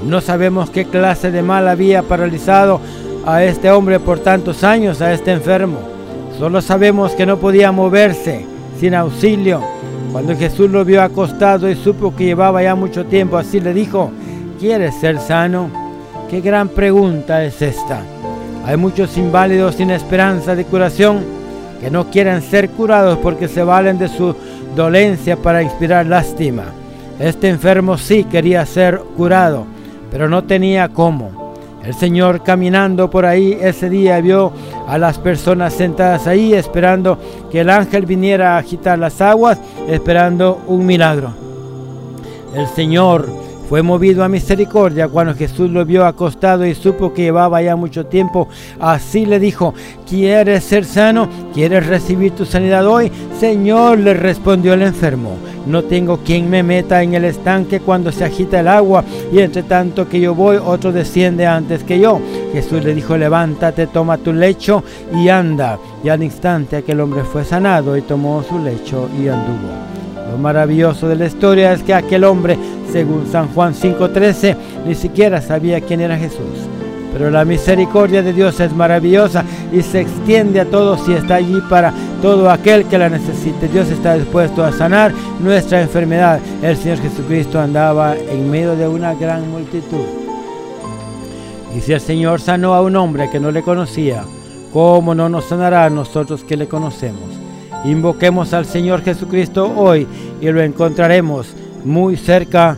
No 0.07 0.21
sabemos 0.21 0.71
qué 0.71 0.85
clase 0.85 1.33
de 1.33 1.43
mal 1.43 1.67
había 1.67 2.03
paralizado 2.05 2.81
a 3.27 3.43
este 3.43 3.71
hombre 3.73 3.99
por 3.99 4.21
tantos 4.21 4.63
años, 4.63 5.03
a 5.03 5.13
este 5.13 5.33
enfermo. 5.33 5.79
Solo 6.39 6.63
sabemos 6.63 7.13
que 7.13 7.27
no 7.27 7.39
podía 7.39 7.73
moverse, 7.73 8.47
sin 8.79 8.95
auxilio. 8.95 9.61
Cuando 10.13 10.37
Jesús 10.37 10.71
lo 10.71 10.85
vio 10.85 11.03
acostado 11.03 11.69
y 11.69 11.75
supo 11.75 12.15
que 12.15 12.25
llevaba 12.25 12.63
ya 12.63 12.75
mucho 12.77 13.05
tiempo 13.05 13.37
así, 13.37 13.61
le 13.61 13.75
dijo, 13.75 14.13
¿quieres 14.61 14.95
ser 14.95 15.19
sano? 15.19 15.71
Qué 16.31 16.41
gran 16.41 16.69
pregunta 16.69 17.45
es 17.45 17.61
esta. 17.61 18.01
Hay 18.65 18.77
muchos 18.77 19.17
inválidos 19.19 19.75
sin 19.75 19.91
esperanza 19.91 20.55
de 20.55 20.65
curación 20.65 21.19
que 21.81 21.91
no 21.91 22.11
quieren 22.11 22.43
ser 22.43 22.71
curados 22.71 23.19
porque 23.19 23.49
se 23.49 23.63
valen 23.63 23.99
de 23.99 24.09
su 24.09 24.35
dolencia 24.77 25.37
para 25.37 25.63
inspirar 25.63 26.07
lástima. 26.07 26.65
Este 27.19 27.49
enfermo 27.49 27.99
sí 27.99 28.25
quería 28.25 28.65
ser 28.67 29.01
curado, 29.17 29.67
pero 30.11 30.29
no 30.29 30.45
tenía 30.45 30.89
cómo. 30.89 31.46
El 31.87 31.95
Señor 31.95 32.43
caminando 32.43 33.09
por 33.09 33.25
ahí 33.25 33.57
ese 33.61 33.89
día 33.89 34.21
vio 34.21 34.51
a 34.89 34.99
las 34.99 35.19
personas 35.19 35.73
sentadas 35.73 36.27
ahí 36.27 36.53
esperando 36.53 37.17
que 37.49 37.61
el 37.61 37.71
ángel 37.71 38.07
viniera 38.07 38.57
a 38.57 38.59
agitar 38.59 38.99
las 38.99 39.21
aguas, 39.21 39.61
esperando 39.89 40.63
un 40.67 40.85
milagro. 40.85 41.31
El 42.57 42.67
Señor 42.67 43.46
fue 43.69 43.83
movido 43.83 44.23
a 44.23 44.29
misericordia 44.29 45.09
cuando 45.09 45.35
Jesús 45.35 45.71
lo 45.71 45.85
vio 45.85 46.07
acostado 46.07 46.65
y 46.65 46.75
supo 46.75 47.13
que 47.13 47.23
llevaba 47.23 47.63
ya 47.63 47.75
mucho 47.75 48.07
tiempo. 48.07 48.49
Así 48.79 49.27
le 49.27 49.41
dijo, 49.41 49.75
¿quieres 50.09 50.65
ser 50.65 50.85
sano? 50.85 51.29
¿Quieres 51.53 51.87
recibir 51.87 52.33
tu 52.33 52.45
sanidad 52.45 52.87
hoy? 52.87 53.11
Señor, 53.41 53.99
le 53.99 54.15
respondió 54.15 54.75
el 54.75 54.83
enfermo. 54.83 55.37
No 55.67 55.83
tengo 55.83 56.19
quien 56.19 56.49
me 56.49 56.63
meta 56.63 57.03
en 57.03 57.15
el 57.15 57.25
estanque 57.25 57.81
cuando 57.81 58.13
se 58.13 58.25
agita 58.25 58.61
el 58.61 58.69
agua 58.69 59.03
y 59.33 59.41
entre 59.41 59.65
tanto 59.65 60.09
que 60.09 60.21
yo 60.21 60.33
voy, 60.33 60.59
otro 60.65 60.93
desciende 60.93 61.45
antes 61.45 61.83
que 61.83 61.99
yo. 61.99 62.21
Jesús 62.53 62.85
le 62.85 62.95
dijo, 62.95 63.17
levántate, 63.17 63.89
toma 63.89 64.19
tu 64.19 64.33
lecho 64.33 64.85
y 65.13 65.29
anda. 65.29 65.77
Y 66.05 66.09
al 66.09 66.23
instante 66.23 66.77
aquel 66.77 67.01
hombre 67.01 67.25
fue 67.25 67.45
sanado 67.45 67.97
y 67.97 68.03
tomó 68.03 68.45
su 68.45 68.61
lecho 68.61 69.09
y 69.21 69.27
anduvo. 69.27 69.97
Lo 70.31 70.39
maravilloso 70.39 71.09
de 71.09 71.17
la 71.17 71.27
historia 71.27 71.73
es 71.73 71.83
que 71.83 71.95
aquel 71.95 72.25
hombre, 72.25 72.57
según 72.93 73.27
San 73.31 73.49
Juan 73.49 73.75
5:13, 73.75 74.57
ni 74.87 74.95
siquiera 74.95 75.41
sabía 75.41 75.81
quién 75.81 76.01
era 76.01 76.17
Jesús. 76.17 76.69
Pero 77.13 77.31
la 77.31 77.47
misericordia 77.47 78.23
de 78.23 78.35
Dios 78.35 78.61
es 78.61 78.75
maravillosa 78.75 79.43
y 79.73 79.81
se 79.81 80.03
extiende 80.03 80.61
a 80.61 80.67
todos 80.67 81.09
y 81.09 81.15
está 81.15 81.37
allí 81.37 81.63
para 81.71 81.93
todo 82.21 82.51
aquel 82.51 82.85
que 82.85 82.99
la 82.99 83.09
necesite. 83.09 83.69
Dios 83.69 83.91
está 83.91 84.15
dispuesto 84.15 84.63
a 84.63 84.71
sanar 84.71 85.13
nuestra 85.41 85.81
enfermedad. 85.81 86.41
El 86.63 86.77
Señor 86.77 86.99
Jesucristo 86.99 87.59
andaba 87.59 88.15
en 88.15 88.51
medio 88.51 88.77
de 88.77 88.87
una 88.87 89.15
gran 89.15 89.51
multitud. 89.51 90.05
Y 91.75 91.81
si 91.81 91.95
el 91.95 92.01
Señor 92.01 92.41
sanó 92.41 92.75
a 92.75 92.83
un 92.83 92.97
hombre 92.97 93.31
que 93.31 93.41
no 93.41 93.51
le 93.51 93.63
conocía, 93.63 94.23
¿cómo 94.73 95.15
no 95.15 95.31
nos 95.31 95.47
sanará 95.47 95.87
a 95.87 95.91
nosotros 95.91 96.45
que 96.45 96.57
le 96.59 96.69
conocemos? 96.69 97.31
Invoquemos 97.85 98.53
al 98.53 98.67
Señor 98.67 99.03
Jesucristo 99.03 99.73
hoy 99.75 100.07
y 100.41 100.51
lo 100.51 100.61
encontraremos 100.61 101.55
muy 101.87 102.17
cerca 102.17 102.77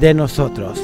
de 0.00 0.14
nosotros. 0.14 0.80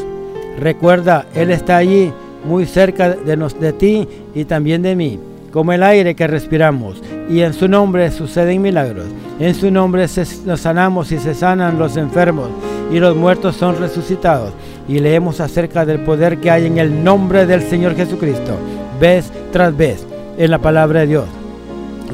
Recuerda, 0.59 1.27
Él 1.35 1.51
está 1.51 1.77
allí 1.77 2.12
muy 2.45 2.66
cerca 2.66 3.11
de, 3.11 3.37
nos, 3.37 3.59
de 3.59 3.73
ti 3.73 4.09
y 4.35 4.45
también 4.45 4.83
de 4.83 4.97
mí, 4.97 5.18
como 5.53 5.73
el 5.73 5.83
aire 5.83 6.14
que 6.14 6.27
respiramos. 6.27 7.01
Y 7.31 7.41
en 7.41 7.55
su 7.55 7.68
nombre 7.68 8.11
suceden 8.11 8.61
milagros. 8.61 9.07
En 9.39 9.55
su 9.55 9.71
nombre 9.71 10.07
nos 10.45 10.61
sanamos 10.61 11.12
y 11.12 11.18
se 11.18 11.35
sanan 11.35 11.79
los 11.79 11.97
enfermos 11.97 12.49
y 12.93 12.99
los 12.99 13.16
muertos 13.16 13.57
son 13.57 13.79
resucitados. 13.79 14.53
Y 14.89 14.99
leemos 14.99 15.41
acerca 15.41 15.87
del 15.87 16.01
poder 16.01 16.39
que 16.39 16.51
hay 16.51 16.66
en 16.66 16.79
el 16.79 17.05
nombre 17.05 17.47
del 17.47 17.62
Señor 17.62 17.95
Jesucristo, 17.95 18.57
vez 19.01 19.31
tras 19.53 19.77
vez, 19.77 20.05
en 20.37 20.51
la 20.51 20.59
palabra 20.59 21.01
de 21.01 21.07
Dios. 21.07 21.27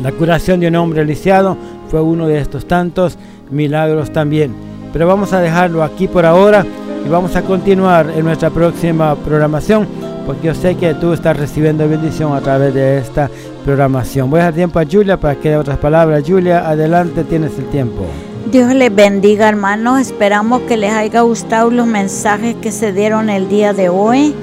La 0.02 0.12
curación 0.12 0.60
de 0.60 0.68
un 0.68 0.76
hombre 0.76 1.04
lisiado 1.06 1.56
fue 1.88 2.02
uno 2.02 2.28
de 2.28 2.38
estos 2.38 2.66
tantos 2.66 3.16
milagros 3.50 4.12
también. 4.12 4.75
Pero 4.96 5.06
vamos 5.06 5.34
a 5.34 5.40
dejarlo 5.40 5.82
aquí 5.82 6.08
por 6.08 6.24
ahora 6.24 6.64
y 7.04 7.08
vamos 7.10 7.36
a 7.36 7.42
continuar 7.42 8.08
en 8.16 8.24
nuestra 8.24 8.48
próxima 8.48 9.14
programación 9.14 9.86
porque 10.24 10.46
yo 10.46 10.54
sé 10.54 10.74
que 10.76 10.94
tú 10.94 11.12
estás 11.12 11.36
recibiendo 11.36 11.86
bendición 11.86 12.34
a 12.34 12.40
través 12.40 12.72
de 12.72 12.96
esta 12.96 13.28
programación. 13.62 14.30
Voy 14.30 14.40
a 14.40 14.44
dar 14.44 14.54
tiempo 14.54 14.78
a 14.78 14.86
Julia 14.90 15.20
para 15.20 15.34
que 15.34 15.50
dé 15.50 15.58
otras 15.58 15.76
palabras. 15.76 16.24
Julia, 16.26 16.66
adelante, 16.66 17.24
tienes 17.24 17.58
el 17.58 17.66
tiempo. 17.66 18.06
Dios 18.50 18.72
les 18.72 18.94
bendiga, 18.94 19.50
hermanos. 19.50 20.00
Esperamos 20.00 20.62
que 20.62 20.78
les 20.78 20.94
haya 20.94 21.20
gustado 21.20 21.70
los 21.70 21.86
mensajes 21.86 22.54
que 22.54 22.72
se 22.72 22.94
dieron 22.94 23.28
el 23.28 23.50
día 23.50 23.74
de 23.74 23.90
hoy 23.90 24.34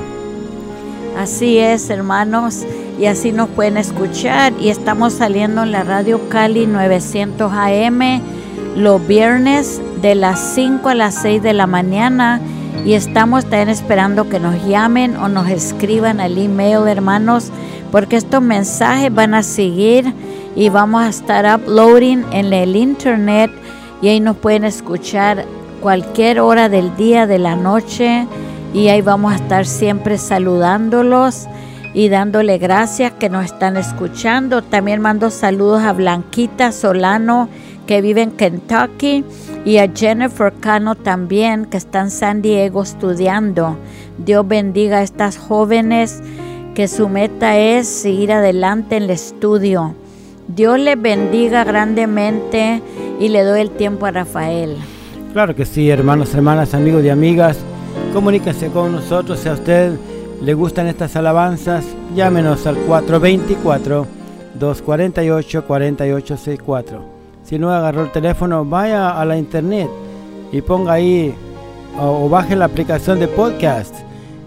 Así 1.23 1.57
es, 1.57 1.89
hermanos, 1.89 2.67
y 2.99 3.07
así 3.07 3.31
nos 3.31 3.49
pueden 3.49 3.77
escuchar. 3.77 4.53
Y 4.59 4.71
estamos 4.71 5.13
saliendo 5.13 5.63
en 5.63 5.71
la 5.71 5.85
radio 5.85 6.29
Cali 6.29 6.67
900 6.67 7.53
AM 7.53 8.21
los 8.75 9.07
viernes 9.07 9.81
de 10.03 10.17
las 10.17 10.41
5 10.57 10.89
a 10.89 10.97
las 10.97 11.15
6 11.23 11.41
de 11.41 11.53
la 11.53 11.69
mañana. 11.69 12.41
Y 12.85 12.95
estamos 12.95 13.45
también 13.45 13.69
esperando 13.69 14.29
que 14.29 14.41
nos 14.41 14.67
llamen 14.67 15.17
o 15.17 15.29
nos 15.29 15.49
escriban 15.49 16.19
al 16.19 16.37
email, 16.39 16.89
hermanos, 16.89 17.53
porque 17.93 18.17
estos 18.17 18.43
mensajes 18.43 19.15
van 19.15 19.35
a 19.35 19.45
seguir 19.45 20.13
y 20.57 20.71
vamos 20.71 21.05
a 21.05 21.09
estar 21.09 21.47
uploading 21.57 22.25
en 22.33 22.53
el 22.53 22.75
internet. 22.75 23.49
Y 24.03 24.09
ahí 24.09 24.19
nos 24.19 24.37
pueden 24.39 24.65
escuchar 24.65 25.45
cualquier 25.81 26.41
hora 26.41 26.69
del 26.69 26.97
día, 26.97 27.29
de 27.29 27.39
la 27.39 27.55
noche 27.55 28.27
y 28.75 28.89
ahí 28.89 29.03
vamos 29.03 29.33
a 29.33 29.37
estar 29.37 29.67
siempre 29.67 30.19
saludándolos 30.19 31.47
y 31.95 32.09
dándole 32.09 32.59
gracias 32.59 33.13
que 33.13 33.29
nos 33.29 33.45
están 33.45 33.77
escuchando. 33.77 34.63
También 34.63 35.01
mando 35.01 35.31
saludos 35.31 35.83
a 35.83 35.93
Blanquita 35.93 36.73
Solano 36.73 37.49
que 37.87 38.01
vive 38.01 38.23
en 38.23 38.31
Kentucky 38.31 39.25
y 39.65 39.79
a 39.79 39.91
Jennifer 39.95 40.53
Cano 40.53 40.95
también 40.95 41.67
que 41.67 41.77
está 41.77 42.01
en 42.01 42.11
San 42.11 42.41
Diego 42.41 42.83
estudiando. 42.83 43.77
Dios 44.19 44.47
bendiga 44.47 44.99
a 44.99 45.03
estas 45.03 45.37
jóvenes 45.37 46.23
que 46.75 46.89
su 46.89 47.09
meta 47.09 47.59
es 47.59 47.87
seguir 47.87 48.33
adelante 48.33 48.97
en 48.97 49.05
el 49.05 49.11
estudio. 49.11 49.95
Dios 50.49 50.79
les 50.79 51.01
bendiga 51.01 51.65
grandemente 51.65 52.81
y 53.21 53.29
le 53.29 53.43
doy 53.43 53.61
el 53.61 53.71
tiempo 53.71 54.07
a 54.07 54.11
Rafael. 54.11 54.77
Claro 55.33 55.55
que 55.55 55.65
sí, 55.65 55.91
hermanos, 55.91 56.35
hermanas, 56.35 56.75
amigos 56.75 57.05
y 57.05 57.11
amigas. 57.11 57.59
Comuníquense 58.13 58.69
con 58.69 58.93
nosotros 58.93 59.41
si 59.41 59.49
a 59.49 59.55
usted 59.55 59.97
le 60.43 60.55
gustan 60.55 60.87
estas 60.87 61.17
alabanzas. 61.17 61.85
Llámenos 62.15 62.67
al 62.67 62.77
424-248-4864. 64.59 66.85
Si 67.45 67.59
no 67.59 67.73
agarró 67.73 68.03
el 68.03 68.13
teléfono, 68.13 68.65
vaya 68.65 69.21
a 69.21 69.25
la 69.25 69.37
internet 69.37 69.89
y 70.53 70.61
ponga 70.61 70.93
ahí 70.95 71.35
o, 71.99 72.25
o 72.25 72.29
baje 72.29 72.57
la 72.57 72.67
aplicación 72.67 73.19
de 73.19 73.29
podcast 73.29 73.95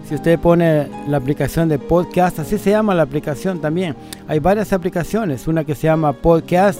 si 0.08 0.14
usted 0.14 0.38
pone 0.38 0.86
la 1.08 1.16
aplicación 1.16 1.68
de 1.68 1.80
podcast, 1.80 2.38
así 2.38 2.58
se 2.58 2.70
llama 2.70 2.94
la 2.94 3.02
aplicación 3.02 3.58
también. 3.58 3.96
Hay 4.28 4.38
varias 4.38 4.72
aplicaciones, 4.72 5.48
una 5.48 5.64
que 5.64 5.74
se 5.74 5.88
llama 5.88 6.12
podcast 6.12 6.78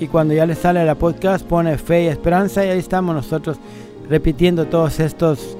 y 0.00 0.08
cuando 0.08 0.34
ya 0.34 0.46
le 0.46 0.56
sale 0.56 0.84
la 0.84 0.96
podcast 0.96 1.46
pone 1.46 1.78
fe 1.78 2.02
y 2.02 2.06
esperanza 2.08 2.66
y 2.66 2.70
ahí 2.70 2.80
estamos 2.80 3.14
nosotros 3.14 3.58
repitiendo 4.10 4.66
todos 4.66 4.98
estos 4.98 5.56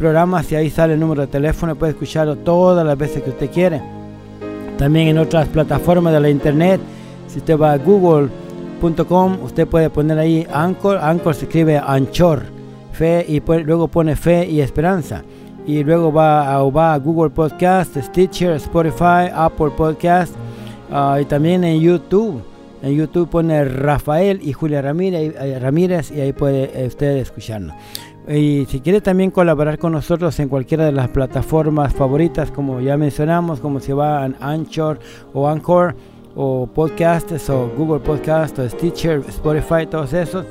programas 0.00 0.50
y 0.50 0.56
ahí 0.56 0.70
sale 0.70 0.94
el 0.94 1.00
número 1.00 1.20
de 1.20 1.26
teléfono, 1.26 1.76
puede 1.76 1.92
escucharlo 1.92 2.36
todas 2.36 2.84
las 2.86 2.96
veces 2.96 3.22
que 3.22 3.30
usted 3.30 3.50
quiere. 3.50 3.82
También 4.78 5.08
en 5.08 5.18
otras 5.18 5.46
plataformas 5.48 6.14
de 6.14 6.20
la 6.20 6.30
internet, 6.30 6.80
si 7.28 7.38
usted 7.38 7.58
va 7.58 7.72
a 7.72 7.76
google.com, 7.76 9.38
usted 9.42 9.68
puede 9.68 9.90
poner 9.90 10.18
ahí 10.18 10.46
Anchor, 10.50 10.96
Anchor 10.96 11.34
se 11.34 11.44
escribe 11.44 11.78
Anchor, 11.78 12.44
fe 12.92 13.26
y 13.28 13.40
luego 13.62 13.88
pone 13.88 14.16
fe 14.16 14.48
y 14.48 14.62
esperanza. 14.62 15.22
Y 15.66 15.84
luego 15.84 16.10
va 16.10 16.54
a, 16.54 16.62
va 16.70 16.94
a 16.94 16.98
Google 16.98 17.28
Podcast, 17.28 17.94
Stitcher, 17.98 18.52
Spotify, 18.52 19.28
Apple 19.32 19.70
Podcast 19.76 20.34
ah, 20.90 21.18
y 21.20 21.26
también 21.26 21.62
en 21.62 21.78
YouTube. 21.78 22.42
En 22.82 22.96
YouTube 22.96 23.28
pone 23.28 23.62
Rafael 23.66 24.40
y 24.42 24.54
Julia 24.54 24.80
Ramírez, 24.80 25.34
eh, 25.38 25.58
Ramírez 25.60 26.10
y 26.10 26.22
ahí 26.22 26.32
puede 26.32 26.86
usted 26.86 27.18
escucharnos. 27.18 27.74
Y 28.28 28.66
si 28.66 28.80
quiere 28.80 29.00
también 29.00 29.30
colaborar 29.30 29.78
con 29.78 29.92
nosotros 29.92 30.38
en 30.40 30.48
cualquiera 30.48 30.84
de 30.84 30.92
las 30.92 31.08
plataformas 31.08 31.94
favoritas, 31.94 32.50
como 32.50 32.80
ya 32.80 32.96
mencionamos, 32.96 33.60
como 33.60 33.80
si 33.80 33.92
va 33.92 34.24
a 34.24 34.30
Anchor 34.40 35.00
o 35.32 35.48
Anchor 35.48 35.96
o 36.36 36.66
Podcasts 36.66 37.50
o 37.50 37.68
Google 37.76 38.00
Podcast 38.00 38.58
o 38.58 38.68
Stitcher, 38.68 39.22
Spotify, 39.28 39.86
todos 39.90 40.12
esos. 40.12 40.46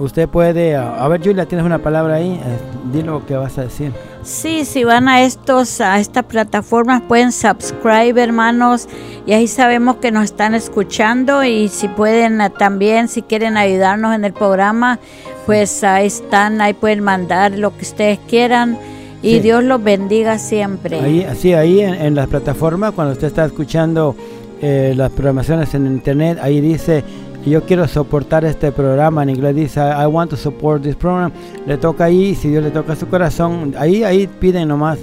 Usted 0.00 0.30
puede, 0.30 0.76
a 0.76 1.06
ver 1.08 1.22
Julia, 1.22 1.44
tienes 1.44 1.66
una 1.66 1.78
palabra 1.78 2.14
ahí, 2.14 2.32
eh, 2.32 2.58
dilo 2.90 3.12
lo 3.12 3.26
que 3.26 3.36
vas 3.36 3.58
a 3.58 3.64
decir. 3.64 3.92
Sí, 4.22 4.64
si 4.64 4.82
van 4.82 5.08
a 5.08 5.20
estos 5.20 5.82
a 5.82 6.00
estas 6.00 6.24
plataformas 6.24 7.02
pueden 7.02 7.32
subscribe, 7.32 8.22
hermanos, 8.22 8.88
y 9.26 9.34
ahí 9.34 9.46
sabemos 9.46 9.96
que 9.96 10.10
nos 10.10 10.24
están 10.24 10.54
escuchando 10.54 11.44
y 11.44 11.68
si 11.68 11.86
pueden 11.86 12.40
eh, 12.40 12.48
también 12.48 13.08
si 13.08 13.20
quieren 13.20 13.58
ayudarnos 13.58 14.14
en 14.14 14.24
el 14.24 14.32
programa, 14.32 14.98
pues 15.44 15.84
ahí 15.84 16.06
están, 16.06 16.62
ahí 16.62 16.72
pueden 16.72 17.00
mandar 17.04 17.58
lo 17.58 17.76
que 17.76 17.82
ustedes 17.82 18.18
quieran. 18.26 18.78
Y 19.22 19.40
Dios 19.40 19.62
los 19.62 19.84
bendiga 19.84 20.38
siempre. 20.38 20.98
Ahí, 20.98 21.26
sí, 21.36 21.52
ahí 21.52 21.80
en, 21.80 22.14
las 22.14 22.26
plataformas, 22.26 22.92
cuando 22.92 23.12
usted 23.12 23.26
está 23.26 23.44
escuchando 23.44 24.16
eh, 24.62 24.94
las 24.96 25.10
programaciones 25.10 25.74
en 25.74 25.86
internet, 25.86 26.38
ahí 26.40 26.62
dice 26.62 27.04
yo 27.46 27.62
quiero 27.62 27.88
soportar 27.88 28.44
este 28.44 28.72
programa. 28.72 29.22
En 29.22 29.30
inglés 29.30 29.54
dice, 29.54 29.80
I 29.80 30.06
want 30.06 30.30
to 30.30 30.36
support 30.36 30.82
this 30.82 30.96
program. 30.96 31.32
Le 31.66 31.78
toca 31.78 32.04
ahí, 32.04 32.34
si 32.34 32.48
Dios 32.48 32.62
le 32.62 32.70
toca 32.70 32.96
su 32.96 33.06
corazón, 33.08 33.74
ahí, 33.78 34.04
ahí 34.04 34.26
piden 34.26 34.68
nomás 34.68 34.98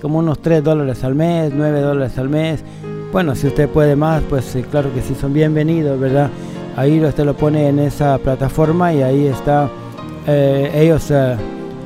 como 0.00 0.18
unos 0.18 0.40
3 0.40 0.64
dólares 0.64 1.04
al 1.04 1.14
mes, 1.14 1.52
9 1.54 1.80
dólares 1.80 2.18
al 2.18 2.28
mes. 2.28 2.64
Bueno, 3.12 3.34
si 3.34 3.46
usted 3.46 3.68
puede 3.68 3.94
más, 3.94 4.22
pues 4.28 4.56
claro 4.70 4.92
que 4.94 5.02
sí, 5.02 5.14
son 5.14 5.32
bienvenidos, 5.32 6.00
¿verdad? 6.00 6.30
Ahí 6.76 7.04
usted 7.04 7.24
lo 7.24 7.34
pone 7.34 7.68
en 7.68 7.78
esa 7.78 8.16
plataforma 8.18 8.94
y 8.94 9.02
ahí 9.02 9.26
está, 9.26 9.68
eh, 10.26 10.70
ellos 10.74 11.10
eh, 11.10 11.36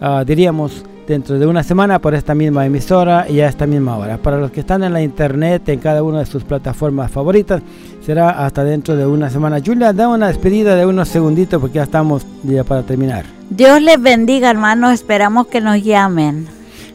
ah, 0.01 0.25
diríamos 0.27 0.83
dentro 1.07 1.37
de 1.37 1.45
una 1.45 1.61
semana 1.63 1.99
por 1.99 2.15
esta 2.15 2.33
misma 2.35 2.65
emisora 2.65 3.29
y 3.29 3.41
a 3.41 3.49
esta 3.49 3.67
misma 3.67 3.97
hora. 3.97 4.17
Para 4.17 4.37
los 4.37 4.51
que 4.51 4.61
están 4.61 4.83
en 4.83 4.93
la 4.93 5.01
internet, 5.01 5.67
en 5.69 5.79
cada 5.79 6.03
una 6.03 6.19
de 6.19 6.25
sus 6.25 6.43
plataformas 6.43 7.11
favoritas, 7.11 7.61
será 8.05 8.45
hasta 8.45 8.63
dentro 8.63 8.95
de 8.95 9.05
una 9.05 9.29
semana. 9.29 9.59
Julia, 9.63 9.93
da 9.93 10.07
una 10.07 10.27
despedida 10.27 10.75
de 10.75 10.85
unos 10.85 11.09
segunditos 11.09 11.59
porque 11.59 11.75
ya 11.75 11.83
estamos 11.83 12.25
ya 12.43 12.63
para 12.63 12.81
terminar. 12.83 13.25
Dios 13.49 13.81
les 13.81 14.01
bendiga, 14.01 14.49
hermanos. 14.49 14.93
Esperamos 14.93 15.47
que 15.47 15.59
nos 15.61 15.83
llamen. 15.83 16.47